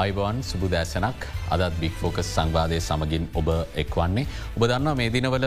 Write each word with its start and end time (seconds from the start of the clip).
අයිබවන් 0.00 0.38
සුබු 0.48 0.66
දෑසනක් 0.72 1.22
අදත් 1.54 1.76
බික් 1.82 1.94
ෆෝකස් 2.00 2.28
සංවාදය 2.36 2.78
සමගින් 2.86 3.24
ඔබ 3.40 3.48
එක්වන්නේ. 3.82 4.26
ඔබ 4.56 4.62
දන්න 4.70 4.98
මේ 4.98 5.12
දිනවල 5.14 5.46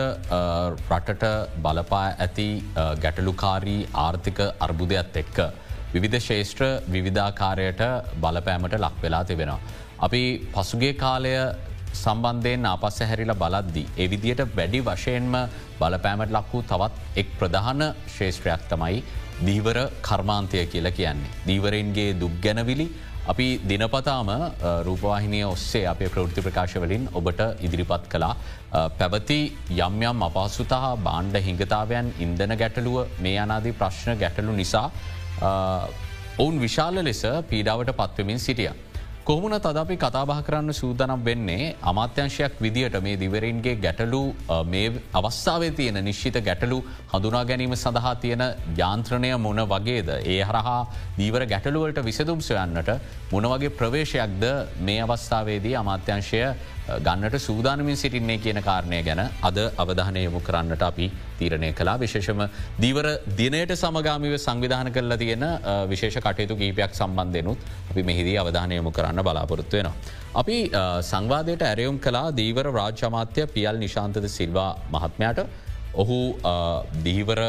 රටට 0.88 1.24
බලපා 1.64 2.06
ඇති 2.24 2.48
ගැටලුකාරී 3.04 3.82
ආර්ථික 4.04 4.40
අර්බුදයක් 4.66 5.18
එක්ක. 5.22 5.38
විවිධ 5.94 6.18
ශේෂත්‍ර 6.28 6.64
විවිධාකාරයට 6.94 7.82
බලපෑමට 8.24 8.74
ලක් 8.84 8.96
වෙලා 9.04 9.24
තිබෙනවා. 9.30 9.60
අපි 10.06 10.22
පසුගේ 10.56 10.92
කාලය 11.04 11.34
සම්බන්ධයෙන් 12.02 12.66
ආපස්ස 12.72 12.98
හැරිල 13.10 13.34
බලද්දී. 13.44 13.86
එවිදියට 14.04 14.42
වැඩි 14.58 14.80
වශයෙන්ම 14.88 15.36
බලපෑමට 15.80 16.34
ලක් 16.38 16.46
වූ 16.52 16.64
තවත් 16.72 17.22
එක් 17.22 17.30
ප්‍රධාන 17.38 17.82
ශේෂත්‍රයක් 18.16 18.66
තමයි 18.72 18.98
දීවර 19.46 19.78
කර්මාන්තය 20.08 20.66
කියලා 20.74 20.96
කියන්නේ. 20.98 21.36
දීවරන්ගේ 21.46 22.18
දුක් 22.22 22.34
ගැනවිලි 22.46 22.88
අපි 23.30 23.46
දිනපතාම 23.64 24.30
රූපවාහිනය 24.86 25.40
ඔස්සේ 25.44 25.84
අපේ 25.86 26.08
ප්‍රෘති 26.08 26.40
ප්‍රකාශවලින් 26.40 27.04
ඔබට 27.12 27.40
ඉදිරිපත් 27.60 28.04
කලා 28.08 28.32
පැවති 28.98 29.40
යම් 29.78 29.96
යම් 30.02 30.22
අපහසුතා 30.28 30.90
බාණ්ඩ 30.98 31.36
හිංගතාවයන් 31.46 32.12
ඉන්දන 32.18 32.54
ගැටලුව 32.62 33.18
මේ 33.18 33.36
අනාදී 33.38 33.74
ප්‍රශ්න 33.74 34.18
ගැටලු 34.22 34.54
නිසා 34.54 34.86
ඔවුන් 36.38 36.56
විශාල 36.58 37.02
ලෙස 37.02 37.22
පීඩාවට 37.50 37.92
පත්වමින් 37.92 38.40
සිටිය. 38.40 38.70
කොහමුණ 39.30 39.54
තද 39.56 39.78
අපි 39.78 39.94
කතාබහ 39.96 40.30
කරන්න 40.38 40.74
සූදනම් 40.74 41.20
වෙන්නේ 41.20 41.66
අමාත්‍යංශයක් 41.82 42.54
විදිහට 42.58 42.96
මේ 43.00 43.12
දිවරන්ගේ 43.14 43.74
ගැටලු 43.76 44.22
මේ 44.66 44.88
අවස්ථාවේ 45.12 45.68
තියෙන 45.70 45.98
නිශ්චිත 46.00 46.38
ගැටලු 46.40 46.78
හඳුනා 47.12 47.44
ගැනීම 47.44 47.76
සඳහා 47.76 48.14
තියෙන 48.16 48.42
යාන්ත්‍රණය 48.76 49.30
මොන 49.36 49.62
වගේද. 49.64 50.10
ඒ 50.26 50.40
හරහා 50.42 50.80
දීවර 51.16 51.44
ගැටලුවලට 51.46 52.02
විසදුම් 52.02 52.40
සොයන්නට 52.40 52.90
මොනවගේ 53.30 53.70
ප්‍රවේශයක්ද 53.72 54.42
මේ 54.80 55.00
අවස්ථාවේදී 55.00 55.76
අමාත්‍යංශය 55.76 56.42
ගන්නට 56.88 57.36
සූදානමින් 57.38 57.96
සිටින්නේ 57.96 58.38
කියන 58.38 58.60
කාරණය 58.62 59.00
ගැන 59.02 59.20
අද 59.42 59.58
අවධානය 59.76 60.24
යොමු 60.24 60.40
කරන්නට 60.40 60.82
අපි 60.82 61.06
තීරණය 61.38 61.70
කලා 61.72 61.96
විශේෂම 62.02 62.42
දීවර 62.82 63.06
දිනයට 63.40 63.72
සමගාමිව 63.76 64.34
සංවිධාන 64.38 64.92
කරලා 64.92 65.20
තියෙන 65.22 65.44
විශේෂ 65.88 66.18
කටයුතු 66.18 66.56
කීපයක් 66.62 66.94
සම්බන්ධයනුත් 67.00 67.58
අපි 67.90 68.02
මෙහිදී 68.02 68.36
අවධානය 68.42 68.76
යොමු 68.80 68.92
කරන්න 68.98 69.22
බලාපොරොත්තු 69.28 69.76
වෙනවා. 69.76 69.94
අපි 70.34 70.58
සංවාදයට 71.10 71.66
ඇරයුම් 71.70 71.98
කලා 71.98 72.28
දීවර 72.32 72.66
රාජ්‍යමාත්‍ය 72.78 73.46
පියල් 73.56 73.82
නිශාන්තද 73.84 74.28
සිල්වා 74.28 74.70
මහත්මයට 74.94 75.40
ඔහු 75.94 76.18
දීවර 77.06 77.40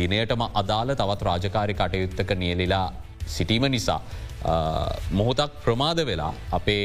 දිනයටම 0.00 0.42
අදාළ 0.62 0.94
තවත් 0.94 1.28
රාජකාරි 1.30 1.74
කටයුත්තක 1.74 2.32
නියලිලා 2.42 2.86
සිටීම 3.36 3.66
නිසා. 3.76 4.00
මොහොතක් 5.12 5.54
ප්‍රමාද 5.64 6.00
වෙලා 6.10 6.32
අපේ 6.52 6.82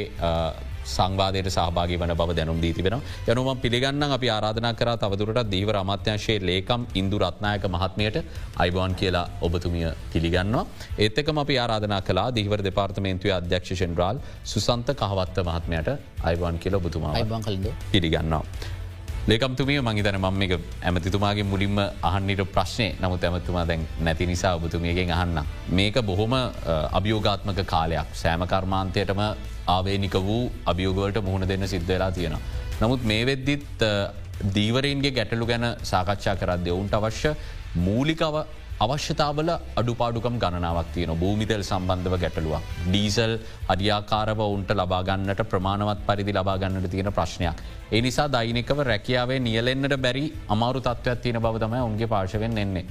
සංවාදයට 0.85 1.49
සහභාගි 1.49 1.97
වන 1.97 2.13
බව 2.15 2.35
දැනුම් 2.35 2.59
දී 2.61 2.73
තිබෙන 2.73 2.95
යනුවම් 3.27 3.57
පිළිගන්න 3.57 4.03
අපි 4.09 4.29
ආරාධනා 4.29 4.73
කර 4.73 4.89
තවදුරට 5.03 5.41
දීවර 5.53 5.77
අමාත්‍යංශයේ 5.83 6.39
ලේකම් 6.41 6.83
ඉන්දු 6.93 7.19
රත්නායක 7.19 7.65
මහත්මයට 7.67 8.17
අයිබෝන් 8.57 8.95
කියලා 8.95 9.25
ඔබතුමිය 9.41 9.89
පිළිගන්නවා. 10.13 10.65
ඒත්තකම 10.99 11.37
අපි 11.37 11.57
ආරාධනා 11.59 12.01
කලා 12.01 12.29
දීවර 12.37 12.61
දෙපාර්තමේන්තුවේ 12.69 13.35
අධ්‍යක්ෂ 13.39 13.73
ෂෙන්ඩ්‍රාල් 13.73 14.23
සුසන්ත 14.45 14.87
කහවත්ත 15.01 15.37
මහත්මයට 15.49 15.89
අයිබන් 16.23 16.57
කියල 16.59 16.75
ඔබතුමා 16.75 17.13
අයිබන් 17.13 17.43
කලද 17.43 17.67
පිළිගන්නවා. 17.91 18.45
ලේකම්තුමිය 19.27 19.79
මංහිතන 19.79 20.17
මම 20.19 20.41
එක 20.45 20.53
ඇමතිතුමාගේ 20.87 21.43
මුලින්ම 21.51 21.77
අහන්නිට 22.07 22.41
ප්‍රශ්නය 22.55 22.87
නමුත් 23.03 23.21
ඇමතුමා 23.23 23.61
දැන් 23.69 23.85
නැති 24.05 24.25
නිසා 24.31 24.51
ඔබතුමියගෙන් 24.57 25.11
අහන්න. 25.17 25.37
මේක 25.77 25.97
බොහොම 26.09 26.33
අභියෝගාත්මක 26.99 27.61
කාලයක් 27.73 28.09
සෑම 28.21 28.43
කර්මාන්තයටම 28.53 29.21
ආවේනික 29.75 30.17
වූ 30.27 30.41
අභියෝගවලට 30.71 31.19
මුහුණ 31.27 31.47
දෙන්න 31.51 31.67
සිද්ධ 31.73 31.87
වෙලා 31.87 32.11
තියෙනවා. 32.11 32.41
නමුත් 32.81 33.05
මේ 33.11 33.23
වෙද්දිත් 33.29 33.85
දීවරන්ගේ 34.57 35.15
ගැටලු 35.17 35.47
ගැන 35.51 35.67
සාකච්ඡා 35.91 36.35
කරද්‍ය 36.41 36.75
ඔවුන්ට 36.75 36.99
අවශ්‍ය 36.99 37.31
මූලිකව 37.87 38.35
අවශ්‍යතාවල 38.79 39.49
අඩුපාඩුකම් 39.77 40.37
ගණනාවක් 40.37 40.89
තියෙන 40.93 41.13
භූමිතෙල් 41.15 41.63
සම්බන්ධව 41.63 42.15
ගැටලුවක්. 42.19 42.63
ඩීසල් 42.87 43.33
අධ්‍යාකාරව 43.67 44.39
ඔවුන්ට 44.39 44.71
ලබාගන්නට 44.71 45.41
ප්‍රමාණවත් 45.45 46.01
පරිදි 46.07 46.33
ලබාගන්නට 46.33 46.89
තියෙන 46.89 47.11
ප්‍රශ්නයක්. 47.11 47.61
ඒ 47.91 48.01
නිසා 48.01 48.27
දෛනිකව 48.27 48.79
රැකියාවේ 48.83 49.39
නියලෙන්න්නට 49.39 49.97
බැරි 49.97 50.25
අමාරු 50.49 50.81
තත්ත්වයක් 50.81 51.21
තියෙන 51.21 51.39
බවතම 51.39 51.75
ඔුන්ගේ 51.79 52.07
පාශවෙන් 52.07 52.57
එන්නේ. 52.57 52.85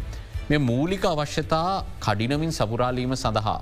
මේ 0.49 0.59
මූලික 0.61 1.05
අවශ්‍යතා 1.05 1.85
කඩිනමින් 2.01 2.53
සපුරාලීම 2.53 3.15
සඳහා 3.17 3.59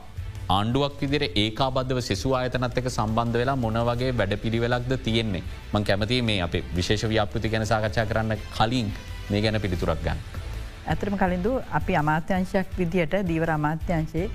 ආණ්ඩුවක් 0.49 1.01
විදිර 1.03 1.25
ඒකාබද්ධව 1.35 2.01
සෙසු 2.01 2.35
අයතනත් 2.35 2.79
එක 2.81 2.89
සම්බන්ධ 2.89 3.41
වෙලා 3.43 3.57
මොන 3.57 3.79
වගේ 3.89 4.13
වැඩ 4.13 4.35
පිළිවෙලක්ද 4.37 4.93
තියෙන්නේ 4.99 5.43
මං 5.73 5.85
කැමති 5.85 6.21
මේ 6.23 6.43
අප 6.43 6.55
විශේෂ 6.77 7.05
ව්‍යාපෘති 7.05 7.53
ගැන 7.55 7.67
සාකච්ඡා 7.67 8.07
කරන්න 8.07 8.37
කලින් 8.51 8.91
මේ 9.31 9.43
ගැන 9.43 9.61
පිළිතුරක් 9.61 10.05
ගන්න. 10.05 10.40
ඇතරම 10.87 11.17
කලින්දු 11.23 11.53
අපි 11.81 11.97
අමාත්‍යංශයක් 12.03 12.79
විදිහට 12.79 13.17
දීවර 13.31 13.51
අමාත්‍යංශයේ 13.57 14.31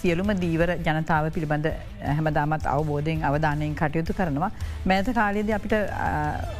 සියලුම 0.00 0.30
දීවර 0.42 0.70
ජනතාව 0.86 1.30
පිළිබඳ 1.36 1.66
හැමදාමත් 2.16 2.66
අවබෝධයෙන් 2.74 3.24
අවධානයෙන් 3.30 3.74
කටයුතු 3.80 4.12
කරනවා. 4.20 4.50
මෑත 4.86 5.10
කාලයේද 5.14 5.50
අපිට 5.58 5.74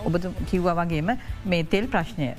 ඔබ 0.06 0.19
කිව්වා 0.51 0.75
වගේම 0.81 1.12
මේ 1.45 1.62
තෙල් 1.65 1.87
ප්‍රශ්නය 1.95 2.34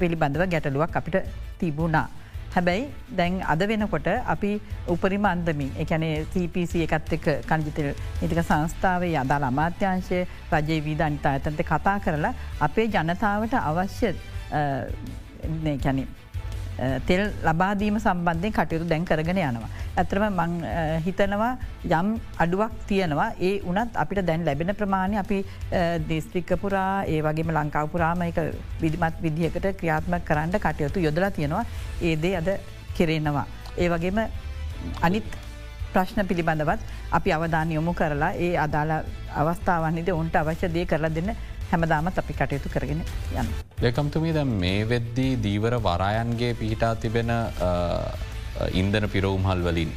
පිළිබඳව 0.00 0.46
ගැටලුවක් 0.52 1.00
අපිට 1.00 1.16
තිබුණා. 1.58 2.06
හැබැයි 2.54 2.84
දැන් 3.18 3.40
අද 3.52 3.62
වෙනකොට 3.68 4.08
අපි 4.34 4.50
උපරිම 4.94 5.24
අන්දමින් 5.24 5.70
එකැනේ 5.84 6.14
CPC 6.32 6.84
එකත් 6.86 7.12
එක් 7.16 7.26
කණජිතල් 7.50 7.90
නිතික 8.20 8.42
සංස්ථාවේ 8.42 9.16
අදාළ 9.24 9.48
අමාත්‍යංශය 9.50 10.20
රජයේ 10.52 10.80
වීද 10.86 11.02
අනිතා 11.08 11.34
ඇතන්ත 11.38 11.66
කතා 11.72 11.98
කරලා 12.06 12.34
අපේ 12.68 12.86
ජනතාවට 12.94 13.58
අවශ්‍ය 13.60 14.14
කැනේ 15.84 16.06
තෙල් 17.08 17.22
ලබාදීම 17.48 17.96
සම්බන්ධය 18.02 18.50
කටයුතු 18.50 18.86
දැන් 18.90 19.04
කරගෙන 19.04 19.38
යනවා. 19.38 19.68
ඇතරම 19.96 20.24
මං 20.40 20.52
හිතනවා 21.04 21.50
යම් 21.98 22.08
අඩුවක් 22.44 22.72
තියෙනවා 22.88 23.28
ඒ 23.48 23.52
උනත් 23.62 24.00
අපිට 24.02 24.26
දැන් 24.26 24.44
ලැබෙන 24.48 24.74
ප්‍රමාණය 24.80 25.18
අපි 25.22 25.38
දේස්ත්‍රික්ක 26.08 26.50
පුරා 26.62 27.04
ඒ 27.14 27.20
වගේම 27.26 27.54
ලංකාවපුරාම 27.58 28.26
එක 28.28 28.40
විදිමත් 28.82 29.22
විදිහකට 29.26 29.70
ක්‍රියාත්ම 29.80 30.18
කරන්න 30.28 30.58
කටයුතු 30.66 31.06
යොදලා 31.06 31.30
තියෙනවා 31.30 31.64
ඒදේ 32.02 32.36
අද 32.42 32.50
කෙරෙනවා. 32.96 33.46
ඒ 33.78 33.88
වගේම 33.88 34.18
අනිත් 35.06 35.26
ප්‍රශ්න 35.94 36.26
පිළිබඳවත් 36.28 36.80
අපි 37.16 37.32
අවධාන 37.32 37.72
යොමු 37.72 37.92
කරලා 37.94 38.32
ඒ 38.44 38.52
අදාළ 38.66 38.92
අවස්ථාවන්නේද 39.42 40.08
ඔන්ට 40.20 40.36
අවශ්‍ය 40.36 40.68
දේ 40.74 40.86
කරලා 40.90 41.14
දෙන්න 41.16 41.30
හැමදාමත් 41.70 42.20
අපි 42.22 42.34
කටයුතු 42.40 42.68
කරගෙන 42.74 43.00
යන්න. 43.40 43.48
දෙකම්තුමී 43.84 44.34
ද 44.36 44.44
මේ 44.62 44.84
වෙද්දී 44.92 45.32
දීවර 45.46 45.74
වරායන්ගේ 45.88 46.52
පිහිටා 46.60 46.94
තිබෙන 47.04 47.32
ඉන්දන 48.80 49.06
පිරවුම්හල් 49.14 49.62
වලින් 49.68 49.90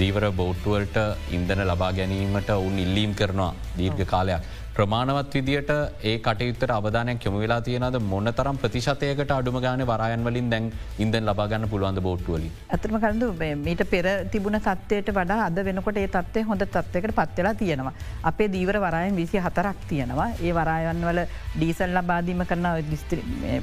දීවර 0.00 0.24
බෝට්ටුවලට 0.40 0.98
ඉන්දන 1.36 1.62
ලබා 1.70 1.92
ගැනීමට 1.98 2.50
ඔවුන් 2.58 2.76
ඉල්ලීම් 2.84 3.14
කරනවා 3.20 3.54
දීර්ඝ 3.78 4.04
කාලයක්. 4.12 4.42
ප්‍රමාණවත් 4.76 5.34
විදිට 5.36 5.68
ඒ 6.02 6.14
කටයුත්තර 6.18 6.70
අවධානයක් 6.76 7.24
යොම 7.26 7.34
වෙලා 7.42 7.58
තියෙනද 7.66 7.96
මොන්න 8.12 8.30
තරම් 8.38 8.56
ප්‍රතිශතයකට 8.62 9.32
අඩුම 9.34 9.58
ගාන 9.64 9.82
වරයන් 9.90 10.24
වලින් 10.26 10.48
දැන් 10.52 10.64
ඉන්දන් 11.04 11.28
ලබාගන්න 11.28 11.66
පුළුවන්ද 11.72 12.00
බෝට්ටුවලින්. 12.06 12.50
ඇතම 12.74 12.96
කඳු 13.04 13.28
මීට 13.66 13.82
පෙර 13.92 14.06
තිබුණ 14.32 14.58
තත්වයට 14.58 15.10
වඩා 15.18 15.44
අද 15.46 15.60
වෙනකොට 15.68 16.00
ඒ 16.02 16.08
තත්වය 16.08 16.42
හොඳ 16.48 16.64
තත්වයකට 16.68 17.14
පත්වෙලා 17.18 17.54
තියෙනවා. 17.54 17.92
අපේ 18.30 18.48
දීවර 18.54 18.78
වරයන් 18.86 19.14
විසි 19.16 19.44
හතරක් 19.46 19.84
තියෙනවා 19.92 20.28
ඒ 20.40 20.54
වරයන් 20.58 21.04
වල 21.10 21.20
ඩීසල් 21.58 21.94
ලබාදීම 21.98 22.42
කරන 22.50 22.66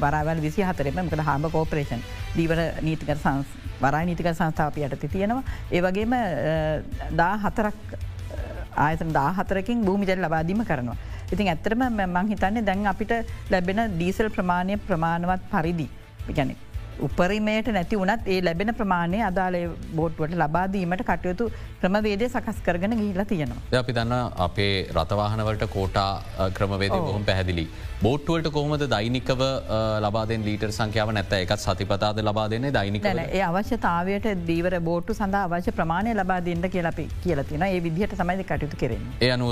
වරවල් 0.03 0.41
විසි 0.47 0.63
හතරෙම 0.69 1.01
මකද 1.03 1.27
හාම 1.29 1.49
කෝපරේෂන් 1.57 2.07
දීවර 2.37 2.61
නීතිකර 2.87 3.19
සංස් 3.25 3.59
වරයි 3.81 4.05
නීතික 4.05 4.31
සංස්ථාපය 4.31 4.87
යටති 4.87 5.11
තියෙනවා. 5.17 5.43
ඒ 5.71 5.81
වගේම 5.81 6.15
දා 7.19 7.33
හතරක් 7.43 7.99
ආයතන 8.75 9.13
දාහතරකින් 9.19 9.85
භූමිජල් 9.85 10.25
ලබාදීම 10.25 10.65
කරනවා. 10.65 10.97
ඉතින් 11.33 11.47
ඇත්තරම 11.47 11.83
මං 12.07 12.33
හිතන්නේ 12.33 12.65
දැන් 12.65 12.87
අපිට 12.87 13.13
ලැබෙන 13.49 13.79
ඩීසල් 13.93 14.29
ප්‍රමාණය 14.29 14.77
ප්‍රමාණවත් 14.87 15.47
පරිදි 15.53 15.87
ගැන 16.37 16.55
උපරිමයට 16.99 17.67
නැති 17.75 17.99
වනත් 18.01 18.27
ඒ 18.27 18.39
ලැබෙන 18.47 18.73
ප්‍රමාණය 18.79 19.21
අදාලේ 19.29 19.63
බෝට්ුවට 19.95 20.35
ලබාදීමට 20.41 21.03
කටයුතු 21.09 21.45
ක්‍රමවේදය 21.81 22.29
සකස් 22.29 22.59
කරගෙන 22.65 22.97
ගීලා 23.01 23.25
තියෙනවා. 23.25 23.61
අපි 23.79 23.93
දන්න 23.93 24.13
අපේ 24.47 24.73
රතවාහනවලට 24.97 25.65
කෝටා 25.69 26.11
ක්‍රමවේද 26.53 26.91
බොහොම 26.99 27.25
පැහැදිලි. 27.25 27.65
බෝට්ටුවලට 28.03 28.47
කොහොමද 28.53 28.83
දෛනිකව 28.93 29.41
ලබාදෙන් 30.05 30.45
ලීටර් 30.47 30.71
සංඛ්‍යාව 30.77 31.09
නැත 31.17 31.33
එකත් 31.37 31.63
සතිපතාද 31.65 32.21
ලබා 32.27 32.45
දෙන්නේ 32.53 32.73
දෛනික 32.77 33.05
ඒ 33.07 33.43
අවශ්‍යතාවයට 33.49 34.27
දීවර 34.47 34.75
බෝට්ටු 34.87 35.15
සඳ 35.17 35.37
අවශ්‍ය 35.41 35.75
ප්‍රමාණය 35.79 36.15
ලබා 36.19 36.39
දෙන්න 36.47 36.65
කියලපි 36.75 37.05
කියලතින 37.25 37.65
ඒ 37.67 37.79
විදිහට 37.87 38.15
සමයිද 38.21 38.41
කටයුතු 38.43 38.79
කරෙන. 38.83 39.03
ඒ 39.21 39.31
අනුව 39.35 39.51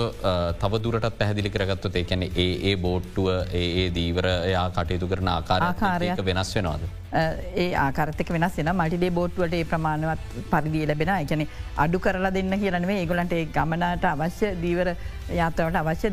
තවදුරටත් 0.63 1.19
පැහදිලි 1.19 1.53
කරගත්තු 1.55 1.93
ඒකැන 2.01 2.25
ඒ 2.25 2.49
ඒ 2.71 2.75
බෝට්ටුව 2.87 3.29
ඒ 3.55 3.85
දීවර 3.99 4.29
එයා 4.31 4.69
කටයුතු 4.71 5.11
කරන 5.13 5.35
ආකාර 5.35 5.67
ආකාරයක් 5.67 6.25
වෙනස් 6.31 6.55
වෙනවාද. 6.55 6.89
ඒ 7.11 7.69
ආකරතක 7.75 8.33
වෙනස් 8.35 8.57
වෙන 8.57 8.71
මටිඩේ 8.73 9.11
බෝට්ුවට 9.11 9.57
ඒ 9.59 9.63
ප්‍රමාණවත් 9.71 10.41
පරිදිය 10.51 10.85
ලැබෙන 10.89 11.13
එකන 11.15 11.45
අඩු 11.85 11.99
කරලා 12.05 12.33
දෙන්න 12.33 12.59
කියලනේ 12.63 12.99
ඒගොලන්ට 13.03 13.35
ගමනට 13.55 14.09
අවශ්‍ය 14.13 14.51
දීවර 14.63 14.91
යාත්‍රවට 15.39 15.79
අවශ්‍ය 15.83 16.09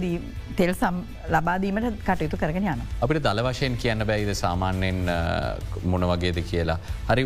තෙල් 0.56 0.72
සම් 0.74 0.96
ලබාදීමට 1.30 1.98
කටයුතු 2.26 2.38
කරගෙන 2.42 2.66
යන. 2.72 2.80
අපිට 3.02 3.22
දල 3.22 3.40
වශයෙන් 3.46 3.76
කියන්න 3.82 4.04
බැයිද 4.10 4.32
සාමාන්‍යයෙන් 4.34 4.98
මොන 5.92 6.04
වගේද 6.10 6.38
කියලා. 6.50 6.78
හරි 7.10 7.24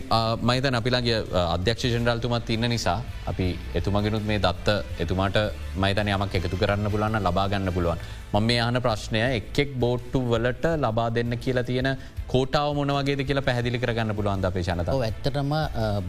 මයිත 0.51 0.67
අපිලාගේ 0.81 1.19
අධ්‍යක්ෂ 1.57 1.85
ජනරල්තුමත් 1.95 2.51
ඉන්න 2.57 2.69
නිසා 2.75 2.99
අපි 3.33 3.47
එතුමගෙනුත් 3.81 4.25
මේ 4.31 4.39
දත්ත 4.47 4.77
එතුමාට 5.05 5.39
මයිතන 5.85 6.13
යමක් 6.15 6.35
එකතු 6.41 6.61
කරන්න 6.63 6.91
පුලන්න 6.95 7.21
ලබාගන්න 7.29 7.73
පුළුවන්. 7.77 8.01
මම 8.33 8.47
මේ 8.49 8.61
ආන 8.67 8.81
ප්‍රශ්නය 8.87 9.21
එක්ෙක් 9.39 9.71
බෝට්ටු 9.85 10.21
වලට 10.33 10.77
ලබා 10.85 11.09
දෙන්න 11.17 11.39
කියලා 11.45 11.69
තියෙන 11.71 11.91
කෝටාව 12.33 12.69
මොනවගේ 12.79 13.25
කියලා 13.29 13.45
පැහදිලි 13.47 13.79
කරගන්න 13.83 14.15
පුළුවන් 14.19 14.45
අපේ 14.49 14.63
ජනත 14.63 14.93
ඇත්තටම 14.97 15.53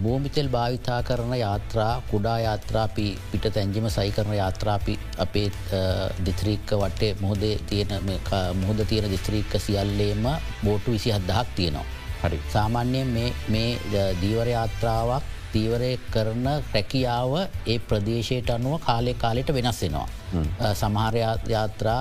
භූමිතෙල් 0.04 0.50
භාවිතා 0.56 1.00
කරන 1.04 1.34
යාත්‍රා 1.36 1.94
කුඩා 2.12 2.36
යාත්‍රාපි 2.40 3.06
පිට 3.32 3.48
තැන්ජිම 3.56 3.88
සයි 3.90 4.12
කරන 4.12 4.36
යාත්‍රාපි 4.36 5.00
අපේ 5.26 5.48
දිත්‍රීක්ක 6.28 6.76
වටේ 6.84 7.12
මුහදේ 7.22 7.56
තියෙන 7.70 8.14
මුහද 8.62 8.86
තියෙන 8.86 9.10
දිස්ත්‍රීක්ක 9.10 9.58
සියල්ලේම 9.60 10.30
බෝට්ටු 10.66 10.92
විසි 10.92 11.12
හදදහක් 11.12 11.48
තියෙනවා. 11.56 11.86
හරි 12.22 12.40
සාමාන්‍යයෙන් 12.54 13.14
මේ 13.50 13.70
දීවර 14.22 14.48
යාත්‍රාවක් 14.48 15.24
තීවරය 15.54 15.92
කරන 16.14 16.48
රැකියාව 16.74 17.32
ඒ 17.74 17.78
ප්‍රදේශයට 17.90 18.50
අනුව 18.56 18.76
කාලෙ 18.88 19.14
කාලෙට 19.24 19.50
වෙනස්සෙනවා. 19.58 20.08
සමහර 20.82 21.16
යාත්‍රා 21.54 22.00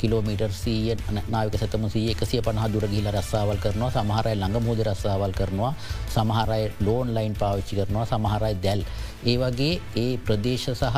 කිලෝමීටර් 0.00 0.52
සීය 0.62 0.96
නායක 1.34 1.56
සතම 1.60 1.88
සී 1.94 2.10
එකසිය 2.14 2.42
පහ 2.48 2.68
දුර 2.74 2.86
ගිල 2.94 3.08
රස්සාවල් 3.14 3.62
කරනවා 3.64 3.90
සමහරයි 3.96 4.36
ළඟ 4.42 4.66
මුද 4.68 4.82
රස්සාවල් 4.90 5.34
කරනවා 5.40 5.72
සමහරයි 6.16 6.68
ලෝන් 6.86 7.14
ලයින් 7.16 7.34
පාවිච්චි 7.42 7.80
කරනවා 7.80 8.06
සමහරයි 8.12 8.54
දැල්. 8.66 8.84
ඒ 9.30 9.36
වගේ 9.42 9.74
ඒ 10.04 10.12
ප්‍රදේශ 10.26 10.68
සහ 10.74 10.96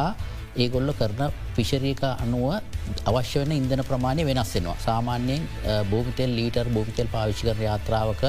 ඒගොල්ල 0.62 0.92
කරන 1.00 1.20
පිෂරීක 1.56 2.02
අනුව 2.04 2.46
අවශ්‍ය 3.10 3.36
වන 3.40 3.52
ඉන්දන 3.58 3.82
ප්‍රමාණය 3.90 4.22
වෙනස්සෙනවා. 4.30 4.78
සාමාන්‍යයෙන් 4.86 5.42
භූමිතෙල් 5.90 6.30
ලීටර් 6.38 6.66
භූමිතෙල් 6.74 7.08
පාවිච්චි 7.14 7.46
කර 7.48 7.60
යාත්‍රාවක 7.68 8.22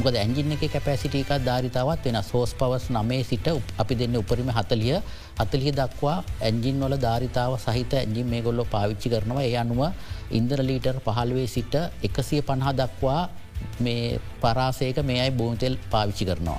මොකද 0.00 0.16
ඇන්ජින 0.16 0.52
එක 0.54 0.62
කැපැසිටිකක් 0.74 1.30
ධාරිතාවත් 1.46 2.06
වෙන 2.06 2.18
සෝස් 2.28 2.52
පවස් 2.60 2.84
නමේ 2.96 3.24
සිට 3.30 3.48
අපි 3.82 3.94
දෙන්න 4.00 4.16
උපරිම 4.20 4.50
හතලිය. 4.58 4.94
හතලිය 5.40 5.72
දක්වා 5.80 6.14
ඇන්ජින් 6.48 6.80
වල 6.84 6.96
ධාරිතාව 7.04 7.52
සහිත 7.64 7.92
ඇජින් 7.98 8.30
මේ 8.32 8.40
ගොල්ලො 8.46 8.64
පාවිච්චි 8.74 9.12
කරනවා. 9.12 9.44
ඒ 9.48 9.56
අනුව 9.62 9.82
ඉන්දර 10.38 10.60
ලීටර් 10.68 10.96
පහල්වේ 11.06 11.46
සිට 11.56 11.74
එකසිය 12.08 12.40
පණහා 12.48 12.74
දක්වා 12.80 13.20
මේ 13.84 14.18
පරාසයක 14.42 14.98
මේ 15.10 15.20
අයි 15.24 15.36
බෝතෙල් 15.42 15.76
පාවිච්චි 15.92 16.24
කරනවා. 16.30 16.58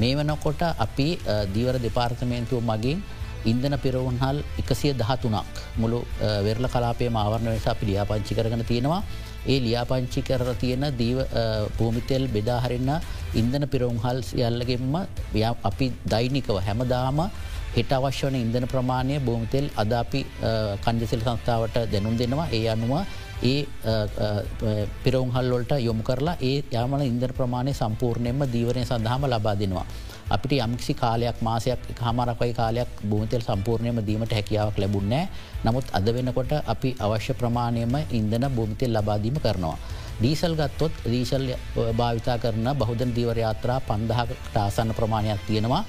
මේ 0.00 0.12
වනකොට 0.20 0.62
අපි 0.86 1.08
දීවර 1.56 1.76
දෙපාර්තමේන්තුව 1.86 2.60
මගින් 2.70 3.00
ඉන්දන 3.50 3.74
පිරවුන්හල් 3.84 4.38
එකසිය 4.62 4.92
දහතුනක් 5.00 5.52
මුළු 5.82 5.98
වෙරල 6.46 6.66
කලාපේ 6.74 7.10
මාවරණ 7.18 7.54
වෙසා 7.56 7.74
අපි 7.76 7.86
ලියාපංචි 7.90 8.38
කරගන 8.38 8.64
තියෙනවා 8.72 9.02
ඒ 9.46 9.58
ලියාපංචි 9.60 10.22
කර 10.22 10.42
තියෙන 10.54 10.84
දීව 10.98 11.18
භූමිතෙල් 11.78 12.26
බෙදාහරන්න 12.28 12.90
ඉන්දන 13.34 13.64
පිරවුන්හල් 13.66 14.20
යල්ලගෙන්ම 14.40 14.94
අපි 15.64 15.86
දෛනිකව 16.06 16.56
හැමදාම 16.68 17.20
හිට 17.76 17.92
අවශ්‍යවන 17.92 18.36
ඉන්දන 18.36 18.66
ප්‍රමාණය 18.66 19.18
භූමිතෙල් 19.20 19.66
අද 19.76 19.92
අපි 19.94 20.20
කණ්ජසිල් 20.84 21.22
සංස්ථාවට 21.26 21.76
දැනුම් 21.92 22.16
දෙනවා 22.22 22.48
ඒ 22.52 22.64
අනුව 22.74 22.94
ඒ 23.44 23.60
පිරවුන්හල්ලොල්ට 25.04 25.72
යොමු 25.80 26.02
කරලා 26.02 26.36
ඒ 26.42 26.56
යාමල 26.70 27.02
ඉන්දර 27.02 27.32
ප්‍රමාණය 27.32 27.72
සම්පූර්ණයෙන්ම 27.74 28.42
දීවරය 28.54 28.84
සඳහම 28.84 29.24
ලබා 29.26 29.54
දෙනවා. 29.54 29.86
අපිට 30.28 30.52
යම්කිසි 30.58 30.94
කාලයක් 30.94 31.38
මාසයක් 31.40 31.80
හමරක්වයි 31.98 32.52
කාලයක් 32.52 32.90
භූමිතෙල් 33.02 33.42
සම්පූර්ණයම 33.42 33.98
දීමට 34.02 34.32
හැකියාවක් 34.32 34.78
ලැබුන්නෑ 34.78 35.28
නමුත් 35.64 35.86
අද 35.92 36.06
වෙනකොට 36.08 36.52
අපි 36.64 36.94
අවශ්‍ය 37.00 37.34
ප්‍රමාණයම 37.34 37.94
ඉන්දන 38.10 38.46
භූමිතෙල් 38.50 38.92
ලබාදීම 38.92 39.36
කරනවා. 39.36 39.76
දීසල් 40.20 40.54
ගත්තොත් 40.54 40.92
දීශල් 41.04 41.44
භාවිතා 41.92 42.38
කරන 42.38 42.68
බහුදන 42.74 43.14
දීවර 43.14 43.38
යාත්‍රා 43.38 43.80
පන්දහකට 43.82 44.56
ආසන්න 44.56 44.94
ප්‍රමාණයක් 44.94 45.40
තියෙනවා. 45.46 45.84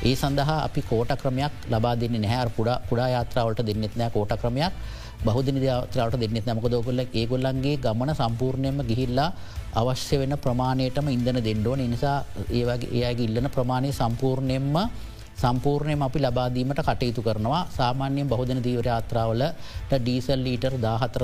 ඒ 0.00 0.14
සඳහා 0.14 0.64
අපි 0.64 0.82
කෝට 0.82 1.10
ක්‍රමයක් 1.14 1.52
ලබා 1.70 1.94
දෙන්නේ 1.96 2.20
නැහැ 2.20 2.50
පුඩා 2.50 2.78
කුඩා 2.88 3.08
යාත්‍රාවලට 3.08 3.66
දෙන්නෙත් 3.66 3.96
නෑ 3.96 4.10
කෝට 4.10 4.32
ක්‍රමයක් 4.40 4.72
බහුදින 5.20 5.58
යාත්‍රාවට 5.60 6.20
දෙන්නෙත් 6.20 6.46
නමකදෝකොල්ල 6.46 7.02
ඒගොල්ලන්ගේ 7.12 7.76
ගමන 7.78 8.14
සම්පූර්ණයම 8.14 8.78
ගිහිල්ලා 8.82 9.30
අවශ්‍ය 9.74 10.16
වෙන 10.18 10.34
ප්‍රමාණයටම 10.38 11.08
ඉන්දන 11.08 11.38
දෙන්ඩෝ 11.42 11.76
නිසා 11.76 12.16
ඒවගේ 12.50 12.90
ඒගේ 13.00 13.28
ඉල්ලන 13.28 13.48
ප්‍රමාණය 13.50 13.90
සම්පූර්ණයෙන්ම 13.92 14.76
සම්පූර්ණයම 15.36 16.00
අපි 16.02 16.18
ලබාදීමට 16.18 16.80
කටයුතු 16.80 17.22
කරනවා. 17.22 17.60
සාමාන්‍යයෙන් 17.70 18.28
බහුදන 18.28 18.58
දීවර 18.58 18.86
යාත්‍රාවලට 18.86 19.92
ඩීසල් 19.96 20.40
ලීටර් 20.40 20.74
දාහතර 20.78 21.22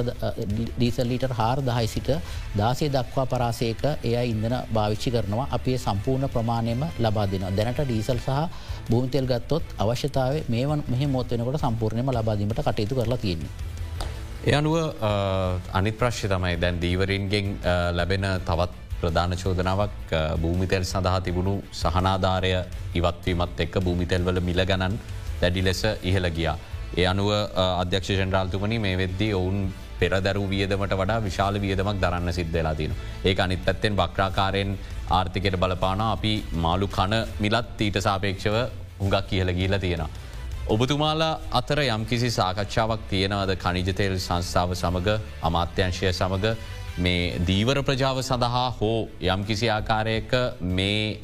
ඩීසල් 0.76 1.08
ලීටර් 1.08 1.32
හාර 1.32 1.58
දහයි 1.61 1.87
සිට 1.87 2.11
දාසේ 2.55 2.91
දක්වා 2.91 3.26
පරාසයක 3.26 3.82
එය 4.05 4.14
ඉන්දන 4.25 4.55
භාවිච්චි 4.73 5.11
කරනවා. 5.11 5.50
අපේ 5.50 5.79
සම්පූර්ණ 5.79 6.29
ප්‍රමාණයම 6.29 6.82
ලබා 7.00 7.26
දෙන 7.26 7.46
දැනට 7.52 7.82
ඩීසල් 7.82 8.19
සහ 8.19 8.31
භූමිතෙල් 8.88 9.26
ගත්තොත් 9.26 9.62
අවශ්‍යතාව 9.79 10.35
මේ 10.49 10.67
මෙහ 10.67 11.06
මොත්වෙනකොට 11.08 11.61
සම්පූර්ණයම 11.61 12.11
ලබාදීමට 12.12 12.61
කටයුතු 12.62 12.94
කරලා 12.94 13.19
තියෙන්නේ. 13.19 13.74
ඒ 14.46 14.55
අනුව 14.56 14.75
අනි 15.79 15.91
ප්‍රශ්්‍ය 16.00 16.29
තමයි 16.29 16.56
දැන් 16.62 16.81
දීවරින්ගෙන් 16.81 17.46
ලැබෙන 17.99 18.25
තවත් 18.49 18.73
ප්‍රධාන 19.00 19.32
චෝදනාවක් 19.43 20.11
භූමිතෙල් 20.43 20.85
සඳහා 20.91 21.20
තිබුණු 21.26 21.55
සහනාධාරය 21.73 22.50
ඉවත්වීමත් 23.00 23.62
එක්ක 23.64 23.79
භූමිතෙල්වල 23.87 24.41
මිල 24.49 24.61
ගණන් 24.70 24.99
දැඩි 25.41 25.62
ලෙස 25.69 25.81
ඉහළ 26.11 26.29
ගියා. 26.37 26.56
ඒ 26.99 27.06
අනුව 27.12 27.31
අධ්‍යක්ෂ 27.82 28.11
ජනරාල්තුමනි 28.20 28.79
මේ 28.87 28.99
වෙද්දී 29.02 29.31
ඔවුන් 29.41 29.56
පෙරදැරු 30.00 30.44
වියදමට 30.52 30.94
වඩා 31.00 31.19
විශාල 31.29 31.56
වියදමක් 31.64 31.96
දරන්න 32.05 32.37
සිද්ධලා 32.38 32.75
තින. 32.75 32.93
ඒ 33.25 33.35
අනිත් 33.46 33.64
පැත්තෙන් 33.64 33.96
වක්්‍රාකාරයෙන් 33.96 34.76
ආර්ථිකයට 35.11 35.56
බලපාන 35.64 36.05
අපි 36.11 36.35
මාළු 36.67 36.88
කණ 36.99 37.25
මිලත් 37.41 37.81
ඊට 37.81 37.99
සාපේක්ෂව 38.08 38.61
හුඟක් 39.00 39.26
කියල 39.31 39.55
ගීල 39.61 39.79
තියෙනවා. 39.87 40.12
ඔබතුමාලා 40.66 41.40
අතර 41.52 41.78
යම්කිසි 41.84 42.28
සාකච්ඡාවක් 42.31 43.00
තියෙනවද 43.11 43.50
කනිජතෙල් 43.56 44.14
සංස්ථාව 44.19 44.70
සමඟ 44.72 45.11
අමාත්‍යංශය 45.43 46.08
සමඟ 46.11 46.46
මේ 46.96 47.37
දීවර 47.40 47.82
ප්‍රජාව 47.82 48.20
සඳහා 48.22 48.70
හෝ 48.78 49.08
යම්කිසි 49.26 49.69
ආකාරයක 49.69 50.32
මේ 50.70 51.20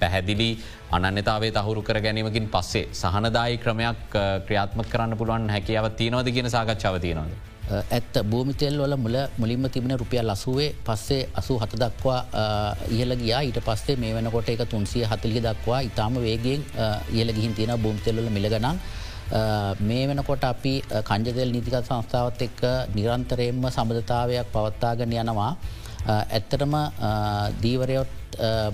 පැහැදිලි 0.00 0.50
අනන්‍යතාවේ 0.92 1.52
තහුරු 1.52 1.82
කර 1.82 2.00
ගැනීමකින් 2.00 2.50
පස්සේ 2.50 2.84
සහනදායි 2.94 3.56
ක්‍රමයක් 3.58 4.04
ක්‍රියාත්ම 4.46 4.84
කරන්න 4.84 5.16
පුළුවන් 5.16 5.50
හැකියාව 5.50 5.90
තියෙනවද 5.92 6.30
කියෙන 6.30 6.50
සාකච්ඡාව 6.50 7.00
තියෙනවද. 7.00 7.53
ඇත්ත 7.70 8.14
භූමිතෙල් 8.24 8.74
වල 8.78 8.94
මුල 8.96 9.16
මුලින්ම 9.38 9.68
තිබෙන 9.68 9.96
රුපියල් 9.98 10.30
අසුවේ 10.30 10.74
පස්සේ 10.86 11.28
අසු 11.34 11.58
හත 11.58 11.72
දක්වා 11.82 12.20
ඉහල 12.90 13.12
ගියා. 13.16 13.40
ඊට 13.42 13.60
පස්සේ 13.60 13.96
මේ 13.96 14.12
වනකොට 14.16 14.48
එක 14.48 14.64
තුන්සිය 14.68 15.04
හතලිය 15.04 15.40
දක්වා 15.40 15.80
ඉතාම 15.82 16.14
වේගෙන් 16.16 16.60
ඉහල 17.12 17.30
ගිහින් 17.36 17.54
තියෙන 17.54 17.72
භූමිතෙල්ල 17.82 18.28
මිලගනන් 18.30 18.68
මේ 19.80 20.02
වෙනකොට 20.06 20.44
අපි 20.44 20.74
කංජදෙල් 21.08 21.52
නිතිකත් 21.52 21.80
සංස්ථාවත් 21.80 22.42
එක්ක 22.42 22.60
නිරන්තරයෙන්ම 22.96 23.64
සබඳතාවයක් 23.70 24.52
පවත්තාගෙන 24.52 25.14
යනවා. 25.14 25.52
ඇත්තටම 26.06 26.74
දීවරයොත් 27.62 28.12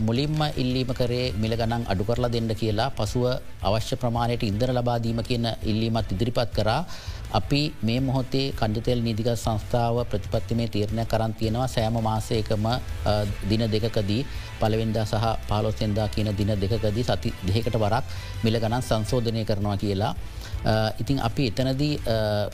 මුලින්ම 0.01 0.41
ඉල්ලීම 0.57 0.91
කරේ 0.93 1.33
මිල 1.35 1.55
ගණන් 1.55 1.87
අඩු 1.87 2.05
කරලා 2.05 2.33
දෙන්න 2.35 2.51
කියලා 2.55 2.91
පසුව 2.91 3.25
අවශ්‍ය 3.63 3.97
ප්‍රමාණයට 3.97 4.43
ඉන්දර 4.43 4.71
ලබාදීම 4.73 5.23
කියන 5.23 5.47
ඉල්ලීමත් 5.63 6.13
ඉදිරිපත් 6.13 6.51
කරා. 6.53 6.83
අපි 7.33 7.61
මේ 7.83 8.01
මොහොතේ 8.01 8.47
කණ්ඩතෙල් 8.53 9.01
නිදිගත් 9.07 9.31
සංස්ථාව 9.37 9.97
ප්‍රතිපත්තිමේ 10.11 10.69
තීරණය 10.69 11.05
කරන් 11.07 11.33
තියෙනවා. 11.35 11.69
සෑම 11.69 11.97
මාසයකම 12.03 12.67
දින 13.51 13.63
දෙකකදී 13.75 14.23
පලවෙන්දා 14.61 15.05
සහ 15.05 15.27
පාලොස්සෙන්දා 15.49 16.09
කියන 16.09 16.31
දින 16.39 16.51
දෙකදී 16.57 17.05
සති 17.05 17.31
දෙකට 17.47 17.77
වරක් 17.77 18.05
මිල 18.45 18.59
ගණන් 18.59 18.83
සංශෝධනය 18.83 19.45
කරනවා 19.45 19.77
කියලා 19.77 20.15
Uh, 20.61 20.93
ඉතින් 21.01 21.17
අපි 21.19 21.49
එතනදී 21.49 21.97
uh, 22.05 22.45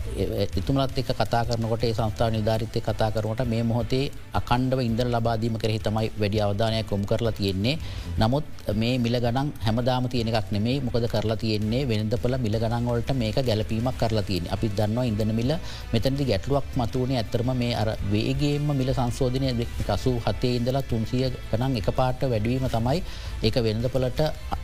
එතුමලත් 0.55 0.95
එක 0.95 1.11
කතා 1.11 1.43
කරනකොට 1.43 1.83
ඒ 1.83 1.91
සංස්ථාව 1.91 2.31
නිධාරිතය 2.31 2.79
කතා 2.79 3.11
කරනට 3.11 3.43
මේ 3.45 3.63
මොහොතේ 3.63 4.13
අකණ්ඩව 4.33 4.81
ඉන්දර 4.81 5.11
ලබාදීම 5.11 5.59
කරහි 5.59 5.81
තමයි 5.83 6.13
වැඩි 6.15 6.39
අවධානය 6.39 6.85
කොම් 6.85 7.03
කරලා 7.03 7.35
තියෙන්නේ. 7.35 7.75
නමුත් 8.17 8.47
මේ 8.75 8.99
මිල 8.99 9.19
ගණන් 9.19 9.51
හැමදාම 9.59 10.07
තියෙන 10.07 10.31
එකක් 10.31 10.53
නෙමේ 10.53 10.77
මොකද 10.81 11.07
කරලා 11.07 11.37
තියෙන්නේ? 11.37 11.83
වෙනදපල 11.85 12.39
මිල 12.39 12.57
ගණන්වලට 12.57 13.11
මේක 13.15 13.43
ගැලපීමක් 13.43 13.99
කරලා 13.99 14.23
තියෙන 14.23 14.47
අපි 14.55 14.71
දන්නවා 14.71 15.07
ඉදන 15.07 15.35
මිල 15.35 15.51
මෙතැනදි 15.93 16.29
ගැටලුවක් 16.31 16.79
මතුවනේ 16.79 17.19
ඇතරම 17.19 17.51
මේ 17.57 17.75
අර 17.75 17.91
වේගේම 18.13 18.71
මිල 18.73 18.91
සංශෝධනය 18.95 19.51
කසු 19.83 20.15
හතේ 20.21 20.55
ඉඳලා 20.61 20.85
තුන්සිය 20.85 21.27
ගනන් 21.51 21.77
එක 21.83 21.91
පාට 21.93 22.23
වැඩවීම 22.25 22.71
තමයි 22.71 23.03
ඒක 23.43 23.57
වෙනදපලට 23.67 24.21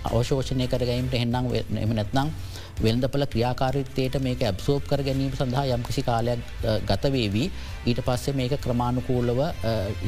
අවශෝෂණය 0.06 0.66
කරගයිමට 0.68 1.14
එන්නම් 1.16 1.52
එම 1.76 1.92
නැත්නම් 1.92 2.30
වෙළඳපල 2.78 3.24
ක්‍රියාකාරිත්තයට 3.26 4.18
මේක 4.20 4.42
ඇබ්සෝප් 4.42 4.86
කර 4.86 5.02
ගැනීම 5.02 5.32
සඳහා 5.32 5.64
යම්කිසි 5.68 6.02
කාලයක් 6.02 6.40
ගතවේවී 6.86 7.48
ඊට 7.86 8.02
පස්සේ 8.02 8.34
මේක 8.34 8.58
ක්‍රමාණුකූලව 8.60 9.40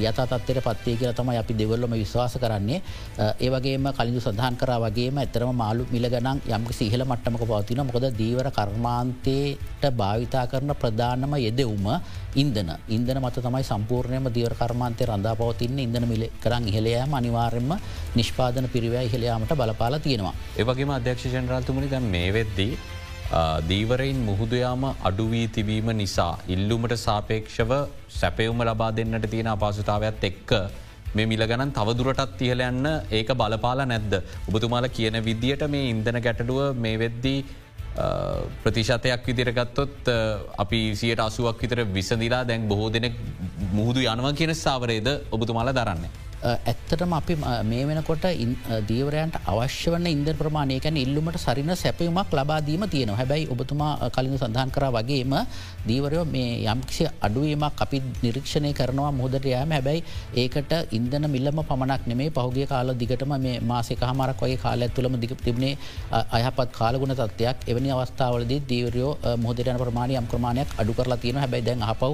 යතතත්වයට 0.03 0.65
පත්වේ 0.67 0.97
කියල 0.97 1.15
තමයි 1.15 1.39
අපි 1.43 1.55
දෙවල්ලම 1.55 1.93
විශ්වාස 1.95 2.25
විශ්වාස 2.25 2.37
කරන්නේ 2.41 2.81
ඒවගේම 3.41 3.87
කලින්දු 3.99 4.21
සඳහන් 4.21 4.57
කර 4.57 4.71
වගේම 4.85 5.19
ඇතරම 5.19 5.51
මාලු 5.55 5.87
මිල 5.91 6.07
ගනන් 6.09 6.41
යම්ක 6.49 6.71
සිහල 6.73 7.05
මට්ටමක 7.05 7.43
පවතින 7.43 7.83
මොකද 7.89 8.07
දීවර 8.21 8.49
කර්මාන්තයට 8.51 9.85
භාවිතා 9.93 10.45
කරන 10.47 10.75
ප්‍රධානම 10.75 11.37
යෙදෙවුම 11.37 11.87
ඉන්දන 12.35 12.71
ඉන්දන 12.89 13.21
මත 13.21 13.37
තමයි 13.39 13.65
සම්පූර්ණයම 13.65 14.29
දීවර 14.37 14.55
කර්මාන්තය 14.55 15.07
රඳා 15.07 15.35
පවතින්න. 15.35 15.79
ඉදන 15.79 16.09
මිල 16.09 16.25
කරන් 16.41 16.69
ඉහලයම 16.71 17.15
අනිවාර්යෙන්ම 17.15 17.73
නිෂ්පාදන 18.17 18.69
පිරිවෑ 18.69 19.07
ඉහලයාමට 19.07 19.55
බලපාලා 19.55 20.01
තියෙනවා. 20.01 20.35
ඒවගේම 20.59 20.91
අධ්‍යක්ෂ 20.91 21.31
ජනරාතුමනි 21.33 21.91
දැන් 21.91 22.11
මේ 22.15 22.29
වෙද්දී 22.33 22.73
දීවරයින් 23.63 24.19
මුහුදයාම 24.21 24.83
අඩුවී 25.03 25.49
තිබීම 25.49 25.89
නිසා 25.97 26.39
ඉල්ලුමට 26.47 26.95
සාපේක්ෂව 26.99 27.73
සැපයුම 28.11 28.61
ලබා 28.61 28.91
දෙන්නට 28.93 29.27
තියෙන 29.27 29.49
අපසුතාවත් 29.49 30.25
එක්ක 30.25 30.53
මේ 31.15 31.27
මිලගනන් 31.27 31.73
තවදුරටත් 31.73 32.37
තිහලයන්න 32.39 32.87
ඒක 33.11 33.29
බලපාලා 33.33 33.87
නැද්ද. 33.87 34.15
ඔබතුමාල 34.49 34.89
කියන 34.91 35.19
විදියට 35.25 35.65
මේ 35.69 35.91
ඉන්දන 35.91 36.21
ගැටඩුව 36.21 36.77
මේ 36.77 36.99
වෙද්දී 36.99 37.39
ප්‍රතිශතයක් 38.63 39.25
විදිරගත්තොත් 39.25 40.11
අපි 40.59 40.81
සියට 40.95 41.21
අසුවක් 41.21 41.59
විතර 41.59 41.85
විසදිලා 41.89 42.45
දැන් 42.45 42.69
බොහෝ 42.69 42.91
දෙනෙක් 42.91 43.17
මුහුදු 43.73 44.01
යනව 44.05 44.29
කියන 44.35 44.55
සාවරේද 44.57 45.09
ඔබතුමාල 45.31 45.73
දරන්නේ. 45.73 46.24
ඇත්තටම 46.45 47.13
අපි 47.13 47.35
මේ 47.65 47.85
වෙනකොට 47.87 48.25
දීවරයන්ට 48.85 49.37
අවශ්‍ය 49.45 49.89
වන්න 49.91 50.09
ඉන්ද 50.09 50.29
ප්‍රමාණයකැන 50.35 50.97
ඉල්ලුමට 50.97 51.39
සරින 51.39 51.71
සැපයුමක් 51.75 52.33
ලබාදීම 52.33 52.85
තියෙන 52.87 53.13
හැබැයි 53.13 53.47
ඔබතුමා 53.49 54.11
කලින් 54.11 54.37
සඳහන් 54.37 54.71
කර 54.71 54.87
වගේම 54.91 55.35
දීවරයෝ 55.87 56.25
මේ 56.27 56.51
යම්කිසි 56.67 57.07
අඩුවීමක් 57.21 57.81
අපි 57.81 58.03
නිරීක්ෂණය 58.23 58.73
කරනවා 58.75 59.13
මුහදට 59.13 59.47
යෑම. 59.47 59.73
හැබැයි 59.73 60.05
ඒකට 60.37 60.73
ඉන්දන 60.93 61.29
මිල්ලම 61.29 61.63
පමණක් 61.63 62.03
නෙමේ 62.07 62.29
පහුගේ 62.31 62.67
කාල 62.67 62.93
දිගටම 62.95 63.33
මේ 63.39 63.57
මාසක 63.63 64.03
හමරක් 64.03 64.41
වගේ 64.41 64.59
කාල 64.59 64.81
ඇතුළම 64.81 65.17
දිග 65.21 65.33
තිබුණේ 65.39 65.79
අයහපත් 66.31 66.69
කාලගුණ 66.73 67.17
තත්වයක් 67.17 67.67
එවැනි 67.67 67.95
අවස්ථාවලදී 67.97 68.61
දීවරයෝ 68.67 69.13
මුහදරයන 69.39 69.81
ප්‍රමාණය 69.85 70.21
යම් 70.21 70.27
ප්‍රමාණයක් 70.27 70.77
අඩු 70.79 70.93
කරලා 70.93 71.21
තියෙන 71.25 71.39
හැබැයි 71.39 71.67
දැන් 71.67 71.83
අපව 71.85 72.13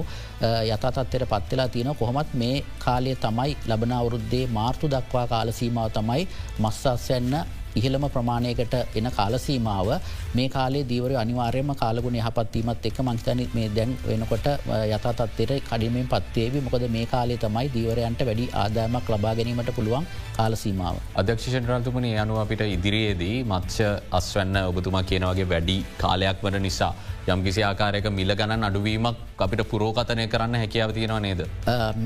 යතත්වයට 0.69 1.29
පත්වෙලා 1.33 1.69
තියෙන 1.69 1.93
කොහොමත් 1.95 2.33
මේ 2.35 2.63
කාලය 2.79 3.15
තමයි 3.17 3.51
ලබනවරු 3.67 4.20
අවුරුද්දේ 4.21 4.47
මාර්තු 4.49 4.85
දක්වා 4.87 5.25
කාලසීමාව 5.27 5.89
තමයි 5.91 6.27
මස්සස්සයන්න 6.59 7.35
ඉහළම 7.73 8.05
ප්‍රමාණයකට 8.05 8.73
එන 8.93 9.07
කාලසීමාව 9.09 9.89
මේ 10.33 10.47
කාලේ 10.49 10.83
දීවර 10.83 11.13
අනිවාර්යම 11.15 11.71
කාලගුණ 11.73 12.17
යහපත්වීමත් 12.17 12.85
එක 12.85 12.99
මංස්තන 12.99 13.43
මේ 13.53 13.69
දැන් 13.69 13.91
වෙනකොට 14.03 14.47
යතතත්වයට 14.89 15.53
කඩිමෙන් 15.63 16.07
පත්තේවි 16.07 16.61
මොකද 16.61 16.85
මේ 16.89 17.05
කාලේ 17.05 17.37
තමයි 17.37 17.67
දීවරයන්ට 17.69 18.21
වැඩි 18.21 18.49
ආදායමක් 18.55 19.09
ලබා 19.09 19.33
ගැනීමට 19.33 19.71
පුළුවන්. 19.71 20.05
කාලසීමාව. 20.41 20.97
අධ්‍යක්ෂෂන් 21.21 21.71
රන්තුමනි 21.71 22.11
යනු 22.25 22.41
අපිට 22.43 22.65
ඉදිරියේදී 22.75 23.37
මත්්‍ය 23.53 23.87
අස්වන්න 24.19 24.59
ඔබතුමා 24.71 25.07
කියනවගේ 25.11 25.49
වැඩි 25.53 25.79
කාලයක් 26.03 26.45
වන 26.45 26.61
නිසා. 26.67 26.93
යම්කිසි 27.31 27.61
ආකාරයක 27.67 28.05
මිල 28.19 28.31
ගණන් 28.37 28.63
අඩුවීමක් 28.67 29.41
අපිට 29.45 29.61
පුරෝකතනය 29.71 30.23
කරන්න 30.33 30.55
හැකියාව 30.61 30.91
තියෙනවා 30.95 31.19
නේද. 31.25 31.41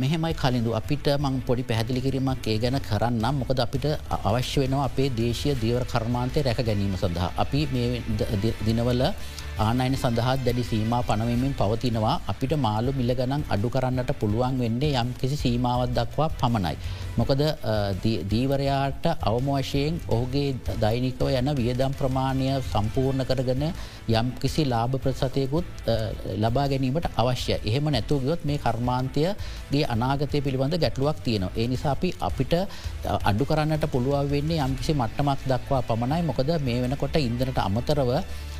මෙහෙමයි 0.01 0.33
කලින්ඳු 0.41 0.71
අපිට 0.79 1.07
මං 1.23 1.37
පොඩි 1.47 1.63
පැහැදිලි 1.69 2.01
කිරීමක් 2.05 2.47
ඒ 2.53 2.57
ගැන 2.63 2.77
කරන්නම් 2.89 3.39
මොකද 3.41 3.61
අපිට 3.65 3.85
අවශ්‍ය 4.29 4.57
වෙනවා 4.63 4.87
අපේ 4.89 5.07
දේශය 5.21 5.55
දීවර 5.63 5.85
කර්මාන්තය 5.93 6.43
රැක 6.47 6.59
ගැනීම 6.69 6.97
සඳහා. 7.03 7.31
අපි 7.43 7.61
දිනවල 8.67 9.03
ආනයන 9.57 9.93
සඳහත් 9.95 10.41
දැඩි 10.43 10.63
සීම 10.63 10.93
පනවමින් 11.01 11.53
පවතිනවා 11.53 12.15
අපිට 12.27 12.53
මාලු 12.57 12.91
මිල 12.91 13.11
ගණන් 13.11 13.43
අඩු 13.47 13.67
කරන්නට 13.69 14.11
පුළුවන් 14.15 14.55
වෙන්නේ 14.59 14.95
යම් 14.95 15.09
කිසි 15.15 15.37
සීමාවත් 15.37 15.91
දක්වා 15.91 16.29
පමණයි. 16.33 16.75
මොකද 17.15 17.41
දීවරයාට 18.25 19.05
අවම 19.23 19.47
වශයෙන් 19.49 19.99
ඔහුගේ 20.07 20.55
දෛනිකව 20.77 21.29
යන 21.31 21.49
වියදම් 21.55 21.93
ප්‍රමාණය 21.93 22.49
සම්පූර්ණ 22.63 23.23
කරගන 23.23 23.63
යම් 24.11 24.27
කිසි 24.37 24.65
ලාභ 24.65 24.97
ප්‍රසතයකුත් 24.97 25.67
ලබා 26.37 26.67
ගැනීමට 26.67 27.07
අවශ්‍ය 27.15 27.55
එහෙම 27.61 27.87
නැතුගයොත් 27.89 28.43
මේ 28.43 28.59
කර්මාන්තයගේ 28.59 29.85
අනාගතය 29.87 30.41
පිළිබඳ 30.41 30.75
ගැටලුවක් 30.77 31.21
තියෙනවා. 31.21 31.55
ඒ 31.55 31.67
නිසාපි 31.67 32.11
අපිට 32.21 32.55
අඩු 33.23 33.45
කරන්නට 33.45 33.87
පුළුවන් 33.87 34.27
වෙන්නේ 34.29 34.59
යම්කිසි 34.61 34.93
මට්ටමක් 34.93 35.47
දක්වා 35.47 35.81
පමණයි 35.83 36.21
මොකද 36.23 36.51
මේ 36.61 36.81
වෙනකොට 36.83 37.15
ඉන්දනට 37.19 37.59
අමතරව 37.59 38.11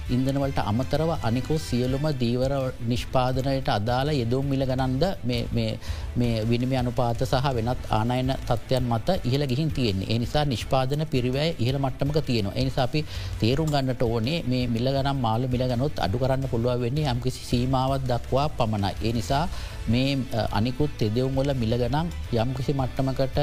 ඉන්දනවලට 0.08 0.60
අමතරව 0.64 1.12
අනිකෝ 1.22 1.58
සියලුම 1.60 2.06
දීවර 2.20 2.54
නිෂ්පාදනයට 2.86 3.70
අදාළ 3.76 4.10
යෙදුම් 4.14 4.46
මිල 4.46 4.64
ගනන්ද 4.64 5.04
මේ 5.26 6.34
විනිම 6.44 6.74
අනුපාත 6.76 7.22
සහ 7.24 7.48
වෙනත් 7.58 7.86
ආනයන 7.92 8.32
තත්වයන් 8.48 8.86
මත 8.86 9.10
ඉහල 9.24 9.44
ගිහින් 9.52 9.72
තියෙන්නේ 9.72 10.12
එනිසා 10.16 10.46
නිෂ්පාදන 10.46 11.06
පිරිවෑ 11.08 11.50
ඉහල 11.60 11.78
මට්ටමක 11.80 12.20
තියෙනවා 12.22 12.56
එනිසාපි 12.56 13.02
තේරුම් 13.42 13.72
ගන්නට 13.74 14.04
ඕනේ 14.04 14.38
මේ 14.46 14.64
මිල 14.68 14.90
ගනම් 14.96 15.18
මාල 15.20 15.48
මිල 15.48 15.64
ගනොත් 15.66 16.04
අඩු 16.06 16.22
කරන්න 16.24 16.52
පුළුව 16.52 16.84
වෙන්නේ 16.86 17.08
යම්කිසි 17.08 17.42
සීමාවත් 17.46 18.06
දක්වා 18.06 18.48
පමණයි. 18.52 18.94
ඒ 19.04 19.14
නිසා 19.18 19.44
මේ 19.88 20.18
අනිකුත් 20.52 21.02
එදෙවුම්වල 21.02 21.52
මිලගනන් 21.56 22.14
යම්කිසි 22.36 22.74
මට්ටමකට 22.74 23.38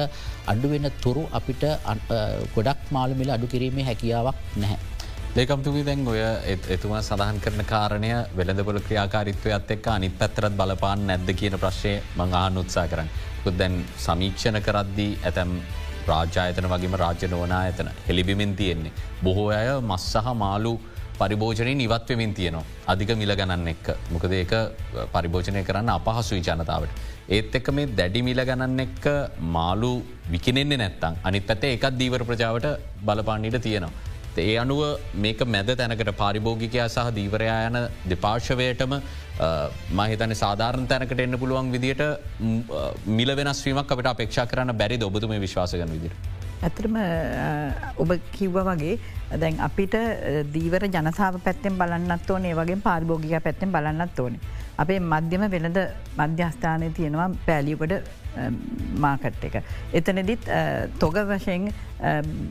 අඩුවෙන 0.47 0.89
තුරු 1.03 1.25
අපිට 1.33 1.65
ගොඩක් 2.55 2.81
මාළු 2.91 3.15
මිල 3.15 3.31
අඩු 3.31 3.47
කිරීමේ 3.47 3.89
හැකියාවක් 3.91 4.41
නැහැ. 4.57 4.92
ලේකම්තුමි 5.37 5.83
දැන් 5.85 6.09
ඔය 6.13 6.19
එතුමා 6.75 6.99
සඳහන් 7.01 7.39
කරන 7.45 7.65
කාරණය 7.71 8.09
වෙළඳපොල 8.39 8.79
ක්‍රියාකාරිත්වයත් 8.87 9.71
එක්ක 9.75 9.87
අනිත් 9.93 10.19
පැත්තරත් 10.21 10.59
බලපාන් 10.59 11.07
නැද්ද 11.11 11.31
කියන 11.41 11.57
ප්‍රශ්ය 11.63 11.93
මංආන 12.19 12.59
උත්සා 12.63 12.85
කරන්න. 12.91 13.09
දැන් 13.61 13.79
සමීක්ෂණ 14.07 14.59
කරද්දී 14.67 15.15
ඇතැම් 15.23 15.55
රාජායතන 16.11 16.69
වගේම 16.75 16.99
රාජ්‍ය 17.05 17.33
නොවනා 17.35 17.63
ඇතන 17.71 17.89
හෙළිබිමෙන් 18.09 18.53
තියෙන්නේ. 18.61 18.93
බොහෝ 19.25 19.49
අය 19.61 19.73
මස් 19.81 20.07
සහ 20.13 20.37
මාලු 20.43 20.75
පරිභෝජනය 21.19 21.75
නිවත්වමින් 21.81 22.37
තියනවා. 22.41 22.69
අධික 22.93 23.17
මිල 23.23 23.35
ගණන්න 23.41 23.73
එක්ක 23.75 23.89
මොකද 24.13 24.37
ඒක 24.43 24.55
පරිභෝජනය 25.17 25.65
කරන්න 25.65 25.97
අපහසුයි 25.97 26.45
ජනතාවට. 26.45 27.03
ඒත් 27.31 27.61
එක්ක 27.61 27.75
මේ 27.79 27.91
දැඩි 27.99 28.27
මිල 28.31 28.45
ගණන්න 28.51 28.87
එක්ක 28.87 29.05
මාලු 29.57 29.95
විකිනෙන්නේ 30.31 30.83
නැත්තං 30.85 31.21
අනිත් 31.25 31.51
පැත්තේ 31.51 31.77
එකත් 31.81 32.01
දීවර 32.01 32.31
ප්‍රජාවට 32.31 32.73
බලපාන්නට 33.09 33.63
තියෙනවා. 33.69 34.12
ඒ 34.39 34.57
අනුව 34.57 34.83
මේක 35.15 35.41
මැද 35.55 35.71
තැනකට 35.81 36.11
පාරිභෝගිකයා 36.23 36.89
සහ 36.89 37.11
දීවරයා 37.19 37.59
යන 37.69 37.79
දෙපාර්ශවයටම 38.13 38.95
මහිතන 40.01 40.35
සාධාරණ 40.43 40.87
තැනකට 40.93 41.25
එන්න 41.25 41.39
පුළුවන් 41.43 41.73
විදිට 41.75 42.03
මිල 43.19 43.33
වෙනස්වීමක් 43.41 43.93
අපට 43.97 44.13
අපේක්ෂා 44.13 44.47
කරන්න 44.53 44.79
බැරි 44.83 45.03
ඔබතුම 45.11 45.35
විශ්වාසගන 45.47 45.93
විදිර. 45.97 46.15
ඇතරම 46.63 46.97
ඔබ 48.03 48.11
කිව්ව 48.33 48.59
වගේ 48.71 48.97
දැන් 49.43 49.61
අපිට 49.69 49.95
දීවර 50.57 50.89
ජනසාාව 50.89 51.41
පැත්තෙන් 51.47 51.79
බලන්නත් 51.81 52.31
ඕන 52.31 52.49
ඒ 52.51 52.55
වගේ 52.61 52.81
පාරිභෝගික 52.89 53.37
පැත්තෙන් 53.47 53.73
බලන්නත් 53.77 54.19
ඕනේ. 54.25 54.41
අපේ 54.83 55.01
මධ්‍යම 55.13 55.45
වෙළඳ 55.55 55.79
මධ්‍යස්ථානය 56.19 56.91
තියෙනවා 56.99 57.31
පෑලියකට 57.47 58.22
මාකට් 58.99 59.45
එක. 59.45 59.63
එතනදිත් 59.93 60.49
තොග 60.99 61.21
වශයෙන් 61.29 61.69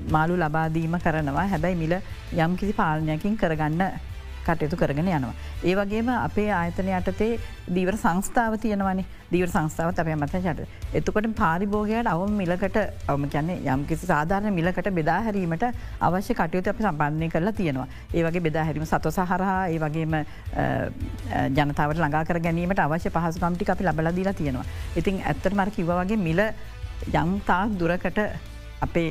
මාලු 0.09 0.37
ලබාදීම 0.37 0.97
කරනවා 0.99 1.47
හැබැයි 1.47 1.75
මිල 1.77 1.97
යම් 2.37 2.57
කිසි 2.57 2.73
පාලනයකින් 2.73 3.37
කරගන්න 3.37 4.10
කටයුතු 4.45 4.75
කරගෙන 4.81 5.07
යනවා. 5.07 5.33
ඒ 5.63 5.75
වගේම 5.79 6.09
අපේ 6.17 6.49
ආයතන 6.59 6.91
යටතේ 6.97 7.39
දීවර 7.75 7.95
සංස්ථාව 8.03 8.55
තියෙනවනි 8.63 9.05
දීවර 9.31 9.49
සංස්ථාවත් 9.55 10.01
අපේ 10.03 10.15
මත 10.15 10.41
චට. 10.45 10.67
එතුකොට 10.93 11.27
පාරිභෝගයට 11.41 12.11
අවම 12.13 12.33
මිලකට 12.41 12.77
අවම 13.07 13.25
කියන්නේ 13.33 13.57
යම් 13.73 13.85
කිසි 13.89 14.11
සාධාරණ 14.11 14.57
මිලකට 14.59 14.89
බෙදාහැරීමට 14.99 15.65
අවශ්‍ය 16.01 16.33
කටයුතු 16.33 16.73
අප 16.73 16.81
සම්බන්ධය 16.85 17.29
කරලා 17.35 17.55
තියෙනවා. 17.59 17.87
ඒ 18.13 18.23
වගේ 18.27 18.45
බෙදාහැරීම 18.47 18.85
සතු 18.85 19.11
සහරහා 19.17 19.59
ඒ 19.67 19.79
වගේම 19.85 20.15
ජනතාවට 21.57 21.99
ළඟාකර 22.03 22.39
ගැනීමට 22.47 22.85
අවශ්‍ය 22.87 23.09
පහසුකම්ටි 23.17 23.71
අපි 23.75 23.89
ලබලදීලා 23.89 24.37
තියෙනවා. 24.41 24.65
ඉතින් 24.99 25.21
ඇත්තට 25.23 25.53
මර 25.53 25.69
කිව 25.77 25.91
වගේ 25.99 26.23
මිල 26.27 26.41
යංතා 27.21 27.61
දුරකට 27.79 28.19
අපේ 28.81 29.09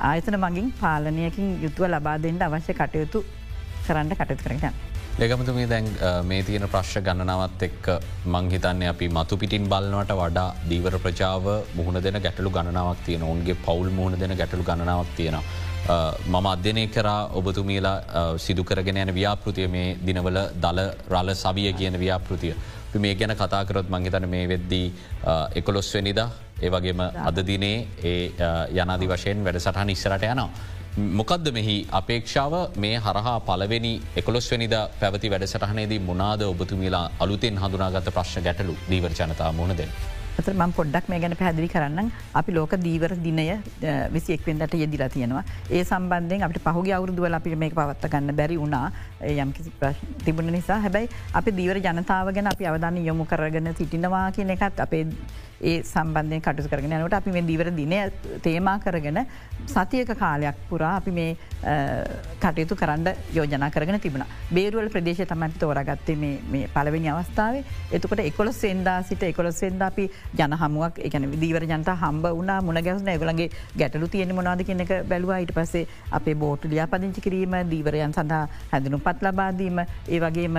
ආයතන 0.00 0.36
මගින් 0.44 0.72
පාලනයකින් 0.80 1.48
යුතුව 1.64 1.86
ලබා 1.92 2.16
දෙන්නට 2.24 2.42
අවශ්‍ය 2.42 2.74
කටයුතු 2.80 3.20
කරන්න 3.86 4.14
කටයුතු 4.18 4.44
කරගන්න. 4.44 4.74
ලෙගමතුමේ 5.20 5.66
දැන් 5.72 5.88
මේ 6.28 6.42
තියෙන 6.42 6.68
ප්‍රශ්්‍ය 6.74 7.00
ගණනාවත් 7.06 7.62
එක්ක 7.68 7.86
මංහිතන්නේ 8.34 8.88
අපි 8.92 9.08
මතු 9.16 9.36
පිටින් 9.42 9.68
බලන්නට 9.72 10.12
වඩා 10.20 10.48
දීවර 10.70 10.96
ප්‍රජාව 11.04 11.44
මුහුණ 11.76 12.02
දෙන 12.06 12.18
ගැටලු 12.26 12.50
ගණනාවක් 12.56 13.04
තියෙන 13.06 13.26
ඔන්ගේ 13.32 13.56
පවුල් 13.66 13.90
මුහුණ 13.98 14.18
දෙන 14.22 14.36
ගැටලු 14.40 14.64
ගණනාවක් 14.70 15.12
තියෙනවා. 15.16 15.44
මම 16.32 16.46
අධ්‍යනය 16.46 16.86
කරා 16.96 17.20
ඔබතුමීලා 17.38 17.96
සිදුකරගෙන 18.38 19.02
යන 19.02 19.14
ව්‍යාපෘතිය 19.14 19.68
මේ 19.68 19.96
දිනවල 20.06 20.38
දල 20.64 20.80
රල 21.12 21.34
සවිය 21.34 21.72
කියන 21.72 21.98
ව්‍යාපෘතිය. 22.04 22.54
මේ 23.02 23.14
ගැන 23.14 23.36
කතාකරොත් 23.36 23.88
මංහිතන 23.90 24.28
මේ 24.28 24.48
වෙද්දී 24.48 24.86
එකොලොස්වනිදා 25.60 26.28
ඒවගේම 26.66 27.00
අද 27.28 27.38
දිනේ 27.46 27.76
ඒ 28.10 28.30
යනාදි 28.82 29.06
වශයෙන් 29.12 29.44
වැඩ 29.44 29.58
සටහන් 29.60 29.90
ඉස්සරට 29.96 30.24
යනවා. 30.28 30.50
මොකක්ද 30.96 31.52
මෙහි 31.52 31.86
අපේක්ෂාව? 31.90 32.54
මේ 32.76 32.96
හරහා 32.98 33.40
පලවෙනි 33.40 33.92
එකොළොස්වනිද 34.16 34.74
පැවති 35.00 35.30
වැඩසටහනේදී 35.30 35.98
මොනාද 36.00 36.42
ඔබතුමිලා 36.42 37.10
අලුතෙන් 37.18 37.58
හඳුනාගත 37.58 38.12
ප්‍රශ්න 38.12 38.44
ගැටලු. 38.44 38.76
දීවර 38.90 39.12
ජනතා 39.12 39.52
මුණ 39.52 39.76
දෙෙන. 40.36 40.38
ඇතර 40.38 40.54
ම 40.54 40.72
පොඩ්ඩක් 40.72 41.08
මේ 41.08 41.20
ගැන 41.20 41.36
පැදිලි 41.36 41.68
කරන්න 41.68 42.10
අපි 42.34 42.52
ලෝක 42.52 42.74
දීවර 42.86 43.12
දිනය 43.26 43.46
විසිෙක්වෙන්දට 44.14 44.74
යෙදිලා 44.74 45.08
තියෙනවා. 45.08 45.44
ඒ 45.70 45.84
සම්බන්ධයෙන් 45.84 46.42
අපට 46.42 46.60
පහුගේ 46.64 46.94
අවුරුදුවල 46.98 47.34
අපිට 47.34 47.58
මේ 47.58 47.70
පවත්ත 47.70 48.10
ගන්න 48.12 48.36
බැරි 48.36 48.58
වුණා. 48.62 48.92
යම්කිසි 49.44 49.72
තිබුණ 50.24 50.52
නිසා. 50.52 50.80
හැබැයි 50.80 51.08
අපි 51.34 51.56
දීවර 51.60 51.80
ජනතාව 51.86 52.34
ගැන 52.34 52.46
අපි 52.46 52.66
අවධාන 52.66 53.04
යොමු 53.04 53.24
කරගෙන 53.24 53.74
සිටිනවා 53.74 54.30
කියන 54.32 54.50
එකත් 54.50 54.80
අපේ 54.80 55.06
ඒ 55.70 55.82
සම්බන්ධය 55.82 56.40
කටු 56.40 56.68
කරගෙන 56.70 56.94
නට 56.98 57.14
අපි 57.20 57.30
මේ 57.34 57.46
දීවර 57.50 57.68
දිනය 57.70 57.98
තේමා 58.46 58.78
කරගෙන 58.84 59.18
සතියක 59.74 60.10
කාලයක් 60.22 60.56
පුරා 60.70 60.96
අපි 61.00 61.10
මේ 61.18 61.36
කටයුතු 62.42 62.74
කරන්න 62.80 63.06
යෝජනා 63.36 63.70
කරගෙන 63.70 64.00
තිබුණ. 64.00 64.24
බේරුවල් 64.50 64.90
ප්‍රදේශ 64.94 65.22
තමන්ට 65.32 65.60
තෝරගත්තේ 65.62 66.16
මේ 66.16 66.66
පලවෙනි 66.74 67.12
අවස්ථාවේ. 67.12 67.62
එතකට 67.92 68.24
එකොලොස් 68.26 68.60
සෙන්දා 68.64 69.02
සිට 69.02 69.22
එකොලොස් 69.22 69.60
සෙන්ද 69.64 69.82
අපි 69.90 70.10
ජන 70.38 70.56
හමුවක් 70.62 70.98
එකන 71.08 71.28
දීවර 71.42 71.64
ජනත 71.70 71.96
හම්බ 72.02 72.26
වනා 72.40 72.58
මුණ 72.66 72.82
ගැවන 72.88 73.12
ගලගේ 73.22 73.50
ගැටලු 73.80 74.08
තියෙන 74.14 74.34
මොනාද 74.38 74.64
කෙනෙක 74.70 74.92
බැලවා. 75.12 75.38
ඊට 75.44 75.54
පසේ 75.58 75.86
අපේ 76.18 76.34
බෝටු 76.42 76.72
ලියා 76.72 76.90
පදිංචි 76.94 77.24
කිරීම 77.28 77.56
දීවරයන් 77.72 78.12
සඳහා 78.18 78.44
හැඳනු 78.72 78.98
පත් 79.06 79.28
ලබාදීම 79.28 79.80
ඒ 79.84 80.20
වගේම 80.26 80.58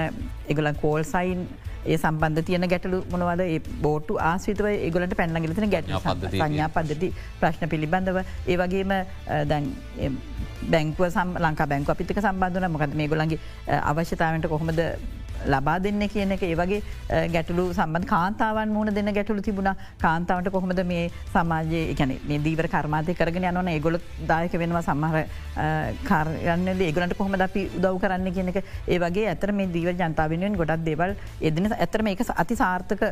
එගලන් 0.51 0.75
කෝල් 0.81 1.03
සයින් 1.13 1.47
ඒ 1.85 1.97
සම්බන්ධ 1.97 2.45
තියන 2.47 2.65
ගැටලු 2.73 2.99
මොනවද? 3.11 3.41
බෝට්ටු 3.85 4.19
ආශ්‍රිතව 4.29 4.67
ඒගොලට 4.71 5.15
පැන්නගලතින 5.19 5.73
ගැට 5.73 5.89
සංඥා 6.35 6.69
පද්ධති 6.75 7.09
ප්‍රශ්න 7.41 7.71
පිළිබඳව. 7.73 8.21
ඒ 8.51 8.57
වගේම 8.61 8.93
දැන් 9.51 9.65
බැංකුව 10.71 11.09
සම් 11.09 11.33
ලංකා 11.45 11.67
බැංකු 11.71 11.91
අපිතික 11.95 12.21
සම්බන්ධන 12.23 12.71
මොකද 12.75 12.95
මේ 12.99 13.09
ගොලන්ගේ 13.13 13.39
අවශ්‍යතාවට 13.91 14.47
කොහොමද 14.53 14.81
ලබා 15.53 15.77
දෙන්න 15.85 16.07
කියන 16.13 16.31
එක. 16.35 16.43
ඒවගේ 16.49 16.81
ගැටලු 17.35 17.65
සම්බන් 17.73 18.05
කාන්තාවන් 18.13 18.73
මුණ 18.75 18.93
දෙන්න 18.97 19.13
ගැටලු 19.17 19.41
තිබුණ. 19.41 19.71
කාන්තාවට 20.01 20.51
කොහොමද 20.55 20.83
මේ 20.91 21.11
සමාජය 21.33 21.81
එකන 21.93 22.15
මේ 22.29 22.39
දීවර 22.45 22.67
කර්මාතය 22.75 23.15
කරගෙන 23.21 23.49
යනවන? 23.51 23.71
ඒගොල 23.75 23.99
දායක 24.31 24.57
වෙනවා 24.63 24.83
සම්හර 24.89 25.25
කාරයන්න 26.09 26.67
ඒගලට 26.89 27.17
කොහොම 27.17 27.39
අපි 27.47 27.69
උදව් 27.77 28.01
කරන්න 28.03 28.33
කියනක 28.37 28.59
ඒවගේ 28.87 29.27
ඇතර 29.33 29.51
මේ 29.59 29.71
දීව 29.75 29.89
ජනතාවෙනුවෙන් 30.01 30.59
ගොඩක් 30.61 30.85
දෙවල් 30.89 31.15
එදන 31.41 31.71
ඇතරම 31.73 32.07
එක 32.13 32.23
අති 32.43 32.55
සාර්ථක 32.61 33.03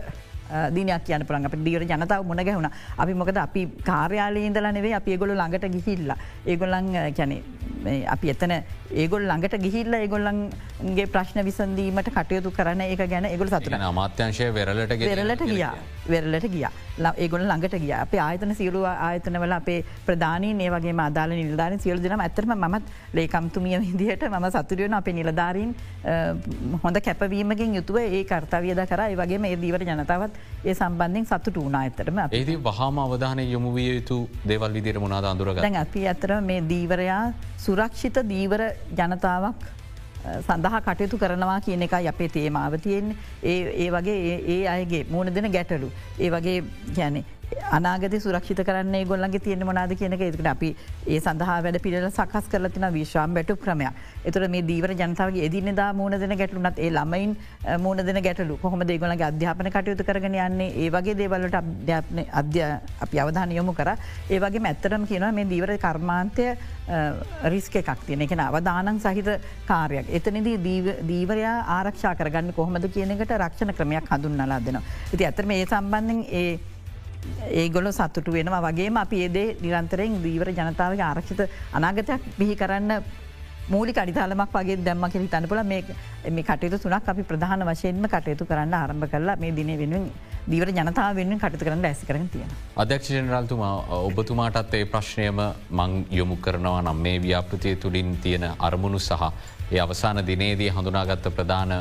දිනයක් 0.75 1.03
කියන 1.07 1.23
පුළන් 1.27 1.47
අප 1.47 1.55
දියර 1.65 1.83
ජනතාව 1.91 2.25
මුණ 2.29 2.43
ගැහුණ. 2.47 2.69
අපි 2.97 3.13
මොකද 3.13 3.37
අපි 3.47 3.61
කාර්යාලය 3.89 4.47
ඉදලනවේ 4.47 4.93
අපි 4.99 5.11
ඒගොල 5.15 5.35
ළඟට 5.35 5.67
ගිහිල්ලා. 5.75 6.17
ඒගොල්ලන් 6.45 6.91
කැනෙ 7.17 7.37
අපි 7.85 8.29
එතන 8.29 8.53
ඒගොල් 8.93 9.23
ළඟට 9.25 9.57
ගිහිල්ල 9.65 9.93
ඒගොල්ලන්ගේ 9.93 11.07
ප්‍රශ්න 11.13 11.43
විසන්දීමට 11.47 12.11
කටයුතු 12.15 12.51
කරන 12.51 12.81
එක 12.81 13.03
ගැන 13.09 13.25
ඒගොල 13.25 13.47
සතුර 13.47 13.73
අමාත්‍යංශය 13.73 14.51
වෙරලට 14.53 14.93
වෙරලට 14.99 15.43
ගියා. 15.47 15.73
වෙරලට 16.07 16.47
ගිය. 16.51 16.65
ඒගොල 17.17 17.45
ළඟට 17.45 17.77
ගිය. 17.79 17.93
අප 17.93 18.13
ආයතන 18.25 18.53
සියලු 18.55 18.83
ආයතනවල 18.85 19.55
අපේ 19.57 19.83
ප්‍රධානී 20.05 20.53
ඒ 20.59 20.69
වගේ 20.69 20.95
අදාල 21.05 21.29
නිල්ධාන 21.31 21.79
සියලු 21.79 22.03
දෙන 22.03 22.19
ඇතරම 22.19 22.53
මත් 22.69 22.83
ලේකම්තුමිය 23.13 23.79
විදිහට 23.79 24.27
ම 24.29 24.49
සතුරියන 24.57 24.93
අපේ 24.93 25.13
නිලධාරීන් 25.13 25.75
හොඳ 26.83 27.01
කැපවීමකින් 27.01 27.75
යුතුව 27.75 27.97
ඒ 27.97 28.23
කර්තාවියද 28.23 28.83
කර. 28.85 29.01
ඒ 29.09 29.15
වගේ 29.15 29.39
මේ 29.39 29.55
දීවට 29.55 29.87
ජනතාවත් 29.87 30.33
ඒ 30.65 30.73
සම්බන්ධෙන් 30.73 31.25
සතුට 31.25 31.55
වුණා 31.55 31.83
ඇතරම 31.83 32.19
ඒදී 32.31 32.57
වහම 32.67 32.99
අවධානය 33.05 33.45
යොමුවිය 33.51 33.87
යුතු 33.95 34.19
දේවල් 34.47 34.73
විදිර 34.73 34.99
මොනාද 34.99 35.25
අඳුරග 35.25 35.63
අපි 35.85 36.07
අතර 36.07 36.33
මේ 36.41 36.61
දීවරයා 36.71 37.23
සුරක්ෂිත 37.65 38.17
දීවර 38.29 38.61
ජනතාවක් 38.97 39.67
සඳහා 40.39 40.81
කටයුතු 40.81 41.17
කරනවා 41.17 41.59
කියන 41.61 41.81
එක 41.81 41.93
අපේ 41.93 42.29
තේමාව 42.29 42.79
තියෙන් 42.79 43.13
ඒ 43.43 43.89
වගේ 43.91 44.39
ඒ 44.47 44.63
අයගේ 44.67 45.03
මුණ 45.09 45.33
දෙන 45.35 45.51
ගැටලු. 45.51 45.91
ඒ 46.19 46.29
වගේ 46.29 46.63
ගැනෙ 46.95 47.23
අනාගත 47.77 48.15
සුරක්ෂිත 48.23 48.61
කරන්න 48.67 48.95
ගොල්ලන්ගේ 49.07 49.43
තියෙන 49.45 49.65
මොනාද 49.65 49.93
කියනක 49.99 50.21
එකට 50.27 50.47
අපි 50.53 50.69
ඒ 51.07 51.19
සඳහා 51.19 51.57
වැඩ 51.65 51.79
පිළ 51.85 51.97
සකස් 52.09 52.49
කරලතින 52.51 52.85
විශ්වාම් 52.97 53.33
බැටු 53.37 53.55
ක්‍රමයක්. 53.55 53.93
එතුර 54.25 54.47
මේ 54.47 54.61
දීවර 54.69 54.93
ජනතාවගේ 55.01 55.45
එදිනෙදා 55.49 55.89
මූුණ 55.93 56.19
දෙන 56.23 56.35
ගැටලුනත් 56.41 56.79
ඒ 56.79 56.89
ළමයින් 56.97 57.35
මූුණ 57.85 58.05
දෙන 58.09 58.21
ගැටලු 58.27 58.57
කොහොම 58.63 58.85
දේගොලගේ 58.91 59.27
අධ්‍යාපන 59.31 59.71
කටයුතු 59.75 60.03
කරගෙන 60.09 60.35
යන්නේ? 60.35 60.69
ඒ 60.83 60.89
වගේ 60.95 61.17
දේවල්ලට 61.21 61.57
අධ්‍යාපන 61.61 62.23
අධ්‍ය 62.41 62.63
අපි 63.05 63.23
අවධාන 63.25 63.55
යොමු 63.59 63.73
කර. 63.73 63.95
ඒවගේ 64.29 64.65
ඇත්තරම 64.71 65.07
කියනවා 65.11 65.31
මේ 65.31 65.49
දීවර 65.53 65.77
කර්මාන්තය 65.77 66.47
රිස්ක 67.53 67.75
එකක් 67.83 68.05
තියෙන 68.07 68.21
එක 68.27 68.35
අවධානන් 68.47 68.99
සහිත 68.99 69.29
කාරයක් 69.67 70.11
එතනදී 70.19 70.57
දීවරයා 71.11 71.55
ආරක්ෂා 71.77 72.15
කරගන්න 72.15 72.53
කොහොමද 72.53 72.91
කියනකට 72.97 73.37
රක්ෂණ 73.37 73.73
ක්‍රමයක් 73.73 74.11
හඳුන්නලා 74.11 74.59
දෙනවා. 74.65 74.83
ඉති 75.13 75.25
ඇතරම 75.25 75.51
ඒ 75.51 75.65
සම්බන්ධෙන් 75.65 76.21
ඒ 76.41 76.59
ඒගොල 77.53 77.91
සතුටු 77.91 78.31
වෙනවා 78.31 78.61
වගේම 78.61 78.97
අපි 78.97 79.23
ඒදේ 79.25 79.47
නිරන්තරයෙන් 79.61 80.21
දීවර 80.23 80.51
ජනතාවගේ 80.51 81.07
ආරක්ෂිත 81.07 81.41
අනාගතයක් 81.73 82.31
බිහි 82.39 82.55
කරන්න 82.55 83.03
මූලි 83.69 83.93
අඩිතාලමක් 83.95 84.53
වගේ 84.53 84.77
දැම්ම 84.85 85.05
කෙ 85.11 85.19
තනපුල 85.27 85.63
මේ 85.63 86.43
කටයුතු 86.43 86.77
තුනක් 86.79 87.09
අපි 87.09 87.23
ප්‍රධාන 87.23 87.63
වශයෙන්ම 87.69 88.05
කටයුතු 88.07 88.45
කරන්න 88.45 88.73
ආරම්භ 88.73 89.07
කරලා 89.13 89.35
මේ 89.35 89.55
දින 89.55 89.71
වෙනුවෙන් 89.81 90.11
දීවර 90.47 90.69
ජනතාව 90.71 91.15
වෙනුවෙන් 91.15 91.39
කටතු 91.39 91.65
කරන්න 91.65 91.85
ඇසි 91.85 92.05
කරන 92.05 92.27
තියෙන. 92.29 92.51
අධ්‍යක්ෂ 92.75 93.11
ජනරල්තුමා 93.11 93.73
ඔබතුමාටත් 94.01 94.73
ඒ 94.73 94.85
ප්‍රශ්නයම 94.85 95.41
මං 95.71 96.05
යොමු 96.11 96.37
කරනවා 96.37 96.81
නම් 96.81 97.01
මේ 97.07 97.17
ව්‍යාපෘතිය 97.21 97.75
තුළින් 97.77 98.17
තියෙන 98.17 98.45
අරමුණු 98.59 98.99
සහ 98.99 99.31
ඒ 99.71 99.79
අවසාන 99.79 100.25
දිනේදී 100.27 100.69
හඳුනාගත්ත 100.69 101.27
ප්‍රධාන 101.35 101.73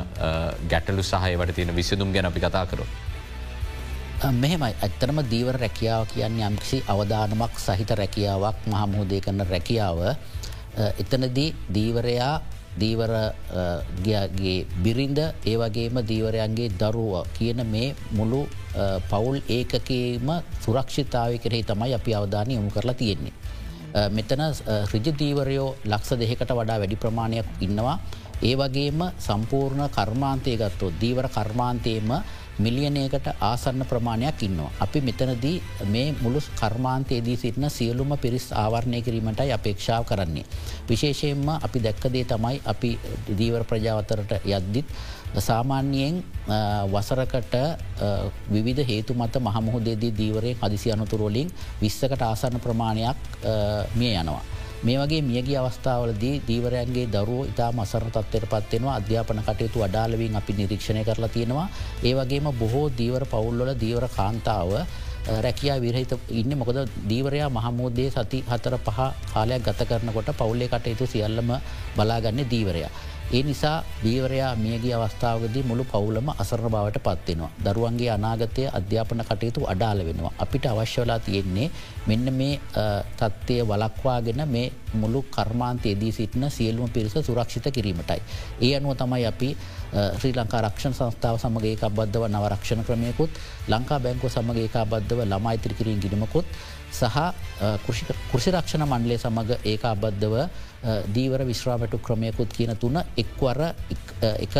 ගැටලු 0.69 1.03
සහයවට 1.03 1.55
තියෙන 1.55 1.75
විසිදුම් 1.75 2.13
ගැන 2.13 2.25
අපි 2.25 2.39
කතා 2.39 2.65
කරු. 2.65 2.85
මෙහෙමයි 4.21 4.77
ඇත්තරම 4.77 5.17
දීවර 5.25 5.57
රැකියාව 5.57 6.05
කියන්න 6.05 6.37
යම්කිසි 6.39 6.77
අවධානමක් 6.85 7.57
සහිත 7.57 7.89
රැකියාවක් 7.91 8.57
මහමුහදේ 8.69 9.21
කරන 9.25 9.41
රැකියාව 9.49 9.99
එතනදී 11.01 11.47
දීවරයා 11.73 12.35
දීවරගේ 12.77 14.57
බිරින්ද 14.83 15.19
ඒ 15.19 15.55
වගේම 15.57 15.97
දීවරයන්ගේ 16.05 16.69
දරුව 16.81 17.25
කියන 17.37 17.65
මේ 17.65 17.95
මුළු 18.11 18.41
පවුල් 19.09 19.41
ඒකකේම 19.49 20.29
සුරක්ෂිතාව 20.61 21.33
කරෙහි 21.43 21.63
තමයි 21.63 21.93
අපි 21.93 22.11
අවධානය 22.13 22.53
යොමු 22.53 22.69
කරලා 22.69 22.93
තියෙන්නේ. 22.93 23.33
මෙතන 24.09 24.43
රිජදීවරයෝ 24.93 25.69
ලක්ෂ 25.85 26.19
දෙකට 26.21 26.51
වඩා 26.51 26.77
වැඩි 26.79 26.95
ප්‍රමාණයක් 26.95 27.47
ඉන්නවා. 27.59 27.97
ඒ 28.41 28.55
වගේම 28.55 29.01
සම්පූර්ණ 29.19 29.89
කර්මාන්තය 29.89 30.53
ගත්තෝ 30.57 30.93
දීවර 31.01 31.27
කර්මාන්තයේම 31.29 32.13
මිලියනයකට 32.59 33.27
ආසන්න 33.41 33.85
ප්‍රමාණයක් 33.85 34.43
ඉන්නවා. 34.43 34.71
අපි 34.79 35.01
මෙතනදී 35.01 35.61
මේ 35.87 36.15
මුළු 36.21 36.41
කර්මාන්තයේදී 36.55 37.37
සිටින 37.37 37.69
සියලුම 37.69 38.17
පිරිස් 38.17 38.51
ආවරණය 38.53 39.01
කිරීමටයි 39.01 39.51
අපේක්ෂාව 39.51 40.05
කරන්නේ. 40.05 40.45
විශේෂයෙන්ම 40.87 41.49
අපි 41.49 41.79
දැක්කදේ 41.79 42.25
තමයි 42.25 42.61
අපි 42.65 42.99
දීවර 43.31 43.63
ප්‍රජාවතරට 43.63 44.45
යද්දිත් 44.45 44.85
සාමාන්‍යයෙන් 45.39 46.23
වසරකට 46.87 47.55
විවිධ 48.49 48.83
හේතු 48.83 49.13
මත 49.13 49.39
මහමුහදේදී 49.39 50.11
දීවරය 50.13 50.55
හදිසි 50.55 50.91
අනතුරෝලින් 50.91 51.51
විස්සකට 51.81 52.21
ආසන්න 52.21 52.59
ප්‍රමාණයක් 52.59 53.17
මිය 53.95 54.15
යනවා. 54.15 54.60
මේ 54.83 54.97
වගේ 54.97 55.21
මියගිය 55.21 55.57
අවස්ථාවලදී 55.57 56.41
දීවරයන්ගේ 56.47 57.05
දරුව 57.07 57.41
ඉතා 57.51 57.69
මසර 57.71 58.05
තත්වයට 58.07 58.47
පත්වෙනවා 58.51 58.95
අධ්‍යාපන 58.99 59.41
කටයුතු 59.47 59.83
අඩාලවින් 59.87 60.35
අපි 60.35 60.53
නිරීක්ෂණය 60.53 61.03
කරලා 61.03 61.29
තියෙනවා. 61.29 61.67
ඒ 62.03 62.13
වගේම 62.13 62.47
බොහෝ 62.61 62.87
දීවර 62.99 63.25
පවුල්වල 63.25 63.71
දීවර 63.83 64.05
කාන්තාව 64.17 64.71
රැකයා 65.45 65.77
විරහිත 65.79 66.13
ඉන්න. 66.31 66.57
මොකද 66.57 66.77
දීවරයා 67.09 67.49
මහමෝදේ 67.51 68.09
සති 68.09 68.43
හතර 68.43 68.77
පහ 68.79 68.99
කාලයක් 69.33 69.61
ගත 69.61 69.89
කරනකොට 69.89 70.29
පවුල්ලේ 70.33 70.69
කටයුතු 70.69 71.05
සියල්ලම 71.07 71.49
බලාගන්න 71.95 72.49
දීවරයා. 72.49 72.91
ඒ 73.31 73.43
නිසා 73.43 73.83
දීවරයා 74.03 74.55
මියගිය 74.55 74.93
අවස්ථාවකදී 74.93 75.63
මුළු 75.63 75.83
පවුලම 75.85 76.29
අසරණ 76.33 76.71
බවට 76.73 76.99
පත්වෙනවා. 76.99 77.51
දරුවන්ගේ 77.65 78.09
අනාගතය 78.11 78.63
අධ්‍යාපන 78.69 79.23
කටයුතු 79.23 79.61
අඩාල 79.65 79.99
වෙනවා. 80.05 80.31
අපිට 80.37 80.65
අවශ්‍යවලා 80.65 81.19
තියෙන්නේ 81.19 81.67
මෙන්න 82.07 82.33
මේ 82.33 82.59
තත්ත්වය 83.19 83.55
වලක්වාගෙන 83.63 84.41
මේ 84.47 84.65
මුළු 84.93 85.21
කර්මාන්තයේදී 85.27 86.11
සිටින 86.11 86.45
සියලුම 86.51 86.89
පිරිස 86.89 87.15
සුරක්ෂිත 87.21 87.67
කිරීමටයි. 87.69 88.21
ඒ 88.61 88.75
අනුව 88.77 88.97
තමයි 88.97 89.25
අපි 89.25 89.49
ශ්‍රී 90.19 90.33
ලංකා 90.33 90.61
රක්ෂණ 90.61 90.93
සංස්ථාව 90.93 91.37
සමගේ 91.37 91.73
එකබද්ධව 91.77 92.27
නවරක්ෂණ 92.27 92.83
ක්‍රමයකුත් 92.83 93.31
ලංකා 93.67 93.99
බැංකු 93.99 94.29
සමගේ 94.29 94.67
එකබද්ධව 94.69 95.19
ළමයිතිර 95.25 95.73
කිරීම 95.73 95.99
ගිනමකුත් 95.99 96.45
සහ 96.91 97.17
කෘෂිරක්ෂණ 98.31 98.85
මණ්ඩලේ 98.85 99.19
සමඟ 99.19 99.51
ඒක 99.65 99.83
අබද්ධව 99.85 100.35
දීවර 101.15 101.41
විශ්‍රාමටු 101.49 101.97
ක්‍රමයකුත් 102.05 102.49
කියන 102.57 102.73
තුන 102.81 102.97
එක්වර 103.23 103.59
එක 104.45 104.55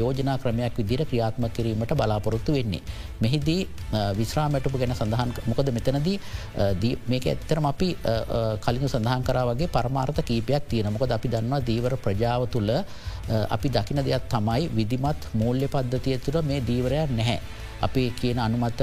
යෝජනා 0.00 0.36
ක්‍රමයක් 0.42 0.78
විදිර 0.80 1.02
ක්‍රියාත්ම 1.10 1.46
කිරීමට 1.56 1.94
බලාපොරොත්තු 2.00 2.56
වෙන්නේ. 2.56 2.82
මෙහිදී 3.22 3.60
විශ්‍රාමටපු 4.20 4.78
ගැන 4.82 4.94
සඳහන් 4.98 5.30
මොකද 5.50 5.70
මෙතනදී 5.78 6.16
මේක 7.12 7.26
ඇත්තරම 7.32 7.66
අපි 7.72 7.88
කලින් 8.66 8.88
සඳහන් 8.92 9.26
කරා 9.28 9.44
වගේ 9.50 9.72
පරමාර්ථ 9.76 10.22
කීපයක් 10.30 10.70
තියෙන 10.70 10.92
මොකද 10.96 11.16
අපි 11.18 11.28
දන්නවා 11.34 11.66
දීවර 11.70 11.94
ප්‍රජාව 12.06 12.48
තුළ 12.54 12.72
අපි 13.56 13.68
දකින 13.76 14.02
දෙයක් 14.08 14.24
තමයි 14.34 14.70
විදිමත් 14.78 15.30
මූල්‍ය 15.42 15.68
පද්ධතිය 15.74 16.18
තුළ 16.24 16.42
මේ 16.50 16.60
දීවරයක් 16.70 17.14
නැහැ. 17.20 17.38
අපි 17.86 18.04
කියන 18.20 18.38
අනුමත 18.46 18.80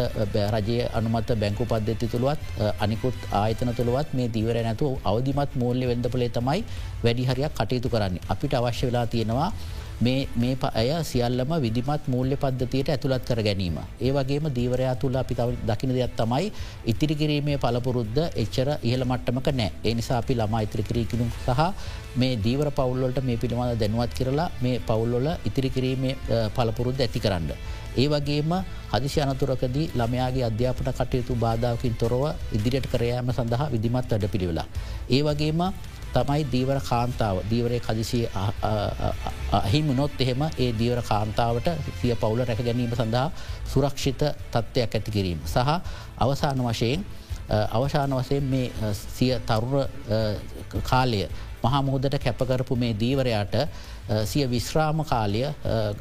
රජය 0.55 0.77
අනුමත 0.99 1.29
බැංකු 1.43 1.69
පද්ධති 1.71 2.11
තුළුවත් 2.13 2.39
අනිකුත් 2.85 3.17
ආයතන 3.41 3.73
තුළුවත් 3.81 4.15
මේ 4.19 4.29
දීවර 4.37 4.57
නැතු 4.69 4.87
අවධිමත් 5.11 5.59
මූල්‍ය 5.61 5.85
වෙන්දපලේ 5.91 6.31
තමයි 6.39 6.63
වැඩිහරයක් 7.03 7.53
කටයුතු 7.59 7.93
කරන්නේ. 7.93 8.25
අපිට 8.33 8.53
අවශ්‍ය 8.59 8.85
වෙලා 8.89 9.05
තියෙනවා 9.13 9.51
මේ 10.05 10.55
අය 10.81 10.89
සියල්ලම 11.09 11.51
විදිමත් 11.63 12.05
මූල්‍ය 12.13 12.35
පද්ධතියට 12.43 12.89
ඇතුළත් 12.93 13.25
කර 13.29 13.41
ගැනීම. 13.47 13.77
ඒ 14.05 14.11
වගේම 14.15 14.45
දීවරයා 14.57 14.95
තුළ 15.01 15.17
අපි 15.21 15.35
දකින 15.69 15.93
දෙයක් 15.97 16.15
තමයි 16.21 16.47
ඉතිරි 16.91 17.15
කිරීමේ 17.21 17.57
පලපුරුද්ධ 17.65 18.21
එච්චර 18.43 18.69
ඉහළ 18.89 19.05
මට්ටමක 19.09 19.47
නෑ. 19.59 19.71
ඒ 19.87 19.93
නිසා 19.99 20.17
අපි 20.23 20.33
ළමා 20.39 20.63
ඉතිරි 20.67 20.83
කිරීකිනු 20.89 21.27
සහ 21.45 21.61
මේ 22.21 22.39
දීවර 22.45 22.69
පවුල්ලට 22.79 23.19
මේ 23.27 23.37
පිළිබඳ 23.43 23.77
දැනුවත් 23.83 24.17
කරලා 24.19 24.49
මේ 24.63 24.79
පවුල්ලොල 24.89 25.29
ඉතිරි 25.49 25.69
කිරීමේ 25.75 26.15
පලපුරුද්ධ 26.57 27.05
ඇති 27.05 27.23
කරන්න. 27.25 27.53
ඒ 27.93 28.07
වගේම 28.07 28.51
හදිසි 28.91 29.21
අනතුරකදී 29.21 29.91
ළමයාගේ 29.93 30.43
අධ්‍යාපන 30.43 30.91
කටයුතු 30.91 31.35
බාධාවකින් 31.35 31.95
තොරව 31.95 32.23
ඉදිරියට 32.51 32.87
කරයෑම 32.87 33.31
සඳහා 33.31 33.71
විදිමත් 33.71 34.11
වැඩ 34.11 34.27
පිළිවෙලා. 34.27 34.67
ඒ 35.09 35.23
වගේම 35.23 35.61
තමයි 36.11 36.43
දීවර 36.45 36.79
කාන්තාව 36.81 37.41
දීවරය 37.49 37.79
කදිසිය 37.79 38.25
අහිමුණොත් 39.53 40.11
එහෙම 40.19 40.43
ඒ 40.57 40.71
දීවර 40.73 41.01
කාන්තාවට 41.03 41.67
සිය 42.01 42.15
පවුල 42.15 42.43
රැක 42.43 42.59
ගැනීම 42.59 42.91
සඳහා 42.93 43.31
සුරක්ෂිත 43.65 44.23
තත්ත්වයක් 44.51 44.91
ඇති 44.91 45.11
කිරීම. 45.11 45.39
සහ 45.45 45.57
අවසාන 46.17 46.59
වශයෙන් 46.61 47.05
අවශාන 47.49 48.11
වසයෙන් 48.11 48.43
මේ 48.45 48.71
සිය 49.09 49.31
තරුණ 49.41 49.87
කාලය 50.83 51.27
මහමුහදට 51.63 52.15
කැපකරපු 52.17 52.75
මේ 52.75 52.93
දීවරයාට 52.95 53.55
සිය 54.25 54.45
විශ්‍රාම 54.47 55.03
කාලය 55.05 55.43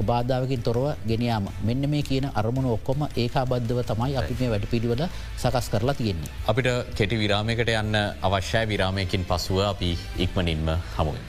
බාධාවකින් 0.03 0.63
තොරව 0.63 0.85
ගෙනයාම 1.07 1.49
මෙන්න 1.65 1.91
මේ 1.91 2.03
කියන 2.03 2.31
අරමුණ 2.35 2.71
ඔක්කොම 2.77 3.07
ඒකා 3.17 3.45
බද්ධව 3.47 3.85
තමයි 3.85 4.17
අපි 4.17 4.39
මේ 4.41 4.51
වැඩ 4.51 4.71
පිළිවල 4.71 5.05
සකස් 5.37 5.69
කරලා 5.69 5.95
තියෙන්නේ. 5.95 6.33
අපිට 6.47 6.69
කෙටි 6.95 7.19
විරාමයකට 7.19 7.75
යන්න 7.75 8.01
අවශ්‍යය 8.23 8.65
විරාමයකින් 8.67 9.25
පසුව 9.25 9.61
අපි 9.67 9.93
ඉක්මනින්ම 10.19 10.75
හමුවෙන්. 10.97 11.25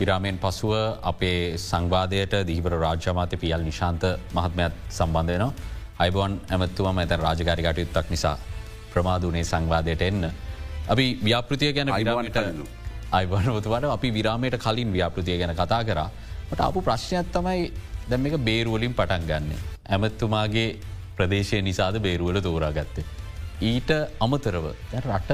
විරාමයෙන් 0.00 0.38
පසුව 0.38 0.72
අපේ 1.02 1.58
සංවාදයට 1.58 2.34
දීවර 2.46 2.74
රාජ්‍යමාතය 2.78 3.36
පියල් 3.36 3.62
නිශාන්ත 3.62 4.04
මහත්මයත් 4.34 4.72
සම්බන්ධයනවා 4.90 5.52
අයිබෝන් 5.98 6.40
ඇමත්තුවම 6.48 6.98
ඇත 6.98 7.12
රාජකාරිකටයුත්තක් 7.18 8.06
නිසා 8.10 8.36
ප්‍රමාධනේ 8.94 9.44
සංවාදයට 9.44 10.02
එන්න. 10.02 10.30
අපි 10.88 11.06
ව්‍යාපෘතිය 11.22 11.72
ගැන 11.72 11.92
විරාමට 11.92 12.38
අයිවනතුවට 13.12 13.88
අපි 13.88 14.10
විරාමයට 14.12 14.58
කලින් 14.58 14.92
ව්‍යාපෘතිය 14.92 15.38
ගැන 15.38 15.54
කතා 15.54 15.82
කර 15.84 16.00
මට 16.50 16.60
අපපු 16.60 16.82
ප්‍රශ්නයක් 16.82 17.32
තමයි 17.32 17.70
දැම් 18.10 18.26
එක 18.26 18.36
බේරුවලින් 18.40 18.94
පටන් 18.94 19.26
ගන්න. 19.26 19.52
ඇමත්තුමාගේ 19.88 20.68
ප්‍රදේශය 21.16 21.62
නිසාද 21.62 21.98
බේරුවල 22.00 22.40
තෝරාගත්තේ. 22.40 23.04
ඊට 23.62 23.90
අමතරව 24.18 24.66
රට 24.96 25.30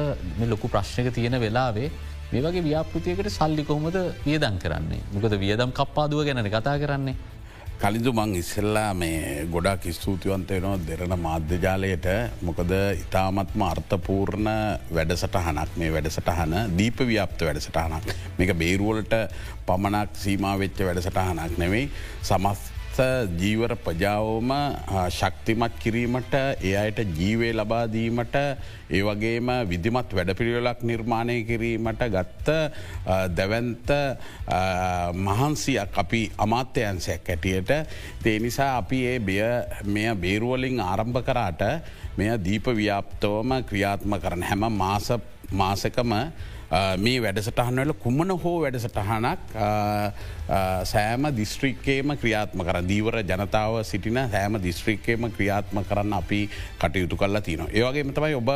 ලොකු 0.49 0.69
ප්‍රශ්නක 0.69 1.15
තියෙන 1.15 1.41
වෙලාවේ 1.41 1.91
මේ 2.33 2.43
වගේ 2.43 2.63
ව්‍යාපෘතියකට 2.63 3.29
සල්ලි 3.31 3.65
කොහොමද 3.65 3.97
වියදන් 4.25 4.57
කරන්නේ 4.59 5.03
මොකද 5.13 5.35
වියදම් 5.39 5.71
කප්පාදුව 5.73 6.25
ගැන 6.27 6.49
කතා 6.49 6.77
කරන්නේ 6.79 7.15
කලින්දු 7.77 8.13
මං 8.13 8.31
ඉස්සෙල්ලා 8.37 8.95
මේ 8.95 9.47
ගොඩක් 9.47 9.85
ස්තුතිවන්තයනවා 9.93 10.79
දෙරන 10.81 11.15
මාධ්‍යජාලයට. 11.19 12.07
මොකද 12.43 12.73
ඉතාමත්ම 12.97 13.63
අර්ථපූර්ණ 13.63 14.49
වැඩසටහනක් 14.91 15.77
මේ 15.77 15.91
වැඩසටහන 15.93 16.55
දීප 16.79 17.03
ව්‍යාප්ත 17.03 17.43
වැඩසටහනක්. 17.43 18.15
මේක 18.39 18.55
බේරුවලට 18.55 19.15
පමණක් 19.67 20.17
සීමාවෙච්ච 20.17 20.81
වැඩසටහනක් 20.81 21.59
නෙවෙයි 21.59 21.91
සමස් 22.23 22.65
ජීවර 23.33 23.77
ප්‍රජාවෝම 23.77 24.51
ශක්තිමත් 25.11 25.75
කිරීමට 25.79 26.35
ඒ 26.35 26.73
අයට 26.77 27.01
ජීවේ 27.13 27.53
ලබාදීමට 27.53 28.37
ඒ 28.37 29.03
වගේම 29.03 29.51
විදිමත් 29.65 30.11
වැඩපිළිවෙලක් 30.11 30.83
නිර්මාණය 30.83 31.37
කිරීමට 31.45 32.03
ගත්ත 32.09 32.57
දැවන්ත 33.31 33.93
මහන්සියක් 35.19 35.93
අපි 35.97 36.23
අමාත්‍යයන්සයක් 36.39 37.29
ඇටියට 37.29 37.71
තේ 38.23 38.39
නිසා 38.39 38.73
අපි 38.77 39.05
ඒ 39.07 39.19
බිය 39.21 39.45
මෙය 39.87 40.09
බේරුවලින් 40.17 40.81
ආරම්භ 40.83 41.23
කරාට 41.23 41.63
මෙය 42.17 42.33
දීප 42.41 42.73
ව්‍යාප්තවම 42.73 43.57
ක්‍රියාත්ම 43.65 44.19
කරන 44.19 44.43
හැම 44.43 44.69
මාස 44.75 45.13
මාසකම 45.53 46.13
මේ 46.99 47.23
වැඩසටහන්වල 47.23 47.93
කුමන 48.03 48.31
හෝ 48.43 48.55
වැඩසටහනක් 48.63 49.55
සෑම 50.85 51.29
දිස්ත්‍රික්කේම 51.37 52.17
ක්‍රියාත්ම 52.19 52.65
කර 52.67 52.81
දීවර 52.89 53.21
ජනතාව 53.23 53.79
සිටින 53.85 54.19
සෑම 54.33 54.59
දිස්ත්‍රික්කේම 54.63 55.31
ක්‍රියාත්ම 55.31 55.83
කරන්න 55.85 56.13
අපි 56.13 56.41
කටයුතු 56.81 57.17
කල්ලා 57.17 57.41
තියනවා. 57.41 57.71
ඒවගේම 57.73 58.13
තමයි 58.13 58.35
ඔබ 58.35 58.51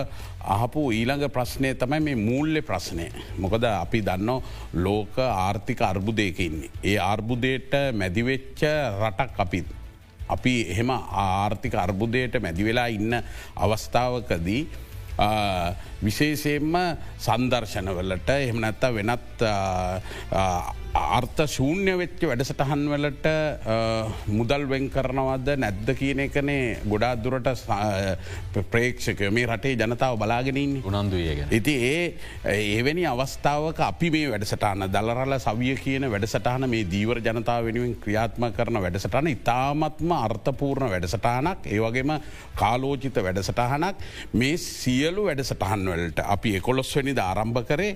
අහපු 0.56 0.90
ඊළඟ 0.90 1.30
ප්‍රශ්නය 1.30 1.74
තමයි 1.74 2.00
මේ 2.00 2.18
මූල්‍ය 2.18 2.62
ප්‍රශ්නය. 2.62 3.10
මොකද 3.38 3.64
අපි 3.64 4.02
දන්න 4.02 4.42
ලෝක 4.74 5.18
ආර්ථික 5.18 5.82
අර්බුදයකඉන්නේ. 5.82 6.70
ඒ 6.84 6.98
අර්බුදයට 6.98 7.72
මැදිවෙච්ච 7.94 8.66
රටක් 9.00 9.38
අපිත්. 9.38 9.66
අපි 10.28 10.54
එහෙම 10.66 10.90
ආර්ථික 10.90 11.74
අර්බුදයට 11.76 12.42
මැදිවෙලා 12.42 12.86
ඉන්න 12.88 13.22
අවස්ථාවකදී 13.56 14.62
විශේෂයෙන්ම 16.04 16.76
සන්දර්ශනවලට 17.18 18.30
එහෙම 18.36 18.60
නැත්තා 18.64 18.92
වෙනත් 18.94 19.44
අර්ථ 20.92 21.40
ශූන්‍ය 21.46 21.92
වෙච්ච 21.94 22.22
වැඩසටහන් 22.22 22.80
වලට 22.90 23.26
මුදල් 24.28 24.64
වෙන් 24.66 24.88
කරනවද 24.90 25.50
නැද්ද 25.56 25.90
කියන 25.94 26.22
එකනේ 26.24 26.80
ගොඩා 26.84 27.14
දුරට 27.16 27.46
ප්‍රේක්ෂක 28.70 29.22
මේ 29.30 29.46
රටේ 29.46 29.76
ජනතාව 29.76 30.18
බලාගෙනින් 30.18 30.82
උනන්දුයගෙන. 30.82 31.46
ඉති 31.50 31.74
ඒ 31.80 32.14
ඒවැනි 32.44 33.06
අවස්ථාවක 33.06 33.80
අපි 33.80 34.10
මේ 34.10 34.30
වැඩසටාන 34.30 34.86
දලරල 34.88 35.36
සවිය 35.38 35.76
කියන 35.76 36.08
වැඩසටහන 36.10 36.66
මේ 36.68 36.82
දීවර 36.84 37.20
ජනතාව 37.20 37.64
වෙනුවෙන් 37.64 37.94
ක්‍රියාත්ම 37.96 38.48
කරන 38.50 38.80
වැඩසටහන 38.80 39.30
ඉතාමත්ම 39.30 40.16
අර්ථපූර්ණ 40.18 40.90
වැඩසටානක් 40.90 41.66
ඒවගේම 41.68 42.14
කාලෝචිත 42.56 43.14
වැඩසටහනක්. 43.18 43.94
මේ 44.34 44.56
සියලු 44.58 45.28
වැඩසටහන් 45.28 45.86
වලට 45.86 46.26
අපි 46.26 46.56
එකොළොස්වැනි 46.56 47.14
ද 47.14 47.22
ආරම්භ 47.22 47.64
කරේ 47.64 47.94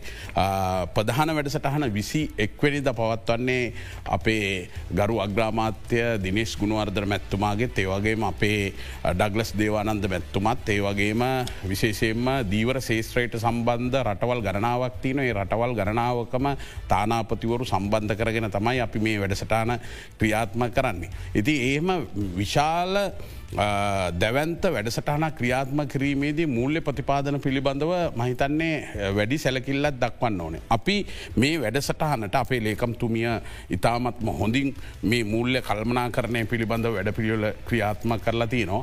ප්‍රධාන 0.94 1.34
වැඩසටහන 1.34 1.90
විසි 1.92 2.24
එක්වැනි 2.38 2.83
ඉරිද 2.84 2.94
පවත්වන්නේ 2.94 3.72
අපේ 4.06 4.68
ගරු 4.90 5.20
අග්‍රාමාත්‍ය 5.20 6.20
දිනිශ් 6.20 6.56
ගුණවර්ධර 6.56 7.06
මැත්තුමාගේ 7.06 7.70
ඒවගේම 7.74 8.24
අපේ 8.24 8.72
ඩගලස් 9.10 9.54
දේවානන්ද 9.54 10.04
මැත්තුමත් 10.06 10.68
ඒ 10.68 10.80
වගේම 10.80 11.22
විශේෂයෙන්ම 11.64 12.26
දීවර 12.44 12.80
ශේත්‍රයට 12.80 13.36
සම්බන්ධ 13.36 13.96
රටවල් 14.02 14.42
ගණනාවක් 14.42 15.00
තියන 15.02 15.18
ඒ 15.18 15.32
රටවල් 15.32 15.74
ගණනාවකම 15.74 16.46
තානාපතිවරු 16.88 17.64
සම්බන්ධ 17.64 18.16
කරගෙන 18.16 18.50
තමයි 18.50 18.80
අපි 18.80 18.98
මේ 18.98 19.20
වැඩසටාන 19.20 19.78
ක්‍රියාත්ම 20.18 20.68
කරන්නේ. 20.70 21.10
ඉති 21.34 21.54
ඒම 21.70 21.88
විශාල 22.36 23.12
දැවන්ත 23.54 24.64
වැඩසටහන 24.74 25.24
ක්‍රියාත්ම 25.38 25.80
කිරීමේදී 25.86 26.46
මූල්‍ය 26.46 26.80
ප්‍රතිපාදන 26.80 27.40
පිළිබඳව 27.40 27.92
මහිතන්නේ 28.16 29.12
වැඩි 29.14 29.38
සැලකිල්ලත් 29.38 30.00
දක්වන්න 30.00 30.40
ඕනේ. 30.40 30.62
අපි 30.70 30.96
මේ 31.36 31.60
වැඩසටහනට 31.60 32.34
අපේ 32.34 32.60
ලේකම්තුමිය 32.64 33.28
ඉතාමත්ම 33.70 34.28
හොඳින් 34.40 34.74
මේ 35.02 35.24
මූල්‍ය 35.24 35.62
කල්මනා 35.62 36.10
කරණය 36.10 36.44
පිළිබඳව 36.46 36.96
වැඩ 36.96 37.12
පිළියල 37.12 37.52
ක්‍රියාත්ම 37.68 38.18
කරලා 38.18 38.46
තියනවා. 38.46 38.82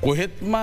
කොහෙත්ම 0.00 0.54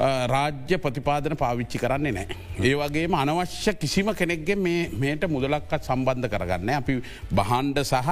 රාජ්‍ය 0.00 0.76
ප්‍රතිපාදන 0.84 1.36
පාවිච්චි 1.36 1.78
කරන්නේ 1.82 2.12
නෑ. 2.16 2.36
ඒ 2.68 2.74
වගේම 2.80 3.14
අනවශ්‍ය 3.22 3.74
කිසිම 3.82 4.08
කෙනෙක්ගේ 4.20 4.56
මේට 5.02 5.24
මුදලක්කත් 5.34 5.84
සම්බන්ධ 5.88 6.28
කරගන්න 6.34 6.70
අපි 6.80 6.94
බහන්්ඩ 7.38 7.78
සහ 7.84 8.10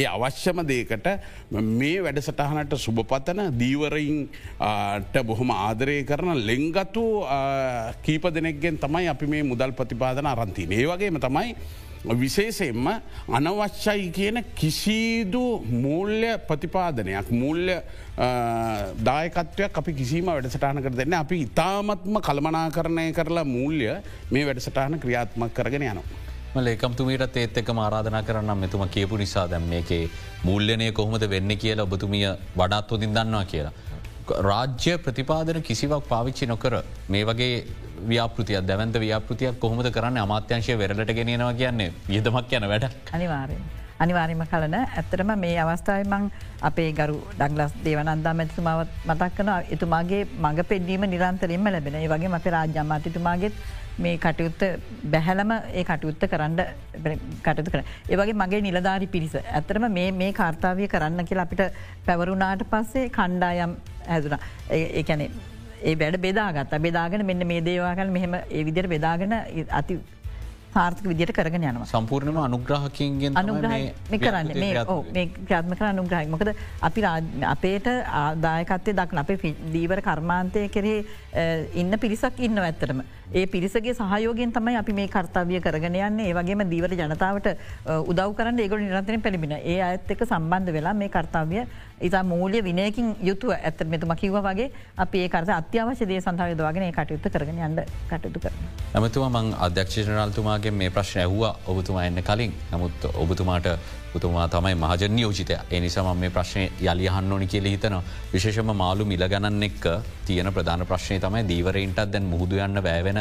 ඒ 0.00 0.06
අවශ්‍යම 0.14 0.60
දේකට 0.72 1.08
මේ 1.80 1.98
වැඩසටහනට 2.06 2.76
සුභපතන 2.86 3.40
දීවරයින්ට 3.62 5.20
බොහොම 5.30 5.52
ආදරය 5.56 5.98
කරන 6.10 6.32
ලෙංගතු 6.50 7.04
කීප 8.06 8.26
දෙනෙක්ගෙන් 8.38 8.82
තමයි 8.84 9.08
අපි 9.14 9.26
මේ 9.34 9.42
මුදල් 9.52 9.72
ප්‍රතිපාදන 9.80 10.32
අරන්තින. 10.34 10.72
ඒ 10.72 10.86
වගේම 10.92 11.20
තමයි 11.26 11.56
විශේෂයෙන්ම 12.04 12.86
අනවශ්‍යයි 13.30 14.10
කියන 14.10 14.44
කිසිදු 14.54 15.42
මූල්‍ය 15.82 16.38
ප්‍රතිපාදනයක් 16.48 17.28
මූල්‍ය 17.32 17.76
දායකත්වයක් 19.04 19.76
අපි 19.76 19.92
කිසිම 19.92 20.24
වැඩසටාන 20.26 20.82
කර 20.82 20.96
දෙන්න 20.96 21.14
අපි 21.14 21.42
ඉතාමත්ම 21.42 22.16
කළමනා 22.20 22.70
කරණය 22.70 23.12
කරලා 23.12 23.44
මූල්‍ය 23.46 23.92
මේ 24.30 24.46
වැඩසටාන 24.46 24.98
ක්‍රියාත්මක් 24.98 25.52
කරගෙන 25.54 25.82
යනවා. 25.82 26.04
ලේකම්තුමීට 26.58 27.36
ඒත් 27.36 27.58
එක 27.58 27.68
ආරාධනා 27.68 28.22
කරන්න 28.22 28.58
මෙතුම 28.58 28.88
කියපු 28.88 29.16
නිසා 29.16 29.46
දැම් 29.50 29.68
මේකේ 29.68 30.08
මූල්‍යනය 30.44 30.92
කොහොමද 30.92 31.28
වෙන්න 31.30 31.56
කියලා 31.56 31.84
ඔබතුමිය 31.84 32.26
වඩාත් 32.56 32.90
හොදින් 32.90 33.14
දන්නවා 33.14 33.44
කියලා. 33.44 33.72
රාජ්‍ය 34.48 34.98
ප්‍රතිපාදන 35.04 35.62
කිසිවක් 35.62 36.08
පාවිච්චි 36.08 36.46
නොකර 36.46 36.82
මේ 37.08 37.24
වගේ 37.24 37.54
ව්‍යාපෘතිය 38.08 38.60
දැවන්ත 38.68 38.96
ව්‍යාපෘතියක් 39.04 39.60
කොහොමද 39.60 39.90
කරන්න 39.96 40.22
අමාත්‍යංශය 40.22 40.78
වෙරලට 40.78 41.12
ගෙනෙනවා 41.18 41.52
කියන්නේ 41.60 41.92
වියදමක් 42.08 42.52
යන 42.58 42.68
වැඩ 42.72 42.86
අනිවාරයෙන්. 43.12 43.62
අනිවාර්යම 44.00 44.42
කලන 44.52 44.74
ඇත්තරම 44.76 45.30
මේ 45.38 45.56
අවස්ථාවමං 45.64 46.30
අපේ 46.68 46.92
ගරු 46.92 47.18
ඩක්ලස් 47.40 47.74
දේවනන්දා 47.84 48.34
මැතිතුමාවත් 48.38 48.96
මතක් 49.08 49.34
කන 49.36 49.50
එතුමාගේ 49.76 50.22
මඟ 50.38 50.64
පෙඩ්ඩීම 50.70 51.04
නිරන්තරෙන්ම 51.14 51.68
ලැබෙන 51.74 52.00
ඒ 52.00 52.08
වගේ 52.08 52.32
අප 52.38 52.48
රාජ්‍යමාතිතුමාගෙත් 52.56 53.60
මේ 53.98 54.16
කටයුත්ත 54.24 54.62
බැහැලම 55.12 55.52
ඒ 55.52 55.84
කටයුත්ත 55.84 56.24
කරන්න 56.32 56.58
කටයුතු 57.44 57.70
කර. 57.70 57.82
ඒවගේ 58.08 58.40
මගේ 58.42 58.62
නිලධාරි 58.68 59.06
පිරිස. 59.06 59.36
ඇතරම 59.36 59.86
මේ 59.92 60.32
කාර්තාවය 60.32 60.88
කරන්න 60.88 61.28
කියලා 61.30 61.46
අපිට 61.48 61.62
පැවරුණාට 62.06 62.64
පස්සේ 62.72 63.08
කණ්ඩායම් 63.10 63.76
හැදුන. 64.08 64.38
ඒකැනෙ 64.70 65.30
ඒ 65.82 65.98
වැඩ 66.04 66.22
බෙදාගත් 66.28 66.78
බෙදාගෙන 66.86 67.26
මෙන්න 67.32 67.46
මේ 67.52 67.66
දේවාගල 67.68 68.16
මෙහෙම 68.16 68.40
ඒ 68.40 68.64
විදිර 68.70 68.88
බෙදාගෙන 68.94 69.36
අති 69.80 70.00
සාර්ථක 70.74 71.06
විදිට 71.10 71.32
කරගෙන 71.36 71.64
යනවා. 71.68 71.86
සම්පූර්ණම 71.92 72.36
අනුග්‍රහකින්ගෙන් 72.46 73.38
අනුග්‍රහ 73.40 73.72
කරන්න. 74.24 74.50
මේ 75.14 75.24
ක්‍රාත්ම 75.48 75.72
කර 75.78 75.86
අනුග්‍රහක් 75.92 76.28
මොකද 76.34 76.50
අපි 76.88 77.06
අපේට 77.54 77.88
ආදායකත්තය 78.22 78.94
දක්න 79.00 79.22
අපේ 79.22 79.54
දීවර 79.76 80.00
කර්මාන්තය 80.08 80.68
කරේ 80.76 80.98
ඉන්න 81.74 81.98
පිරිසක් 82.04 82.38
ඉන්න 82.48 82.62
ඇත්තරම. 82.66 83.02
ඒ 83.34 83.46
පිරිසගේ 83.46 83.94
සහයෝගෙන් 83.98 84.54
තමයි 84.54 84.76
අපි 84.82 84.92
මේ 85.00 85.08
කර්තාවිය 85.16 85.60
කරගෙන 85.66 85.98
යන්නේ. 85.98 86.30
ඒ 86.30 86.38
වගේම 86.38 86.62
දීවර 86.74 86.94
ජනතාවට 87.02 87.50
උදව 88.12 88.30
කරන්න 88.38 88.62
ඒගොල 88.64 88.82
නිරන්තරෙන් 88.86 89.26
පැලිබෙන 89.26 89.56
ඒ 89.58 89.78
අඇත් 89.88 90.14
එක 90.16 90.22
සම්බන්ධ 90.30 90.74
වෙලා 90.78 90.94
මේ 91.02 91.10
කර්තාවිය 91.16 91.66
ඉතා 92.00 92.22
මූලිය 92.24 92.62
විනයකින් 92.62 93.16
යුතුව 93.22 93.52
ඇත 93.52 93.80
මෙතුම 93.86 94.14
කිව 94.16 94.36
වගේ 94.40 94.70
අප 94.96 95.14
ඒ 95.14 95.28
කරත 95.28 95.48
අත්‍යවශ්‍ය 95.50 96.08
දේ 96.08 96.20
සඳහය 96.20 96.54
දවාගෙන 96.54 96.92
කටයුත්ත 96.92 97.26
කරගෙන 97.28 97.58
යන්න 97.60 97.80
කටයුතු 98.08 98.40
කර. 98.40 98.52
ඇමතුවා 98.94 99.30
මං 99.30 99.54
අධ්‍යක්ෂණරල්තුමාගේ 99.60 100.72
මේ 100.72 100.90
ප්‍රශ්න 100.90 101.20
ඇහවා 101.20 101.54
ඔබතුමා 101.66 102.04
එන්න 102.04 102.22
කලින් 102.22 102.54
නමුත් 102.72 103.04
ඔබතුමාට 103.14 103.68
උතුමා 104.12 104.48
තමයි 104.48 104.74
මහජන 104.76 105.18
යෝජිතය 105.18 105.56
එනිසාම 105.70 106.16
මේ 106.16 106.30
ප්‍රශ්නය 106.30 106.64
යළියහන්න 106.82 107.32
ඕනි 107.32 107.46
කියල 107.46 107.66
හිතන 107.66 107.96
විශේෂම 108.32 108.72
මාලු 108.74 109.04
මිල 109.04 109.24
ගණන් 109.24 109.62
එක්ක 109.62 109.84
තියෙන 110.26 110.52
ප්‍රධාන 110.52 110.86
ප්‍රශ්නය 110.86 111.20
තමයි 111.20 111.44
දීවරයින්ටත් 111.48 112.08
දැන් 112.08 112.26
මුහුදු 112.26 112.58
යන්න 112.58 112.82
බෑවෙන 112.82 113.20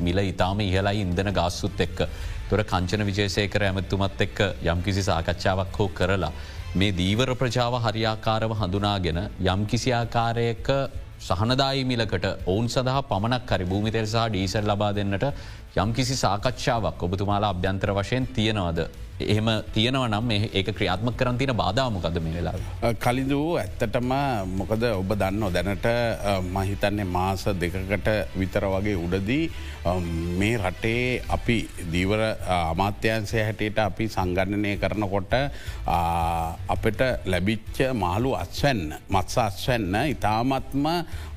මිල 0.00 0.18
ඉතාම 0.24 0.60
ඉහලයි 0.60 1.00
ඉන්දන 1.00 1.32
ගාස්සුත් 1.32 1.80
එක්ක 1.80 2.04
තොර 2.50 2.64
කංචන 2.64 3.04
විජේසයකර 3.04 3.64
ඇමත්තුමත් 3.64 4.20
එක්ක 4.20 4.38
යම්කිසි 4.64 5.02
සාකච්ඡාවක් 5.02 5.78
හෝ 5.78 5.88
කරලා. 5.90 6.32
මේ 6.70 6.92
දීවර 6.92 7.30
ප්‍රජාව 7.34 7.74
හරියාකාරව 7.78 8.50
හඳුනාගෙන 8.52 9.18
යම්කිසි 9.46 9.90
ආකාරයක 9.92 10.68
සහනදායි 11.20 11.84
මිලකට 11.84 12.26
ඔවුන් 12.46 12.68
සඳහා 12.68 13.02
පමණක් 13.02 13.50
හරි 13.50 13.64
භූමිතෙල් 13.64 14.06
සහ 14.06 14.26
ඩීසල් 14.28 14.68
ලබා 14.68 14.92
දෙන්නට 14.92 15.24
යම්කිසි 15.76 16.14
සාකච්ඡාවක් 16.16 17.02
ඔබතුමාලා 17.02 17.50
අභ්‍යන්තර 17.50 17.92
වශයෙන් 17.92 18.26
තියෙනවද? 18.28 18.80
එහෙම 19.20 19.48
තියෙනව 19.74 20.04
නම් 20.06 20.30
ඒක 20.30 20.68
ක්‍රියාත්ම 20.78 21.10
කරන්තින 21.20 21.52
බාධාමකද 21.62 22.18
මේ 22.22 22.34
වෙලා. 22.36 22.92
කලිදූ 23.04 23.56
ඇත්තටම 23.62 24.12
මොකද 24.58 24.84
ඔබ 24.90 25.10
දන්න 25.20 25.52
දැනට 25.56 25.88
මහිතන්නේ 26.52 27.08
මාස 27.16 27.44
දෙකකට 27.62 28.08
විතර 28.40 28.66
වගේ 28.74 28.96
උඩදී 28.96 29.50
මේ 30.40 30.56
රටේ 30.58 31.22
අපි 31.36 31.58
දීවර 31.92 32.22
අමාත්‍යන්සය 32.48 33.38
හැටියට 33.42 33.78
අපි 33.78 34.08
සංගණනය 34.08 34.76
කරනකොට 34.82 35.34
අපට 36.76 37.02
ලැබිච්ච 37.26 37.78
මාළු 37.94 38.36
අස්වැන්න 38.42 38.94
මත්ස 39.08 39.38
අස්වැන්න 39.46 39.96
ඉතාමත්ම 40.14 40.86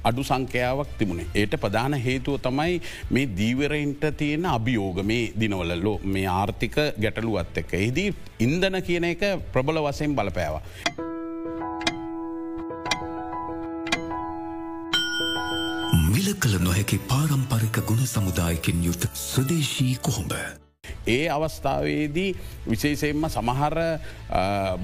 අඩු 0.04 0.22
සංඛ්‍යාවක් 0.24 0.94
තිබුණේ. 1.00 1.28
ඒට 1.36 1.54
ප්‍රධාන 1.63 1.94
හේතුව 2.06 2.38
තමයි 2.46 2.82
මේ 3.10 3.28
දීවරයින්ට 3.39 4.06
තියෙන 4.17 4.46
අභියෝග 4.46 5.02
මේ 5.12 5.32
දිනවලලෝ 5.41 5.98
මේ 6.13 6.28
ආර්ථික 6.28 6.78
ගැටලුවත් 7.04 7.58
එක්ක. 7.71 7.73
එහිදී 7.73 8.13
ඉන්දන 8.39 8.81
කියන 8.81 9.03
එක 9.05 9.23
ප්‍රබල 9.53 9.79
වසයෙන් 9.79 10.15
බලපෑවා. 10.15 10.62
මිල 16.07 16.34
කළ 16.36 16.57
නොහැකි 16.60 16.99
පාරම්පරික 17.07 17.84
ගුණ 17.86 18.07
සමුදායකින් 18.07 18.84
යුත් 18.84 19.07
ස්වදේශී 19.15 19.95
කොහොඹ. 20.01 20.61
ඒ 21.08 21.30
අවස්ථාවේදී 21.30 22.36
විශේෂයෙන්ම 22.70 23.26
සමහර 23.28 23.76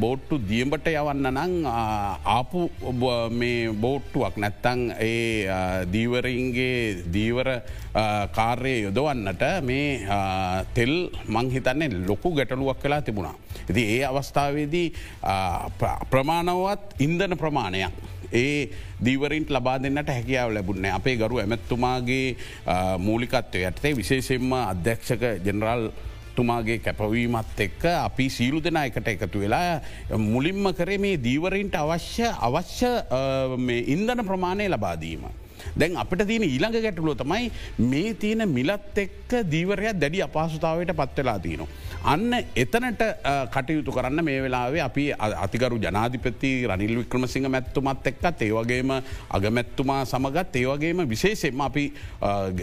බෝට්ටු 0.02 0.40
දියඹට 0.50 0.90
යවන්න 0.92 1.30
නං 1.32 1.54
ආපු 2.26 2.70
බෝට්ටුවක් 3.82 4.38
නැත්තං 4.38 4.82
ඒ 5.00 5.86
දීවරන්ගේ 5.94 7.06
දීවර 7.14 7.50
කාර්යය 8.34 8.78
යොදවන්නට 8.84 9.44
මේ 9.64 10.18
තෙල් 10.74 10.94
මංහිතන්නේ 11.28 12.06
ලොකු 12.08 12.34
ගැටලුවක් 12.34 12.82
කලා 12.82 13.02
තිබුණා. 13.02 13.36
ඉති 13.70 13.84
ඒ 13.96 14.04
අවස්ථාවේදී 14.06 14.94
ප්‍රමාණවත් 16.10 16.98
ඉන්දන 17.00 17.38
ප්‍රමාණයක්. 17.38 17.94
ඒ 18.32 18.70
දීවරින්ට 19.06 19.50
ලබා 19.50 19.78
දෙන්නට 19.84 20.10
හැකියාව 20.10 20.54
ලැබුණේ 20.54 20.92
අපේ 20.92 21.16
ගරු 21.16 21.40
ඇමැත්තුමාගේ 21.40 22.36
මූලිකත්වය 23.00 23.64
ඇත්තේ 23.64 23.96
විශේෂෙන්ම 23.96 24.54
අධ්‍යක්ෂක 24.54 25.26
ජනරල් 25.46 25.90
තුමාගේ 26.36 26.78
කැපවීමත් 26.80 27.60
එක්ක 27.66 27.86
අපි 27.94 28.30
සීලු 28.30 28.62
දෙනා 28.64 28.86
එකට 28.86 29.08
එකතු 29.08 29.40
වෙලා 29.40 29.82
මුලින්ම 30.18 30.70
කරේ 30.78 30.98
මේ 30.98 31.18
දීවරීන්ට 31.24 31.76
අවශ්‍ය 31.76 32.30
අවශ්‍ය 32.50 32.94
ඉන්දන 33.96 34.26
ප්‍රමාණය 34.30 34.70
ලබාදීම. 34.70 35.26
දැන් 35.76 35.98
අපට 35.98 36.24
තියෙන 36.28 36.46
ඊළඟ 36.46 36.78
ගැටලුව 36.78 37.18
තමයි 37.18 37.52
මේ 37.86 38.14
තියෙන 38.16 38.48
මිලත් 38.50 38.98
එක්ක 38.98 39.36
දීවරයක් 39.48 40.00
දැඩි 40.00 40.24
අපහසුතාවට 40.24 40.94
පත්වෙලා 40.94 41.40
තියනවා. 41.40 41.68
අන්න 42.06 42.34
එතනට 42.56 43.02
කටයුතු 43.52 43.92
කරන්න 43.92 44.24
මේ 44.24 44.42
වෙලාවේ 44.42 44.82
අපි 44.82 45.06
අතිකරු 45.38 45.80
ජනාධිපති 45.80 46.52
රනිල් 46.68 46.96
වික්‍රමසිංහ 47.00 47.50
මැත්තුමත් 47.50 48.08
එක්කත් 48.08 48.42
ඒවගේම 48.42 48.94
අගමැත්තුමා 49.30 50.06
සමගත් 50.06 50.56
ඒවගේම 50.58 51.04
විශේෂෙන්ම 51.10 51.62
අපි 51.62 51.86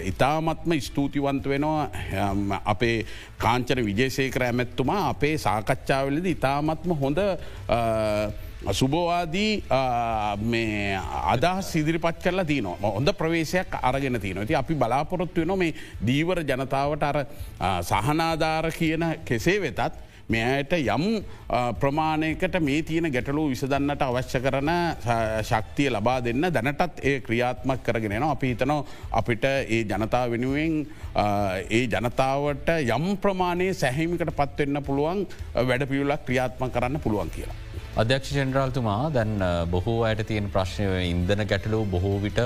ඉතාමත්ම 0.05 0.79
ස්තුතිවන්ත 0.81 1.47
වෙනවා 1.47 2.61
අපේ 2.67 2.97
කාංචන 3.38 3.85
විජේසේකර 3.85 4.47
ඇමැත්තුමා 4.49 5.03
අපේ 5.09 5.37
සාකච්ඡාවලද 5.38 6.27
ඉතාමත්ම 6.27 6.97
හොඳ 7.03 7.21
සුබෝවාදී 8.72 9.64
අදා 11.24 11.62
සිදිරිපත් 11.62 12.22
කරලා 12.22 12.44
තියනවා 12.44 12.90
හොඳ 12.90 13.12
ප්‍රවේශයක් 13.12 13.77
අරගෙන 13.83 14.20
තියන 14.20 14.46
ති 14.46 14.55
අපි 14.55 14.74
බලාපොරොත්තු 14.77 15.40
වෙන 15.42 15.59
මේ 15.59 15.74
දීවර 16.07 16.40
ජනතාවට 16.42 17.03
අර 17.03 17.18
සහනාධාර 17.83 18.70
කියන 18.72 19.05
කෙසේ 19.24 19.61
වෙතත් 19.61 20.03
මෙයට 20.27 20.72
යම් 20.72 21.05
ප්‍රමාණයකට 21.79 22.57
මේ 22.61 22.83
තියෙන 22.83 23.11
ගැටලු 23.12 23.48
විසදන්නට 23.50 24.03
අවශ්‍ය 24.03 24.40
කරන 24.40 24.70
ශක්තිය 25.42 25.90
ලබා 25.90 26.20
දෙන්න 26.20 26.48
දැනටත් 26.48 27.03
ඒ 27.03 27.20
ක්‍රියාත්මක් 27.20 27.83
කරගෙනන 27.83 28.24
අපි 28.24 28.55
හිතනෝ 28.55 28.87
අපිට 29.12 29.44
ඒ 29.44 29.83
ජනතාව 29.85 30.31
වෙනුවෙන් 30.31 30.87
ඒ 31.70 31.85
ජනතාවට 31.87 32.72
යම් 32.88 33.11
ප්‍රමාණය 33.18 33.68
සැහිමිකට 33.74 34.33
පත්වෙන්න 34.33 34.83
පුළුවන් 34.83 35.27
වැඩ 35.68 35.87
පියුලක් 35.87 36.24
ක්‍රියාත්ම 36.24 36.70
කරන්න 36.70 37.00
පුළුවන් 37.00 37.31
කියලා. 37.31 37.63
අධ්‍යක්ෂ 38.02 38.30
ජෙනරාල්තුමා 38.37 39.02
දැන් 39.16 39.33
බොහෝ 39.72 39.98
අයට 40.07 40.20
තියෙන 40.30 40.46
ප්‍රශ්නය 40.54 40.87
ඉන්දන 41.11 41.42
ගැටලු 41.50 41.78
බොහෝ 41.92 42.16
විට 42.24 42.40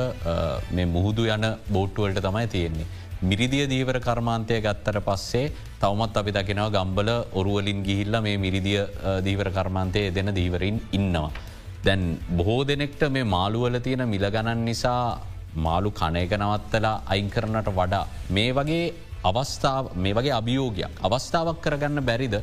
මේ 0.77 0.85
මුහුදු 0.95 1.23
යන 1.35 1.47
බෝට්ටුවලට 1.75 2.21
තමයි 2.27 2.49
තියෙන්නේ. 2.55 2.89
මිරිදිය 3.31 3.65
දීවර 3.73 3.99
කර්මාන්තය 4.07 4.59
ගත්තර 4.67 4.99
පස්සේ 5.07 5.47
තවමත් 5.81 6.21
අපි 6.23 6.35
දකිනවා 6.39 6.75
ගම්බල 6.77 7.11
ඔරුවලින් 7.41 7.81
ගිහිල්ල 7.89 8.21
මේ 8.27 8.37
මිරිදිය 8.45 8.83
දීවර 9.29 9.51
කර්මාන්තය 9.57 10.05
දෙන 10.19 10.35
දීවරින් 10.39 10.83
ඉන්නවා. 10.99 11.33
දැන් 11.87 12.05
බොහෝ 12.39 12.61
දෙනෙක්ට 12.73 13.09
මේ 13.17 13.31
මාළුවල 13.37 13.81
තියෙන 13.89 14.05
මිලගණන් 14.15 14.65
නිසා 14.69 15.03
මාළු 15.67 15.97
කනයක 16.03 16.39
නවත්තලා 16.43 16.97
අයින් 17.15 17.31
කරනට 17.37 17.75
වඩා 17.81 18.05
මේ 18.37 18.53
වගේ 18.53 18.87
අවස්ථාව 19.31 19.85
මේ 20.05 20.17
වගේ 20.19 20.39
අභියෝගයක් 20.41 21.05
අවස්ථාවක් 21.09 21.63
කරගන්න 21.65 22.07
බැරිද 22.11 22.37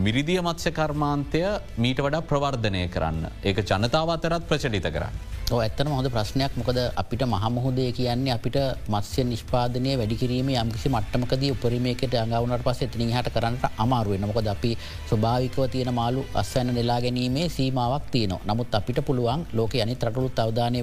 මිරිදිය 0.00 0.40
මත්ස්‍ය 0.40 0.70
කර්මාන්තය 0.72 1.40
මීට 1.76 1.98
වඩා 2.00 2.22
ප්‍රවර්ධනය 2.22 2.82
කරන්න. 2.88 3.24
ඒක 3.44 3.58
ජනතාව 3.62 4.10
අතරත් 4.14 4.44
ප්‍රචලිත 4.48 4.86
කරන්න. 4.86 5.16
ඇත්තන 5.56 5.88
හොඳ 5.88 6.08
ප්‍රශ්නයක් 6.08 6.52
මොකද 6.56 6.78
අපිට 6.94 7.22
මහමුහදය 7.24 7.84
කියන්නේ 7.92 8.34
අපිට 8.34 8.56
මත්ස්‍ය 8.88 9.24
නිෂ්පාදනය 9.24 9.92
වැඩිකිරීම 10.00 10.48
යම්කිසි 10.54 10.88
මට්ටමකද 10.88 11.44
උපරීමයකට 11.50 12.14
අඟවුණට 12.14 12.64
පස 12.66 12.80
එතිනි 12.86 13.10
හට 13.12 13.34
කරන්නට 13.34 13.66
අමාරුවෙන් 13.76 14.24
මොකද 14.24 14.48
අපි 14.48 14.70
ස්වභාවිකව 15.10 15.66
තියෙන 15.74 15.92
මාලු 15.94 16.24
අස්වන්න 16.34 16.72
නෙලා 16.74 17.00
ගැනීමේ 17.00 17.48
සීමාවක් 17.50 18.06
තියන 18.14 18.34
නමුත් 18.42 18.78
අපිට 18.80 19.02
පුළුවන් 19.02 19.44
ලෝක 19.52 19.74
අනි 19.76 19.96
තරටලුත් 19.96 20.38
අවධානය 20.38 20.80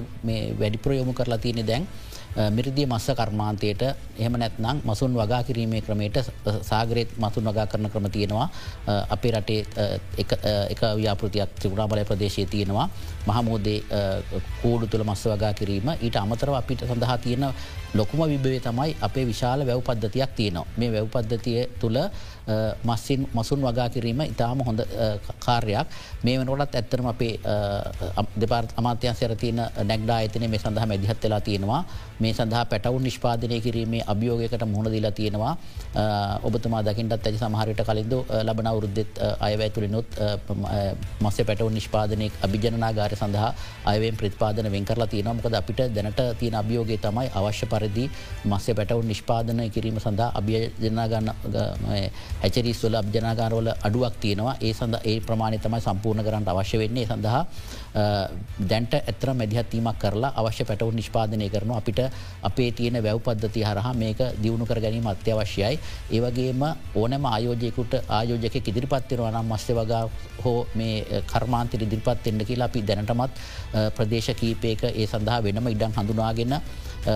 වැඩිපුර 0.60 0.92
යොමු 0.92 1.12
කරලා 1.12 1.40
තියෙන 1.40 1.66
දැන් 1.66 1.88
මිරිදිය 2.50 2.86
මස්ස 2.86 3.10
කර්මාන්තයට 3.10 3.82
එහම 4.18 4.34
නැත්නම් 4.34 4.82
මසුන් 4.84 5.14
වගා 5.14 5.42
කිරීමේ 5.42 5.80
ක්‍රමයට 5.80 6.18
සාගරයත් 6.62 7.10
මසුන් 7.18 7.44
වගා 7.44 7.66
කරන 7.66 7.90
ක්‍රම 7.90 8.10
තියෙනවා. 8.10 8.48
අපේ 9.10 9.32
රටේ 9.32 9.66
එක 10.68 10.80
ව්‍යාපෘතියක් 10.96 11.48
ත්‍රිගුණා 11.58 11.88
බලය 11.88 12.04
ප්‍රදේශය 12.04 12.46
තියෙනවා. 12.46 12.88
මහමෝදේ 13.26 13.82
කූඩු 14.62 14.86
තුළ 14.86 15.04
මස්ස 15.04 15.26
වගා 15.26 15.52
කිරීම. 15.52 15.88
ඊට 15.96 16.16
අමතරව 16.16 16.54
අපිට 16.54 16.84
සඳහා 16.84 17.18
තියෙන 17.18 17.46
ලොකුම 17.94 18.20
විභවේ 18.28 18.60
තමයි 18.60 18.96
අපේ 19.00 19.24
විශාල 19.26 19.66
වැව් 19.66 19.80
පද්ධතියක් 19.82 20.34
තියෙනවා. 20.36 20.66
මේ 20.76 20.90
වැව් 20.92 21.08
පද්ධතිය 21.08 21.66
තුළ 21.80 21.98
මස්සින් 22.84 23.26
මසුන් 23.34 23.60
වගා 23.60 23.88
කිරීම 23.88 24.20
ඉතාම 24.24 24.60
හොඳ 24.64 24.80
කාර්යක් 25.44 25.86
මේ 26.24 26.36
වනකොටත් 26.38 26.74
ඇත්තරම 26.74 27.06
අපේ 27.06 27.34
දෙපාර් 28.36 28.64
අමාත්‍යන්සර 28.76 29.34
තියන 29.36 29.60
නැක්ඩා 29.90 30.18
අතන 30.26 30.46
මේ 30.50 30.58
සඳහා 30.58 30.86
මැදිහත් 30.86 31.24
වෙලා 31.24 31.40
තියෙනවා. 31.40 31.82
මේ 32.20 32.32
සඳහා 32.32 32.64
පැටවුන් 32.64 33.02
නිෂ්පාදනය 33.02 33.60
කිරීමේ 33.60 34.02
අභියෝගකට 34.06 34.64
මුහුණ 34.66 34.92
දිලා 34.92 35.12
තියෙනවා. 35.12 35.56
ඔබතුමා 36.42 36.82
දකිටත් 36.82 37.12
ඇති 37.16 37.38
සමහරයට 37.38 37.82
කලින්ද 37.88 38.14
ලබන 38.42 38.70
වරුද්ධෙත් 38.78 39.20
අයවැ 39.40 39.70
තුළිනුත් 39.70 40.06
මස්ස 41.20 41.38
පැටවුන් 41.48 41.74
නිෂ්පාදනය 41.74 42.30
අභිජනාගාර 42.42 43.16
සඳහා 43.20 43.50
අයවෙන් 43.84 44.16
ප්‍රතිපාදන 44.16 44.72
වෙන් 44.72 44.84
කරලා 44.84 45.06
තියෙන 45.06 45.30
මොකද 45.36 45.54
අපිට 45.54 45.80
දැනට 45.96 46.22
තියෙන 46.40 46.58
අභියෝගේ 46.62 46.98
තමයි 46.98 47.28
අවශ්‍ය 47.34 47.66
පරිදි 47.78 48.04
මස්සේ 48.44 48.76
පැටවුන් 48.78 49.10
නිෂ්පාදනය 49.12 49.68
කිරීම 49.76 49.98
සඳහා 50.06 50.30
අභියජනාගන්න 50.40 51.32
හැචරිස්වල 52.42 53.00
අභ්ජනාකාරවල 53.02 53.72
අඩුවක් 53.88 54.14
තියෙනවා. 54.22 54.56
ඒ 54.60 54.72
සඳ 54.72 54.94
ඒ 55.04 55.18
ප්‍රමාණය 55.28 55.58
තමයි 55.66 55.82
සම්පූර්ණ 55.88 56.24
කරන්න 56.26 56.48
අවශ්‍ය 56.54 56.78
වෙන්නේ. 56.84 57.06
සඳහා 57.06 57.42
දැන්ට 58.70 58.94
ඇතර 59.00 59.28
මැදිහත්වීමක් 59.34 59.98
කරලා 60.02 60.32
අවශ්‍ය 60.40 60.64
පැටවු 60.68 60.90
නිෂ්පාදනය 61.00 61.48
කරන 61.54 61.72
අපිට 61.78 62.00
අපේ 62.48 62.70
තියෙන 62.72 62.98
වැව් 63.06 63.20
පද්ධති 63.26 63.64
හරහා 63.68 63.94
මේක 64.02 64.20
දියුණු 64.42 64.66
කර 64.66 64.80
ගැනීම 64.80 65.06
අත්‍යවශ්‍යයි. 65.06 65.74
ඒවගේම 66.16 66.62
ඕනෑම 66.94 67.24
ආයෝජයකුට 67.34 67.94
ආයෝජක 68.18 68.54
ඉදිරිපත්තිරව 68.62 69.24
නම් 69.30 69.46
මස්්‍ය 69.52 69.72
වගා 69.78 70.04
හෝ 70.44 70.58
මේ 70.74 71.22
කර්මාන්තර 71.32 71.82
ඉදිරිපත් 71.86 72.26
එන්න 72.26 72.44
කියලා 72.48 72.68
අපි 72.70 72.82
දැනටමත් 72.82 73.32
ප්‍රදේශ 73.96 74.30
කීපයක 74.40 74.84
ඒ 74.90 75.06
සඳහා 75.06 75.40
වෙනම 75.46 75.68
ඉඩම් 75.74 75.96
හඳුනාගෙන 75.98 76.54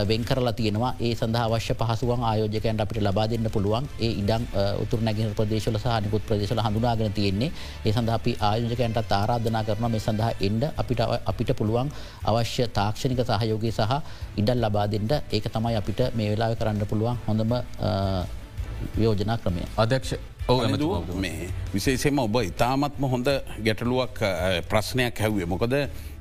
වෙන් 0.08 0.24
කරලා 0.28 0.52
තියෙනවා. 0.60 0.92
ඒ 1.06 1.12
සඳහා 1.20 1.44
අවශ්‍ය 1.48 1.74
පහසුවන් 1.80 2.22
ආයෝජකයන්ට 2.30 2.82
අපිට 2.84 3.02
ලබා 3.06 3.26
දෙන්න 3.32 3.48
පුළුවන්. 3.56 3.88
ඒ 4.00 4.12
ඉඩම් 4.22 4.44
උතුර 4.82 5.00
නැගෙන 5.06 5.34
ප්‍රදේශල 5.38 5.78
සහනිකුත් 5.84 6.26
ප්‍රදේශල 6.28 6.62
හඳුනාගෙන 6.66 7.12
තියෙන්නේ. 7.18 7.50
ඒ 7.86 7.92
සඳහ 7.92 8.14
අපි 8.18 8.36
ආයෝජකයන්ට 8.50 9.12
ආරාධනා 9.20 9.64
කරන 9.68 9.90
මේ 9.94 10.02
සඳහා 10.06 10.32
එන්ඩ 10.48 10.64
අපිට 10.82 11.00
අපිට 11.32 11.52
පුළුවන් 11.60 11.88
අවශ්‍ය 12.24 12.68
තාක්ෂණික 12.78 13.24
සහයෝගය 13.30 13.72
සහ 13.78 13.92
ඉඩල් 14.42 14.60
ලබා 14.66 14.86
දෙෙන්ට 14.92 15.12
ඒක 15.36 15.48
තමයි 15.54 15.76
අපිට 15.82 16.02
මේ 16.18 16.28
වෙලා 16.34 16.54
කරන්න 16.60 16.86
පුළුවන් 16.92 17.16
හොඳම 17.28 17.52
යෝජනා 18.98 19.38
ක්‍රමය. 19.38 19.62
අධ්‍යක්ෂ 19.78 20.14
මේ 21.24 21.50
විශේෂෙම 21.74 22.18
ඔබ 22.18 22.36
ඉතාමත්ම 22.42 23.04
හොඳ 23.12 23.28
ගැටලුවක් 23.66 24.16
ප්‍රශ්නයක් 24.70 25.20
හැව්වේ 25.24 25.46
මොකද 25.52 25.74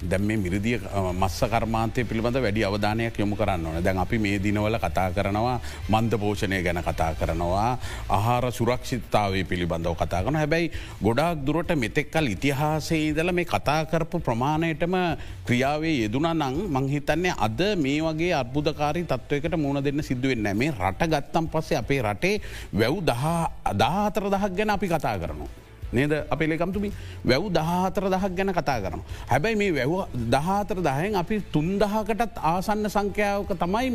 දැම් 0.03 0.23
මේ 0.23 0.37
මිරිදිය 0.37 0.77
මස්ස 1.13 1.39
කර්මාන්තය 1.45 2.03
පිළිබඳ 2.03 2.37
වැඩි 2.37 2.63
අවධානයක් 2.65 3.19
යොමු 3.19 3.35
කරන්න 3.35 3.65
ඕන. 3.65 3.83
දැන් 3.83 3.97
අපි 3.97 4.17
මේ 4.17 4.39
දිනවල 4.39 4.77
කතා 4.77 5.09
කරනවා 5.11 5.59
මන්ද 5.89 6.17
පෝෂණය 6.17 6.61
ගැන 6.63 6.81
කතා 6.81 7.13
කරනවා 7.13 7.77
ආහාර 8.09 8.51
සුරක්ෂිතාවේ 8.51 9.43
පිළිබඳව 9.43 9.95
කතා 9.95 10.23
කන 10.23 10.39
හැබැයි 10.41 10.71
ගොඩාක් 11.03 11.45
දුරට 11.45 11.75
මෙතෙක්කල් 11.75 12.27
ඉතිහාසේ 12.27 13.01
ඉදල 13.09 13.31
මේ 13.31 13.45
කතා 13.45 13.85
කරපු 13.85 14.19
ප්‍රමාණයටම 14.19 14.97
ක්‍රියාවේ 15.45 15.95
යෙදුනා 16.01 16.33
නං 16.33 16.59
මංහිතන්නේ 16.75 17.37
අද 17.39 17.61
මේ 17.77 18.01
වගේ 18.01 18.33
අර්බුදකාරී 18.33 19.05
තත්වයකට 19.05 19.57
මුණ 19.57 19.83
දෙන්න 19.83 20.03
සිදුවෙන්න 20.03 20.51
මේ 20.57 20.71
රට 20.73 21.11
ගත්තම් 21.13 21.51
පස්සේ 21.53 21.77
අපේ 21.77 22.01
රටේ 22.01 22.35
වැව් 22.73 23.01
දහා 23.03 23.39
අදාහතර 23.65 24.29
දහක් 24.33 24.55
ගැන 24.57 24.69
අපි 24.69 24.87
කතා 24.87 25.17
කරනවා. 25.17 25.60
නේද 25.93 26.13
අපේලෙකම්තුමි 26.29 26.91
වැව් 27.25 27.49
දහතර 27.57 28.05
දහක් 28.13 28.31
ගැන 28.37 28.53
කතා 28.59 28.77
කරන. 28.83 29.01
හැබැයි 29.31 29.55
මේ 29.55 29.71
වැැව 29.77 29.95
දහතර 30.35 30.79
දහයෙන් 30.87 31.15
අපි 31.15 31.41
තුන්දහකටත් 31.51 32.39
ආසන්න 32.53 32.89
සංඛ්‍යාවක 32.89 33.51
තමයි 33.65 33.91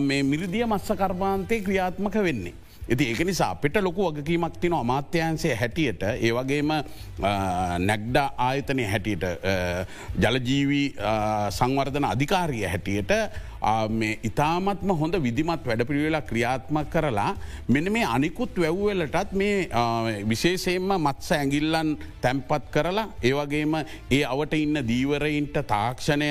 මේ 0.00 0.22
මිරිදිය 0.22 0.64
මස්ස 0.66 0.92
කර්මාන්තය 1.02 1.60
ක්‍රියාත්මක 1.66 2.16
වෙන්නේ. 2.28 2.54
ඇති 2.88 3.04
ඒක 3.10 3.20
නිසා 3.26 3.50
අපිට 3.50 3.76
ලොකු 3.82 4.02
වගකීමක් 4.08 4.58
තින 4.62 4.72
අමාත්‍යන්සේ 4.72 5.54
හැටියට 5.54 6.02
ඒවගේම 6.06 6.70
නැක්ඩ 7.88 8.16
ආයතනය 8.38 8.84
හැටියට 8.86 9.24
ජලජීවී 10.22 10.86
සංවර්ධන 11.50 12.06
අධිකාරිය 12.12 12.62
හැටියට 12.64 13.10
මේ 13.10 13.55
ඉතාමත්ම 14.22 14.90
හොඳ 15.00 15.14
විදිමත් 15.22 15.66
වැඩපිළිවෙලා 15.66 16.22
ක්‍රියාත්මක් 16.22 16.90
කරලා 16.90 17.30
මෙන 17.68 17.92
මේ 17.92 18.04
අනිකුත් 18.04 18.56
වැැව්වලටත් 18.56 19.32
මේ 19.32 19.68
විශේෂයෙන්ම 20.28 20.92
මත්ස 20.98 21.32
ඇගිල්ලන් 21.32 21.96
තැන්පත් 22.20 22.70
කරලා 22.70 23.08
ඒවගේම 23.22 23.76
ඒ 24.10 24.22
අවට 24.24 24.54
ඉන්න 24.54 24.82
දීවරයින්ට 24.88 25.60
තාක්ෂණය 25.66 26.30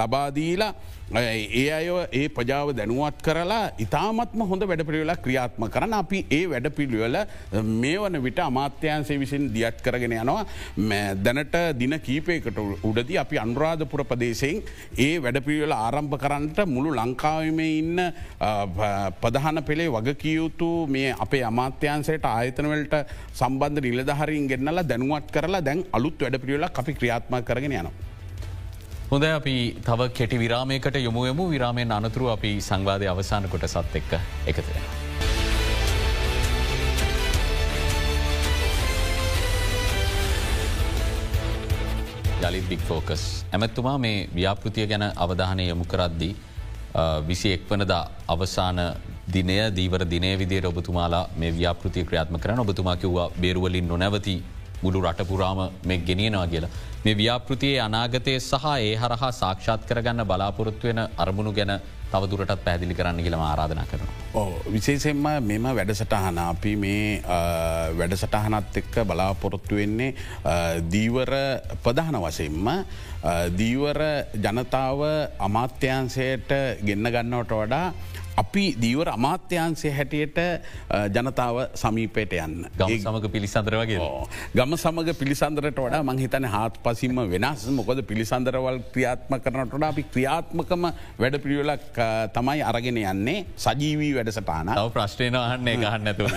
ලබාදීලා 0.00 0.72
ඒ 1.12 1.70
අය 1.74 1.86
ඒ 2.12 2.28
පජාව 2.28 2.68
දැනුවත් 2.78 3.22
කරලා 3.22 3.70
ඉතාමත්ම 3.78 4.42
හොඳ 4.50 4.62
වැඩපිළිවෙලා 4.62 5.16
ක්‍රියාත්ම 5.16 5.64
කරන 5.74 5.94
අපි 5.94 6.18
ඒ 6.30 6.44
වැඩපිළිවෙල 6.52 7.16
මේ 7.80 7.96
වන 7.98 8.22
විට 8.22 8.38
අමාත්‍යන්සේ 8.38 9.18
විසින් 9.18 9.48
දියත් 9.54 9.82
කරගෙන 9.82 10.12
යනවා. 10.12 10.44
දැනට 11.24 11.56
දින 11.80 11.98
කීපයකට 12.00 12.60
උඩදී 12.90 13.18
අපි 13.24 13.42
අනුරාධපුර 13.44 14.04
ප්‍රදේශයෙන් 14.04 14.62
ඒ 14.98 15.18
වැඩපිළිවෙල 15.24 15.74
ආරම්භ 15.78 16.16
කරන්නට 16.50 16.68
මුළු 16.68 16.90
ලංකාවම 16.92 17.58
ඉන්න 17.60 17.98
ප්‍රධාන 19.20 19.62
පෙළේ 19.64 19.88
වගකියයුතු 19.88 20.86
මේ 20.88 21.14
අපේ 21.18 21.42
අමාත්‍යන්සයට 21.44 22.24
ආයතනවලට 22.24 22.94
සම්බන්ධ 23.32 23.82
නිලධහරින් 23.82 24.48
ගෙන්නලා 24.48 24.84
දැනුවත් 24.84 25.30
කරලා 25.32 25.64
දැන් 25.64 25.84
අලුත් 25.92 26.18
වැඩපිළිවෙලා 26.20 26.70
අපි 26.74 26.94
ක්‍රියාත්ම 26.94 27.36
කරගෙන 27.42 27.72
යනවා. 27.72 27.92
හොඳ 29.10 29.24
අපි 29.24 29.56
තව 29.84 30.10
කෙටි 30.10 30.38
විරාමයකට 30.38 30.98
යොමුයමු 30.98 31.50
විරාමයෙන් 31.50 31.92
අනතුරු 31.92 32.28
අපි 32.28 32.52
සංවාධය 32.60 33.06
අවසාන 33.06 33.48
කොට 33.48 33.68
සත් 33.68 33.94
එක්ක 33.96 34.12
එකතර. 34.46 35.09
යළිත් 42.40 42.68
බික් 42.68 42.80
ෆෝකස් 42.80 43.22
ඇමැත්තුමා 43.52 43.98
මේ 43.98 44.28
ව්‍යාපෘතිය 44.34 44.86
ගැන 44.86 45.02
අවධානය 45.16 45.64
යොමු 45.64 45.84
කරද්දී 45.84 46.30
විසි 47.26 47.52
එක්වනදා 47.52 48.02
අවසාන 48.28 48.78
දිනය 49.28 49.56
දීවර 49.70 50.04
දිනේ 50.04 50.38
විදියට 50.38 50.64
ඔබතුමාලා 50.64 51.24
මේ 51.36 51.50
ව්‍යාපෘතිය 51.52 52.04
ක්‍රියාත්ම 52.04 52.38
කරන 52.38 52.60
ඔබතුමා 52.60 52.96
කිව්වා 52.96 53.28
බේරුවලින් 53.40 53.88
නොනැවති 53.88 54.34
මුළු 54.82 55.02
රටපුරාම 55.02 55.60
මේ 55.84 55.98
ගෙනියනවා 56.00 56.46
කියලා. 56.46 56.70
මේ 57.04 57.14
ව්‍යාපෘතියේ 57.14 57.80
අනාගතය 57.80 58.40
සහ 58.40 58.64
ඒ 58.78 58.96
හරහා 58.96 59.32
සාක්ෂාත් 59.32 59.84
කරගන්න 59.84 60.26
බලාපොරොත්තුවෙන 60.26 61.00
අරමුණු 61.16 61.52
ගැන 61.52 61.72
තවදුරටත් 62.12 62.64
පැදිලි 62.64 62.94
කරන්න 62.94 63.22
කියලම 63.22 63.42
ආරාධන 63.42 63.82
කරනවා. 63.84 64.46
විශේෂෙන්ම 64.66 65.22
මෙම 65.42 65.68
වැඩසටහන 65.70 66.38
අපි 66.40 66.72
මේ 66.76 67.22
වැඩසටහනත් 67.94 68.76
එක්ක 68.76 68.94
බලාපොරොත්තු 69.04 69.76
වෙන්නේ 69.76 70.14
දීවර 70.86 71.32
ප්‍රධාන 71.82 72.20
වසයෙන්ම 72.20 72.70
දීවර 73.54 74.00
ජනතාව 74.38 75.00
අමාත්‍යන්සයට 75.40 76.50
ගෙන්න්න 76.82 77.12
ගන්නවට 77.12 77.52
වඩා 77.54 77.86
අපි 78.40 78.76
දීවර 78.76 79.12
අමාත්‍යන්සේ 79.12 79.92
හැටියට 79.92 80.38
ජනතාව 81.10 81.68
සමීපයට 81.74 82.32
යන්න. 82.38 82.66
ගම 82.74 82.96
සමඟ 82.96 83.28
පිළිසඳර 83.28 83.76
වගේ. 83.76 84.00
ගම 84.54 84.76
සමඟ 84.76 85.14
පිළිසඳරට 85.14 85.76
වඩා 85.76 86.02
මංහිතන 86.02 86.46
හත් 86.46 86.80
පසිම 86.84 87.26
වෙනස්. 87.26 87.68
මොකොද 87.70 88.04
පිළිසඳරවල් 88.04 88.80
ක්‍රියාත්ම 88.92 89.38
කරනට 89.38 89.82
අපි 89.82 90.02
ක්‍රියාත්මකම 90.08 90.90
වැඩ 91.18 91.38
පිළිවෙලක් 91.38 91.94
තමයි 92.32 92.64
අරගෙන 92.64 93.04
යන්නේ. 93.04 93.44
සජීවී 93.58 94.16
වැඩසටාන 94.16 94.74
ප්‍රශ්ටයන 94.90 95.36
අහන්නේ 95.36 95.76
ගහන්න 95.76 96.06
ඇතු 96.06 96.30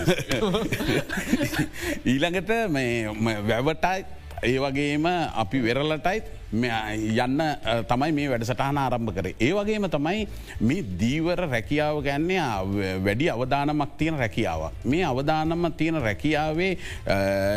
ඊළඟට 2.06 2.50
වැවටයි 3.50 4.06
ඒ 4.44 4.60
වගේම 4.60 5.06
අපි 5.36 5.62
වෙරලටයිත් 5.62 6.43
යන්න 6.54 7.42
තමයි 7.90 8.12
මේ 8.14 8.30
වැඩසටහන 8.30 8.78
ආරම්භ 8.78 9.14
කර. 9.16 9.28
ඒ 9.42 9.52
වගේම 9.52 9.88
තමයි 9.90 10.28
මේ 10.62 10.84
දීවර 11.02 11.40
රැකියාව 11.50 12.02
ගැන්නේ 12.06 12.42
වැඩි 13.02 13.30
අවධානමක් 13.30 13.98
තියෙන 13.98 14.18
රැකියාව. 14.18 14.72
මේ 14.86 15.04
අවධානම 15.04 15.74
තියෙන 15.74 15.98
රැකියාවේ 15.98 16.78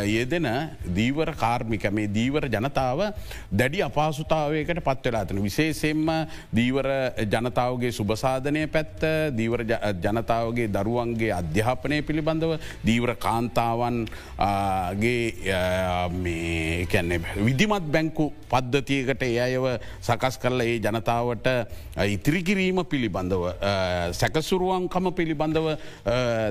යෙදෙන 0.06 0.48
දීවර 0.94 1.34
කාර්මික 1.34 1.84
මේ 1.92 2.08
දීවර 2.08 2.48
ජනතාව 2.48 3.12
දැඩි 3.52 3.82
අපහසුතාවයකට 3.82 4.80
පත්වෙලාතන. 4.80 5.42
විශේෂෙන්ම 5.42 6.08
දීවර 6.54 6.88
ජනතාවගේ 7.26 7.92
සුභසාධනය 7.92 8.66
පැත්ත 8.68 9.00
දීවර 9.36 9.60
ජනතාවගේ 10.00 10.68
දරුවන්ගේ 10.68 11.32
අධ්‍යාපනය 11.32 12.02
පිළිබඳව 12.02 12.56
දීවර 12.86 13.14
කාන්තාවන්ගේ 13.16 14.06
විදිමත් 17.44 17.86
බැංකු 17.92 18.32
පද්ධති 18.48 18.85
පද්ධතියකට 18.86 19.22
ඒ 19.22 19.38
අයව 19.40 19.66
සකස් 20.00 20.38
කරල 20.38 20.60
ඒ 20.60 20.78
ජනතාවට 20.78 21.46
ඉතිරි 22.06 22.42
කිරීම 22.42 22.80
පිළිබඳව 22.84 23.44
සැකසුරුවන්කම 24.12 25.10
පිළිබඳව 25.12 25.68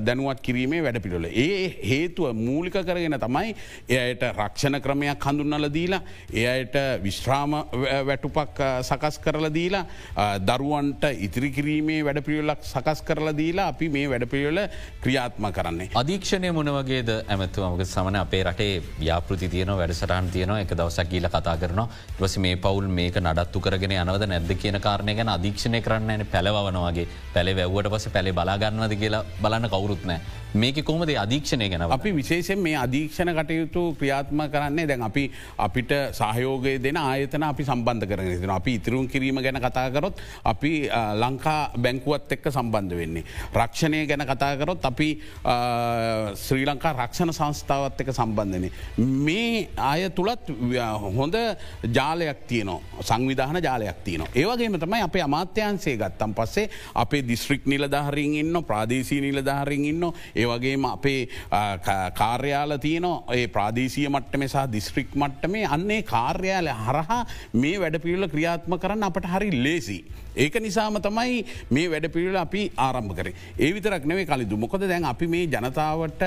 දැනුවත් 0.06 0.42
කිරීමේ 0.42 0.84
වැඩ 0.84 1.00
පිළිල. 1.02 1.26
ඒ 1.26 1.70
හේතුව 1.84 2.34
මූලික 2.36 2.78
කරගෙන 2.80 3.18
තමයි 3.20 3.56
එයට 3.90 4.24
රක්ෂණ 4.32 4.80
ක්‍රමයක් 4.82 5.28
හඳුන්නල 5.28 5.70
දීලා 5.70 6.02
එයට 6.46 6.76
විශ්‍රාම 7.04 7.58
වැටුපක් 8.10 8.62
සකස් 8.82 9.20
කරල 9.20 9.50
දීලා 9.50 9.86
දරුවන්ට 10.42 11.10
ඉතිරි 11.28 11.52
කිරීමේ 11.52 12.04
වැඩ 12.04 12.24
පිළිලක් 12.28 12.64
සකස් 12.64 13.04
කරල 13.04 13.32
දීලා 13.34 13.70
අපි 13.74 13.90
මේ 13.90 14.10
වැඩ 14.10 14.28
පිළිවෙල 14.28 14.62
ක්‍රියාත්ම 15.02 15.52
කරන්නේ. 15.52 15.90
අධීක්ෂණය 15.96 16.52
මොනවගේද 16.52 17.10
ඇමතුවමක 17.16 17.86
සමන 17.86 18.22
අපේ 18.24 18.44
රටේ 18.44 18.82
ව්‍යාපෘති 19.00 19.50
තියන 19.50 19.72
වැඩසටහන් 19.74 20.32
තියන 20.34 20.56
එක 20.58 20.76
දවසක් 20.76 21.10
කියල 21.10 21.30
කතා 21.30 21.58
කරන 21.58 21.86
වස 22.26 22.38
මේ 22.40 22.56
පවුල් 22.58 22.88
මේක 22.98 23.20
නඩත්තු 23.22 23.64
කරගෙන 23.66 23.98
යනවද 23.98 24.26
නැද්ද 24.28 24.56
කියන 24.62 24.80
කාරණය 24.82 25.16
ගැන 25.18 25.36
අධීක්ෂණය 25.36 25.82
කරන්න 25.82 26.26
පැලවනවාගේ 26.32 27.12
පැළෙ 27.34 27.60
වැැව්වට 27.60 27.94
පස 27.94 28.10
පැළේ 28.16 28.38
බලාගන්නවද 28.40 28.98
කියලා 29.02 29.24
බලන්න 29.42 29.72
කවුරුත්නෑ 29.72 30.45
මේක 30.56 30.78
කොමද 30.86 31.10
අධීක්ෂණය 31.24 31.68
ගැන 31.70 31.84
අපි 31.92 32.12
විශේෂෙන් 32.16 32.60
මේ 32.60 32.76
අධීක්ෂණ 32.78 33.32
කටයුතු 33.38 33.82
ක්‍රියාත්ම 34.00 34.42
කරන්නේ 34.54 34.88
දැන් 34.88 35.02
අපි 35.02 35.24
අපිට 35.58 35.92
සහයෝගය 36.20 36.76
දෙන 36.80 36.98
ආයතන 36.98 37.44
අපි 37.44 37.64
සම්බන්ධ 37.66 38.08
කරන 38.10 38.30
තින 38.42 38.54
අපි 38.58 38.76
ඉතිරුම් 38.80 39.08
කිරීම 39.08 39.42
ගැන 39.46 39.60
කතාකරොත් 39.60 40.22
අපි 40.46 40.72
ලංකා 41.24 41.60
බැංකුවත් 41.78 42.32
එක්ක 42.32 42.48
සම්බන්ධ 42.52 42.96
වෙන්නේ. 42.96 43.24
රක්ෂණය 43.54 44.06
ගැන 44.08 44.26
කතාකරොත් 44.26 44.86
අපි 44.86 45.10
ශ්‍රී 46.46 46.66
ලංකා 46.66 46.94
රක්ෂණ 46.96 47.34
සංස්ථාවත් 47.34 48.02
එක 48.02 48.14
සම්බන්ධන. 48.14 48.70
මේ 48.98 49.68
අය 49.78 50.10
තුළත් 50.12 50.54
හොඳ 51.18 51.36
ජාලයක් 51.92 52.48
තියනවා 52.48 53.04
සංවිධාන 53.04 53.62
ජාලයක් 53.62 54.04
තියන. 54.04 54.24
ඒවගේම 54.34 54.80
තමයි 54.80 55.02
අපේ 55.02 55.26
අමාත්‍යන්සේ 55.28 55.98
ගත්තම් 55.98 56.34
පස්සේ 56.34 56.70
අපේ 56.96 57.24
දිස්ත්‍රික් 57.28 57.66
නිලධහරින් 57.66 58.40
ඉන්න 58.42 58.64
ප්‍රාදේශී 58.64 59.22
නිලධහරින් 59.22 59.86
ඉන්න 59.86 60.04
ඒවගේම 60.46 60.86
අපේ 60.86 61.22
කාර්යාල 62.16 62.78
තියන 62.80 63.08
ඒ 63.36 63.48
ප්‍රාදේශය 63.50 64.06
මට්ටම 64.10 64.46
සහ 64.46 64.68
දිස්ත්‍රික් 64.72 65.16
මට්ටමේ 65.16 65.66
අන්නේ 65.68 66.02
කාර්යාලය 66.06 66.76
හරහා 66.82 67.22
මේ 67.56 67.80
වැඩ 67.80 67.98
පිළිල 68.06 68.28
ක්‍රියාත්ම 68.28 68.78
කරන්න 68.78 69.08
අපට 69.10 69.28
හරි 69.34 69.50
ලේසි. 69.66 70.00
ඒක 70.36 70.56
නිසාම 70.60 70.98
තමයි 71.02 71.46
මේ 71.72 71.90
වැඩ 71.90 72.08
පිළිල 72.16 72.38
අපි 72.38 72.64
ආරම්භ 72.78 73.16
කර. 73.18 73.30
ඒ 73.58 73.70
විතරක් 73.76 74.06
නෙවේ 74.06 74.26
කලිදු 74.26 74.58
මොකද 74.58 74.88
දැන් 74.88 75.06
අපි 75.06 75.28
මේ 75.28 75.46
ජනතාවට 75.48 76.26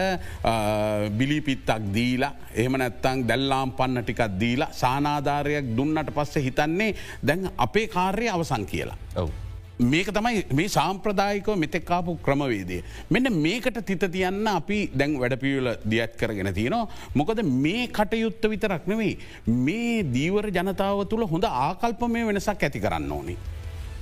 බිලිපිත්තක් 1.19 1.91
දීලා 1.97 2.33
එහම 2.55 2.79
නැත්තං 2.83 3.27
දැල්ලාම් 3.31 3.75
පන්න 3.81 4.05
ටිකක් 4.05 4.25
දීලා 4.41 4.73
සානාධාරයක් 4.75 5.75
දුන්නට 5.77 6.15
පස්සේ 6.15 6.47
හිතන්නේ 6.49 6.95
දැන් 7.23 7.51
අපේ 7.59 7.87
කාර්ය 7.89 8.29
අවසං 8.29 8.67
කියලා. 8.67 8.99
ඔවු. 9.17 9.48
මේක 9.79 10.09
තමයි 10.11 10.43
මේ 10.59 10.69
සාම්ප්‍රදායිකව 10.69 11.55
මෙතෙක්කාපු 11.57 12.19
ක්‍රමවේදය. 12.27 12.83
මෙන්න 13.11 13.31
මේකට 13.43 13.79
තිත 13.87 14.05
තියන්න 14.11 14.47
අපි 14.47 14.91
දැන් 14.93 15.15
වැඩපියල 15.21 15.69
දියත් 15.87 16.17
කරගෙන 16.19 16.53
තියෙනවා. 16.55 16.89
මොකද 17.15 17.43
මේ 17.45 17.87
කටයුත්ත 17.87 18.43
විතරක් 18.51 18.87
නෙවෙයි. 18.87 19.19
මේ 19.47 20.03
දීවර 20.03 20.51
ජනතාව 20.51 21.07
තුළ 21.09 21.27
හොඳ 21.27 21.45
ආකල්පමය 21.45 22.27
වෙනසක් 22.27 22.63
ඇති 22.63 22.81
කරන්න 22.81 23.13
ඕනි. 23.13 23.37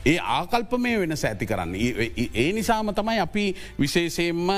ඒ 0.07 0.19
ආකල්ප 0.31 0.73
මේ 0.79 0.99
වෙනස 1.01 1.25
ඇති 1.25 1.47
කරන්න. 1.47 1.75
ඒ 2.35 2.53
නිසාම 2.53 2.93
තමයි 2.95 3.19
අපි 3.19 3.45
විශේෂයෙන්ම 3.79 4.51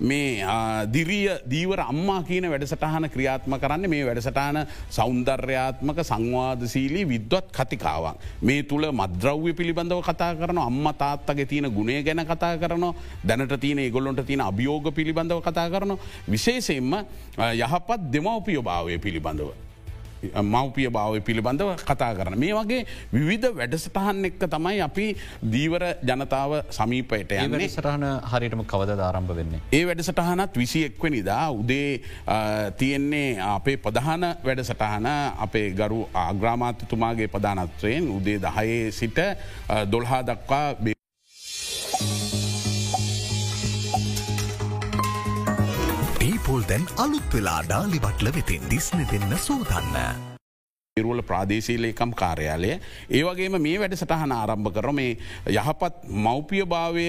මේ 0.00 0.46
දිරිය 0.88 1.28
දීවර 1.46 1.80
අම්මා 1.82 2.22
කියන 2.22 2.48
වැඩසටහන 2.50 3.06
ක්‍රියාත්ම 3.08 3.54
කරන්න 3.56 3.88
මේ 3.88 4.02
වැඩසටාන 4.04 4.58
සෞන්දර්යාත්මක 4.90 6.00
සංවාදශීලී 6.02 7.04
විද්වත් 7.06 7.52
කතිකාවන්. 7.52 8.18
මේ 8.42 8.62
තුළ 8.64 8.88
මද්‍රව්‍ය 8.92 9.52
පිළිබඳව 9.52 10.02
කතා 10.02 10.32
කරන 10.34 10.58
අම්ම 10.60 10.88
තාත්තගේ 10.94 11.46
තියෙන 11.46 11.70
ගුණේ 11.70 12.02
ගැන 12.02 12.24
කතා 12.26 12.58
කරන 12.58 12.86
දැනට 13.24 13.54
තියන 13.60 13.84
ගොල්ලොන්ට 13.90 14.26
තියෙන 14.26 14.42
අභියෝග 14.42 14.90
පිළිබඳව 14.92 15.40
කතා 15.40 15.68
කරන 15.70 15.94
විශේෂයෙන්ම 16.28 16.98
යහපත් 17.56 18.10
දෙමවපියෝ 18.12 18.62
භාවය 18.62 18.98
පිළිබඳව. 18.98 19.54
මවපිය 20.22 20.88
භාවය 20.90 21.20
පිළිබඳව 21.20 21.76
කතා 21.80 22.12
කරන. 22.14 22.38
මේ 22.38 22.54
වගේ 22.54 22.82
විවිධ 23.12 23.52
වැඩසටහන් 23.52 24.24
එක්ක 24.24 24.46
තමයි 24.48 24.80
අපි 24.80 25.06
දීවර 25.46 25.84
ජනතාව 26.02 26.56
සමීපයට 26.70 27.36
යන්නේ 27.36 27.68
සටහන 27.68 28.06
හරිටම 28.24 28.64
කවද 28.64 28.98
ආරම්භ 29.00 29.36
වෙන්නේ. 29.36 29.60
ඒ 29.72 29.84
වැඩසටහනත් 29.86 30.56
විසි 30.56 30.84
එක්වනිදා 30.84 31.44
උදේ 31.52 32.00
තියෙන්නේ 32.78 33.38
අපේ 33.46 33.76
ප්‍රධාන 33.78 34.26
වැඩසටහන 34.42 35.08
අපේ 35.38 35.70
ගරු 35.72 36.02
ආග්‍රාමාත්‍යතුමාගේ 36.16 37.28
ප්‍රධානත්වයෙන් 37.28 38.10
උදේ 38.10 38.38
දහයේ 38.40 38.92
සිට 38.92 39.18
දොල්හා 39.86 40.22
දක්වා 40.24 40.95
දැන් 46.68 46.88
අලුත් 47.04 47.34
වෙලා 47.34 47.60
ඩාලිබට්ල 47.66 48.32
වෙතින් 48.38 48.64
දිස්න 48.70 49.06
දෙන්න 49.12 49.38
සූදන්න. 49.48 50.35
ඉරුවල 50.96 51.20
ප්‍රාදේශීලේකම් 51.20 52.12
කාර්යාලය. 52.12 52.80
ඒවගේම 53.10 53.56
මේ 53.60 53.76
වැඩ 53.76 53.94
සටහන 53.94 54.30
ආරම්භ 54.32 54.70
කර 54.72 54.86
මේ 54.90 55.10
යහපත් 55.46 55.96
මව්පිය 56.18 56.62
භාවය 56.64 57.04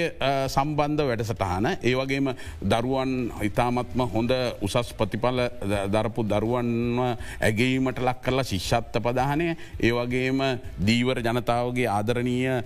සම්බන්ධ 0.48 1.04
වැඩසටහන 1.04 1.68
ඒවගේම 1.82 2.28
දරුවන් 2.64 3.14
ඉතාමත්ම 3.42 4.04
හොඳ 4.08 4.34
උසස් 4.62 4.92
ප්‍රතිඵල 4.94 5.40
දරපු 5.88 6.26
දරුවන්ව 6.26 7.00
ඇගේීමට 7.42 8.04
ලක් 8.04 8.18
කරලා 8.26 8.46
ශිෂ්ෂත්ත 8.46 9.00
පදානය 9.00 9.48
ඒවගේම 9.82 10.44
දීවර 10.82 11.24
ජනතාවගේ 11.24 11.88
ආදරණීය 11.88 12.60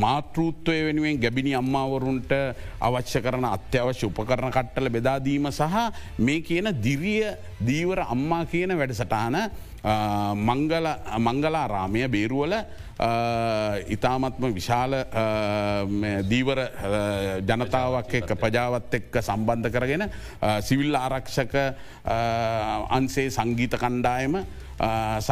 මාතෘත්වය 0.00 0.78
වෙනුවෙන් 0.88 1.20
ගැබිනි 1.20 1.54
අම්මාවරුන්ට 1.60 2.34
අවශ්‍ය 2.80 3.20
කරන 3.20 3.50
අත්‍යවශ්‍ය 3.52 4.08
උපකරණ 4.08 4.56
කට්ටල 4.56 4.88
බෙදාදීම 4.90 5.52
සහ 5.52 5.78
මේ 6.22 6.40
කියන 6.42 6.72
දිරිය 6.80 7.36
දීවර 7.62 8.06
අම්මා 8.08 8.44
කියන 8.46 8.72
වැඩසටාන 8.74 9.42
මංගලාරාමය 11.18 12.08
බේරුවල 12.08 12.54
ඉතාමත්ම 13.88 14.44
විශාල 14.54 14.94
දීවර 16.24 16.60
ජනතාවක් 17.44 18.14
එක්ක 18.20 18.36
ප්‍රජාවත් 18.36 18.94
එක්ක 18.94 19.20
සම්බන්ධ 19.20 19.70
කරගෙන 19.70 20.08
සිවිල් 20.60 20.96
ආරක්ෂක 20.96 21.56
අන්සේ 22.90 23.28
සංගීත 23.30 23.76
කණ්ඩායම 23.76 24.40
සහ 25.20 25.30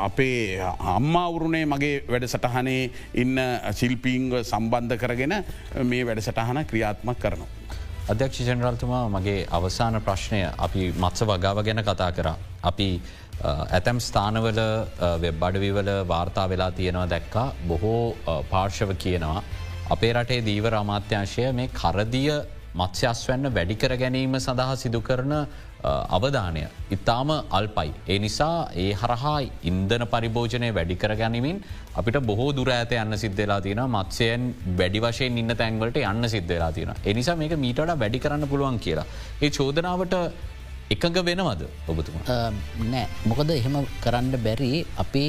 අපේ 0.00 0.60
අම්මාවුරුණේ 0.90 1.66
මගේ 1.66 2.04
වැඩසටහනේ 2.08 2.90
ඉන්න 3.14 3.36
ශිල්පීංග 3.72 4.30
සම්බන්ධ 4.42 4.96
කරගෙන 4.96 5.44
මේ 5.82 6.04
වැඩසටහන 6.04 6.64
ක්‍රියාත්මක් 6.64 7.18
කරනවා. 7.18 7.63
අධ්‍යක්ෂ 8.12 8.38
ජනරල්තුමා 8.46 9.04
මගේ 9.08 9.46
අවසාන 9.50 9.94
ප්‍රශ්නය 10.06 10.40
අපි 10.66 10.80
මත්ස 10.94 11.20
වගාව 11.30 11.58
ගැන 11.66 11.80
කතා 11.82 12.08
කර. 12.12 12.26
අපි 12.62 12.88
ඇතැම් 13.72 13.98
ස්ථානවල 14.06 14.60
වෙබ් 15.22 15.44
අඩවිවල 15.48 15.88
වාර්තා 16.12 16.44
වෙලා 16.52 16.70
තියෙනවා 16.78 17.06
දැක්කා 17.08 17.46
බොහෝ 17.68 18.02
පාර්ශව 18.50 18.92
කියනවා. 19.04 19.38
අපේ 19.90 20.12
රටේ 20.12 20.44
දීවර 20.48 20.74
අමාත්‍යංශය 20.82 21.46
මේ 21.52 21.72
කරදිය 21.80 22.28
මත්ස්‍යස්වන්න 22.76 23.54
වැඩිකර 23.56 23.96
ගැනීම 23.96 24.36
සඳහා 24.38 24.76
සිදු 24.76 25.00
කරන 25.00 25.34
අවධානය 26.16 26.62
ඉතාම 26.96 27.30
අල්පයි. 27.58 27.90
ඒ 28.08 28.18
නිසා 28.24 28.68
ඒ 28.84 28.90
හරහා 29.02 29.36
ඉන්දන 29.70 30.06
පරිභෝජනය 30.14 30.70
වැඩිකර 30.78 31.12
ගැනීමින් 31.20 31.60
අපිට 32.00 32.18
බොහෝ 32.30 32.50
දුර 32.58 32.70
ඇත 32.70 32.94
යන්න 33.02 33.18
සිද්ධලා 33.24 33.60
තියෙන 33.66 33.84
මත්සයෙන් 33.88 34.48
වැඩි 34.80 35.04
වශයෙන් 35.06 35.38
ඉන්න 35.42 35.56
තැන්වලට 35.60 36.00
යන්න 36.02 36.32
සිද්ධලා 36.34 36.72
තියෙන. 36.72 36.94
එනිසා 37.12 37.36
මේක 37.42 37.54
මීටට 37.66 37.94
වැඩි 38.02 38.24
කරන්න 38.24 38.50
පුළුවන් 38.52 38.82
කියලා. 38.86 39.06
ඒ 39.44 39.50
චෝදනාවට 39.50 40.16
එකඟ 40.94 41.18
වෙනවද 41.26 41.62
ඔබතුම 41.90 42.16
නෑ 42.92 43.04
මොකද 43.30 43.50
එහෙම 43.54 43.76
කරන්න 44.04 44.34
බැරි 44.46 44.72
අපි 45.02 45.24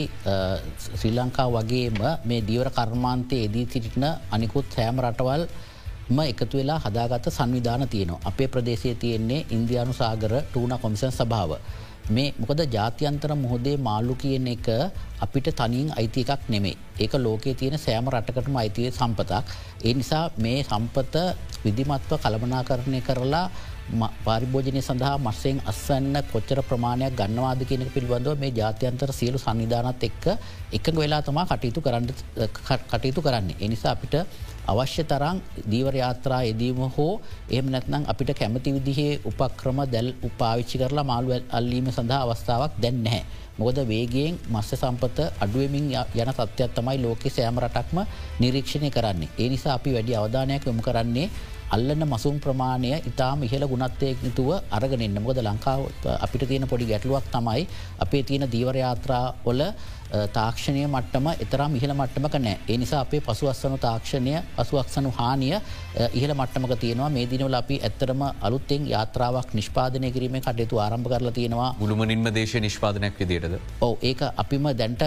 ශ්‍රී 0.95 1.13
ලංකා 1.17 1.47
වගේම 1.55 2.01
මේ 2.29 2.41
දීවර 2.49 2.69
කර්මාන්තය 2.77 3.37
එදී 3.45 3.65
සිටින 3.73 4.05
අනිකුත් 4.35 4.67
සෑම 4.75 4.99
රටවල් 5.05 5.43
ම 6.07 6.19
එකතු 6.21 6.57
වෙලා 6.57 6.79
හදාගත්ත 6.83 7.27
සංවිධාන 7.29 7.83
තියනවා. 7.87 8.21
අපේ 8.23 8.47
ප්‍රදේශය 8.47 8.93
තියෙන්නේ 8.95 9.45
ඉන්දයානු 9.51 9.93
සාගර 9.93 10.33
ටූන 10.41 10.73
කොමිසන් 10.81 11.11
සභාව. 11.11 11.51
මේ 12.07 12.33
මොකද 12.39 12.61
ජාත්‍යන්තර 12.75 13.31
මුහොදේ 13.35 13.77
මාල්ලු 13.77 14.15
කියන 14.15 14.47
එක 14.47 14.67
අපිට 15.25 15.47
තනින් 15.59 15.87
අයිති 15.97 16.21
එකක් 16.25 16.43
නෙමේ. 16.49 16.75
ඒක 16.99 17.13
ලෝකයේ 17.17 17.57
තියෙන 17.59 17.77
සෑම 17.77 18.09
රටකටම 18.13 18.55
අයිතිය 18.55 18.91
සම්පතක්. 18.91 19.41
ඒ 19.83 19.93
නිසා 19.93 20.25
මේ 20.37 20.59
සම්පත 20.63 21.15
විදිමත්ව 21.63 22.11
කළමනා 22.23 22.63
කරණය 22.63 23.01
කරලා 23.01 23.49
පාරිභෝජනය 24.25 24.81
සඳහා 24.81 25.17
මස්සයෙන් 25.17 25.61
අස්සන්න 25.71 26.15
කොච්චර 26.31 26.59
ප්‍රමාණයක් 26.69 27.13
ගන්නවාද 27.19 27.61
කියනක 27.69 27.91
පිළිබඳව 27.95 28.39
මේ 28.43 28.51
ජාත්‍යන්තර 28.59 29.13
සියලු 29.19 29.37
සංවිධානත් 29.37 30.03
එක්ක 30.09 30.25
එකඟ 30.77 30.99
වෙලා 31.03 31.21
තමා 31.21 31.45
කටයුතු 31.45 31.85
කරන්න 31.85 32.09
කටයුතු 32.91 33.21
කරන්නේ. 33.21 33.57
එනිසා 33.61 33.93
අපිට 33.95 34.15
අවශ්‍ය 34.67 35.03
තරං 35.11 35.37
දීවර 35.71 35.95
යාත්‍රා 36.01 36.41
එදීම 36.51 36.81
හෝ 36.97 37.21
එහම 37.55 37.69
නැත්නම් 37.73 38.09
අපිට 38.11 38.33
කැමති 38.39 38.75
විදිහේ 38.77 39.21
උපක්‍රම 39.29 39.79
දැල් 39.93 40.09
උපාවිච්චි 40.27 40.81
කරලා 40.81 41.05
මාළු 41.11 41.29
අල්ලීම 41.57 41.87
සඳහා 41.97 42.21
අවස්ථාවක් 42.25 42.73
දැන් 42.83 43.03
නැහැ. 43.05 43.23
මොකද 43.59 43.77
වේගෙන් 43.87 44.33
මස්ස 44.51 44.71
සම්පත 44.81 45.19
අඩුවමින් 45.43 45.85
යන 45.93 46.29
තත්ත්වත් 46.29 46.71
තමයි 46.77 46.97
ලෝක 47.05 47.21
සෑම 47.35 47.59
රටක්ම 47.63 47.99
නිරීක්ෂණය 48.41 48.89
කරන්නේ. 48.95 49.29
ඒ 49.41 49.49
නිසා 49.53 49.73
අපි 49.77 49.93
වැඩි 49.95 50.17
අවධානයක් 50.21 50.65
යොමු 50.69 50.81
කරන්නේ 50.87 51.29
අල්ලන්න 51.67 52.05
මසුම් 52.05 52.35
ප්‍රමාණය 52.39 52.91
ඉතාම 53.03 53.43
ඉහල 53.43 53.65
ගුණත්තයතුව 53.65 54.49
අරගෙනන්න 54.71 55.17
මොකද 55.17 55.39
ලංකාව 55.41 55.81
අපිට 56.17 56.43
තියෙන 56.43 56.67
පොඩි 56.67 56.85
ගැටලුවක් 56.85 57.27
තමයි 57.31 57.63
අපේ 57.99 58.23
තියෙන 58.23 58.45
දීවරයාත්‍රා 58.47 59.25
ඔල 59.45 59.61
තාක්ෂණය 60.33 60.85
මට්ටම 60.87 61.27
එතරම් 61.39 61.75
ඉහල 61.75 61.93
මට්ටමක 61.93 62.35
නෑ 62.39 62.57
ඒ 62.67 62.77
නිසා 62.77 63.01
අපේ 63.01 63.21
පසුවස්සනු 63.21 63.77
තාක්ෂණය 63.77 64.35
පසුවක්සනු 64.57 65.11
හානිය 65.11 65.55
ඉහල 66.13 66.33
මට්ටමක 66.33 66.79
තියෙනවා. 66.79 67.09
මේ 67.09 67.25
දිනවල 67.25 67.53
අපි 67.53 67.79
ඇත්තරම 67.81 68.21
අලුත්තෙන් 68.41 68.87
යාත්‍රාවක් 68.87 69.53
නිෂ්පාදනය 69.53 70.11
කිරීම 70.11 70.37
කටයුතු 70.37 70.79
ආරම්භ 70.79 71.09
කරලා 71.09 71.31
තියෙනවා. 71.31 71.69
මුළුමනින්ම 71.79 72.27
දේශ 72.33 72.55
නිෂ්පාදනයක් 72.57 73.19
විදියටද? 73.19 73.57
ඕ 73.81 73.97
ඒක 74.01 74.21
අපිම 74.37 74.67
දැන්ට 74.73 75.03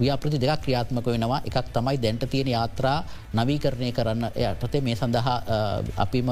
ව්‍යාපෘති 0.00 0.40
දෙක් 0.40 0.62
ක්‍රියාත්මක 0.62 1.06
වෙනවා. 1.06 1.40
එකක් 1.44 1.72
තමයි 1.72 1.96
දැන්ට 1.98 2.28
තියෙන 2.30 2.48
යාත්‍රා 2.48 2.98
නවීකරණය 3.34 3.92
කරන්න. 3.92 4.24
යටතේ 4.36 4.80
මේ 4.80 4.96
සඳහා 4.96 5.36
අපිම 5.98 6.28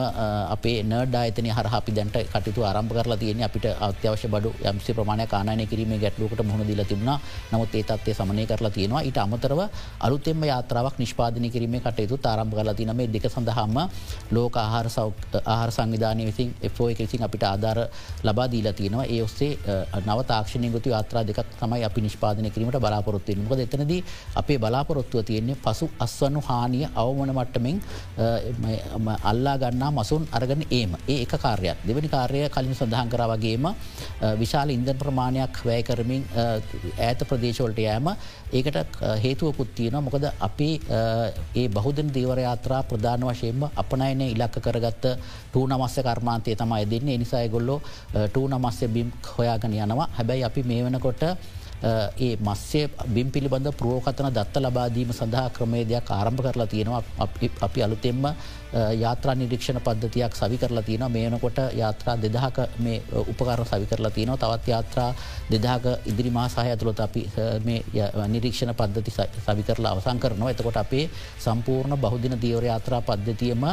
අපේ 0.51 0.83
නර්ඩ 0.83 1.17
අතන 1.23 1.51
හර 1.51 1.69
අපි 1.73 1.93
දැන්ට 1.93 2.17
කටයුතු 2.33 2.63
ආරම්භ 2.63 2.95
කරලා 2.97 3.19
තියෙන 3.19 3.43
අපිට 3.43 3.67
අත්‍යවශ්‍ය 3.81 4.29
බඩු 4.29 4.55
යම්සි 4.65 4.95
ප්‍රමාණය 4.95 5.27
කානය 5.27 5.67
කිරීම 5.67 5.97
ගැටලුකට 5.99 6.45
මුහුණ 6.45 6.67
දිල 6.67 6.85
තිබුණ. 6.85 7.19
නමුත් 7.53 7.80
ඒ 7.81 7.85
තත්වය 7.91 8.15
සමනය 8.15 8.47
කරලා 8.51 8.73
තියෙනවා. 8.77 9.03
ඊට 9.09 9.19
අමතරව 9.19 9.61
අලුත්තෙම 10.07 10.45
යාත්‍රාවක් 10.45 10.97
නිෂ්පාදනය 11.03 11.51
කිරීම 11.51 11.77
කටයුතු 11.81 12.17
තාරම්භ 12.19 12.57
කරලා 12.59 12.75
තින 12.75 12.93
මේ 12.97 13.09
දෙක 13.09 13.27
සඳහාම 13.31 13.77
ලෝක 14.37 14.57
ආහාර 14.57 14.87
ආහාර 15.45 15.71
සංවිධානය 15.71 16.25
විසින් 16.31 16.55
එෝ 16.63 16.89
එකසින් 16.95 17.23
අපිට 17.23 17.45
ආධාර 17.45 17.79
ලබා 18.25 18.49
දීලා 18.53 18.73
තියෙනවා. 18.73 19.07
ඒ 19.07 19.23
ඔස්සේ 19.23 19.53
නව 20.07 20.19
තාක්ෂණය 20.31 20.71
ගොතු 20.71 20.89
යාත්‍රා 20.95 21.25
දෙක් 21.27 21.41
තමයි 21.61 21.85
අපි 21.85 22.01
නිෂ්පාදනය 22.01 22.51
කිරීමට 22.51 22.81
බලාපොරොත්තුවෙන 22.85 23.47
මොද 23.49 23.61
එතනද 23.67 23.93
අපේ 24.41 24.59
බලාපොරොත්තුව 24.59 25.25
තියෙන්නේ 25.31 25.57
පසු 25.65 25.91
අස්වන්නු 26.07 26.41
හානිය 26.49 26.85
අවමන 26.95 27.33
මට්ටමෙන් 27.39 27.77
අල්ලා 29.31 29.57
ගන්නා 29.63 29.91
මසුන් 29.99 30.29
අරගන 30.33 30.63
ඒම. 30.71 30.93
ඒ 31.09 31.19
එක 31.25 31.35
කාර්යක් 31.45 31.79
දෙවැනි 31.87 32.11
කාර්ය 32.17 32.41
කලින් 32.55 32.75
සඳහන් 32.75 33.09
කර 33.13 33.23
වගේම 33.33 33.67
විශාල 34.43 34.71
ඉන්දන් 34.71 34.99
ප්‍රමාණයක් 35.03 35.63
වැය 35.69 35.83
කරමින් 35.89 36.23
ඈත 36.37 37.21
ප්‍රදේශවලට 37.71 37.79
යෑම. 37.79 38.09
ඒකට 38.53 39.01
හේතුවකුත් 39.23 39.75
තියෙන 39.75 40.03
මොකද 40.05 40.25
අපි 40.41 40.81
ඒ 41.55 41.69
බහුදන 41.69 42.13
දේවරයාත්‍රා 42.15 42.83
ප්‍රධාන 42.83 43.21
වශයෙන්ම 43.23 43.63
අපනයන 43.77 44.21
ඉලක්ක 44.23 44.61
කරගත්ත 44.61 45.05
ටූ 45.51 45.67
නමස්ස 45.67 45.97
කර්මාන්තය 45.99 46.57
තමයි 46.57 46.91
දෙන්නේ. 46.91 47.19
නිසාය 47.19 47.49
ගොල්ලො 47.49 47.81
ටූ 48.27 48.49
නමස්ස 48.49 48.85
බිම් 48.89 49.13
හොයාගෙන 49.37 49.73
යනවා. 49.75 50.09
හැබැයි 50.17 50.45
අපි 50.45 50.63
මේ 50.63 50.85
වනකොට 50.85 51.23
ඒ 51.83 52.37
මස්සේ 52.39 52.89
බිම් 53.09 53.31
පිළිබඳ 53.31 53.69
ප්‍රෝකතන 53.73 54.29
දත්ත 54.31 54.57
ලබාදීම 54.59 55.13
සඳහා 55.13 55.51
ක්‍රමේදයක් 55.51 56.11
ආරම්භ 56.11 56.43
කරලා 56.45 56.67
තියෙනවා. 56.67 57.03
අපි 57.61 57.83
අලුතෙම්ම 57.83 58.25
යාත්‍රා 58.95 59.35
නිරීක්ෂණ 59.35 59.81
පද්ධතියක් 59.81 60.35
සවි 60.35 60.59
කරලා 60.59 60.83
තියෙන 60.83 61.05
මේනකොට 61.11 61.59
යාත්‍රා 61.75 62.17
දෙදහක 62.17 62.59
මේ 62.79 63.03
උපකර 63.23 63.65
සවි 63.65 63.87
කරලා 63.87 64.11
තියෙනවා. 64.11 64.37
තවත් 64.39 64.69
යාත්‍රා 64.69 65.15
දෙදාක 65.51 65.85
ඉදිරි 66.07 66.31
මාසාහය 66.31 66.71
ඇතුළොත් 66.71 67.01
අපි 67.01 67.23
නිරීක්ෂණ 68.29 68.75
පද්ධති 68.75 69.11
සවි 69.47 69.63
කරලා 69.63 69.93
අවසං 69.93 70.19
කරනවා. 70.19 70.51
එතකොට 70.51 70.77
අපේ 70.77 71.09
සම්පූර්ණ 71.39 71.97
බහුදින 71.99 72.37
දීවර 72.37 72.65
යාත්‍රා 72.65 73.01
පද්ධතියම 73.03 73.65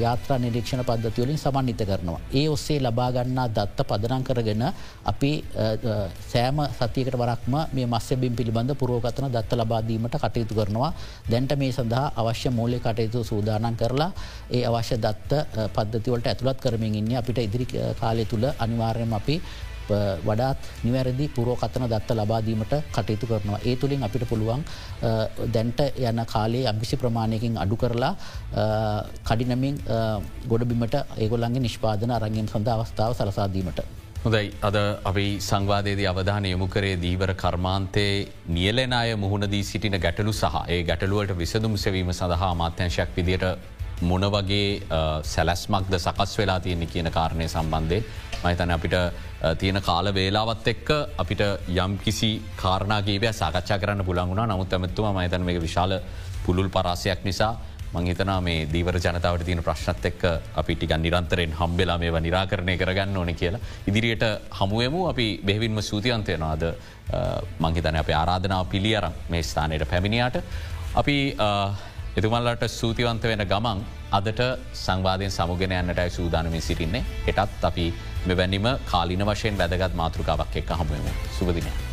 යාත්‍රා 0.00 0.38
නිරීක්ෂණ 0.38 0.84
පද්ධතිවලින් 0.84 1.38
සමන්විත 1.38 1.82
කරනවා. 1.88 2.20
ඒ 2.32 2.48
ඔස්සේ 2.48 2.80
ලබාගන්නා 2.80 3.48
දත්ත 3.48 3.86
පදනං 3.88 4.24
කරගෙන 4.24 4.64
අපි 5.04 5.30
සෑම 6.32 6.60
සතියකට 6.70 7.16
වරක්ම 7.16 7.54
මේ 7.72 7.86
මස්ස 7.86 8.16
බිම් 8.16 8.36
පිළිබඳ 8.36 8.74
පුරෝගතන 8.76 9.28
දත්ත 9.28 9.52
ලබාදීමට 9.54 10.16
කටයුතු 10.16 10.54
කරනවා 10.54 10.92
දැන්ට 11.30 11.56
මේ 11.56 11.72
සඳහා 11.72 12.06
අවශ්‍ය 12.16 12.50
මූලය 12.50 12.80
කටයුතු 12.80 13.24
සූදානන් 13.24 13.76
කරලා 13.76 14.10
ඒ 14.50 14.64
අවශ්‍ය 14.64 14.96
දත්ත 14.98 15.44
පද්ධතිවලට 15.74 16.26
ඇතුළත් 16.26 16.60
කරමින් 16.60 16.94
ඉන්න 16.94 17.16
අපිට 17.16 17.38
ඉදිරි 17.38 17.66
කාලය 18.00 18.24
තුළ 18.24 18.46
අනිවාර්යම 18.58 19.12
අපි 19.12 19.40
වඩාත් 19.88 20.68
නිවැරදි 20.84 21.28
පුරෝකතන 21.30 21.86
දත්ත 21.86 22.10
ලබාදීමට 22.12 22.74
කටයුතු 22.92 23.26
කරනවා. 23.26 23.58
ඒ 23.62 23.76
තුළින් 23.76 24.02
අපිට 24.02 24.28
පුළුවන් 24.28 24.64
දැන්ට 25.48 25.80
යන 26.02 26.24
කාලේ 26.26 26.64
අම්කිසි 26.66 26.96
ප්‍රමාණයකින් 26.96 27.58
අඩු 27.58 27.76
කරලා 27.76 28.14
කඩිනමින් 29.24 29.76
ගොඩබිමට 30.48 30.96
ඒගොල්ලන්ගේ 31.18 31.66
නිෂ්පාදන 31.66 32.10
අරංගම් 32.12 32.46
සඳ 32.46 32.68
අවස්ථාව 32.68 33.12
සලසාදීමට. 33.14 33.84
හොදයි 34.24 34.52
අද 34.62 34.76
අපි 35.04 35.26
සංවාදයේදී 35.40 36.06
අවධාන 36.06 36.44
යොමු 36.46 36.66
කරේ 36.68 36.96
දීවර 36.96 37.30
කර්මාන්තයේ 37.34 38.12
නියලෙන 38.48 38.92
අය 38.94 39.10
මුහුණදී 39.16 39.62
සිටින 39.62 39.96
ගැටලු 39.98 40.32
සහ 40.32 40.56
ඒ 40.66 40.80
ගැටලුවට 40.82 41.36
විසදුම් 41.36 41.74
සැවීම 41.76 42.12
සඳහා 42.12 42.52
මාත්‍යංශයක් 42.54 43.10
විදියට 43.16 43.44
මොන 44.02 44.26
වගේ 44.26 44.82
සැලැස්මක්ද 45.24 45.98
සකස් 45.98 46.38
වෙලා 46.38 46.60
තියෙන්නේ 46.60 46.86
කියන 46.86 47.10
කාරණය 47.10 47.48
සම්බන්ධය 47.48 48.02
මහිතන 48.44 48.70
අපිට 48.70 48.96
තියෙන 49.58 49.82
කාල 49.82 50.14
වේලාවත් 50.14 50.68
එක්ක 50.68 50.90
අපිට 51.18 51.42
යම් 51.68 51.98
කිසි 51.98 52.42
කාරණාගේවය 52.56 53.32
සාකච්ඡා 53.32 53.78
කරන්න 53.78 54.04
පුළන්ගුණ 54.04 54.46
නමුත් 54.46 54.72
ඇමත්තුම 54.72 55.12
මහිතන 55.12 55.42
මේ 55.42 55.60
විශාල 55.60 56.00
පුළුල් 56.46 56.68
පරාසයක් 56.68 57.24
නිසා 57.24 57.52
මංහිතනා 57.94 58.40
මේ 58.40 58.66
දීවර 58.72 58.98
ජනතාවට 58.98 59.44
තියෙන 59.44 59.62
ප්‍රශ්නත් 59.62 60.04
එක්ක 60.04 60.22
අපිටික 60.56 60.92
නිරන්තරෙන් 60.98 61.52
හම්බෙලා 61.52 61.98
මේ 61.98 62.20
නිරාකරණය 62.20 62.76
කරගන්න 62.76 63.16
ඕන 63.16 63.34
කියලා. 63.34 63.60
ඉදිරියට 63.86 64.24
හමුවමු 64.50 65.06
අපි 65.08 65.26
බෙවින්ම 65.46 65.82
සූතියන්තයනවාද 65.82 66.64
මංහිතන 67.58 67.96
අප 67.96 68.10
ආරාධනාව 68.10 68.66
පිළියරම් 68.66 69.12
මේ 69.28 69.42
ස්ථානයට 69.42 69.88
පැමිණියට. 69.90 70.42
අපි 70.94 71.16
එතුමල්ලට 72.16 72.68
සූතිවන්ත 72.70 73.24
වෙන 73.24 73.42
ගමන් 73.52 73.80
අදට 74.18 74.42
සංවාධයෙන් 74.82 75.32
සමුගෙන 75.32 75.74
යන්නටයි 75.78 76.12
සූදානමින් 76.16 76.62
සිටින්නේ 76.62 77.02
එටත් 77.26 77.64
අපි 77.70 77.86
මෙවැනිම 78.26 78.68
කාලින 78.84 79.26
වශයෙන් 79.26 79.58
වැදගත් 79.58 79.98
මාතෘකාවක් 80.02 80.62
එක් 80.62 80.70
හමුවම 80.72 81.10
සුපදිනය. 81.38 81.83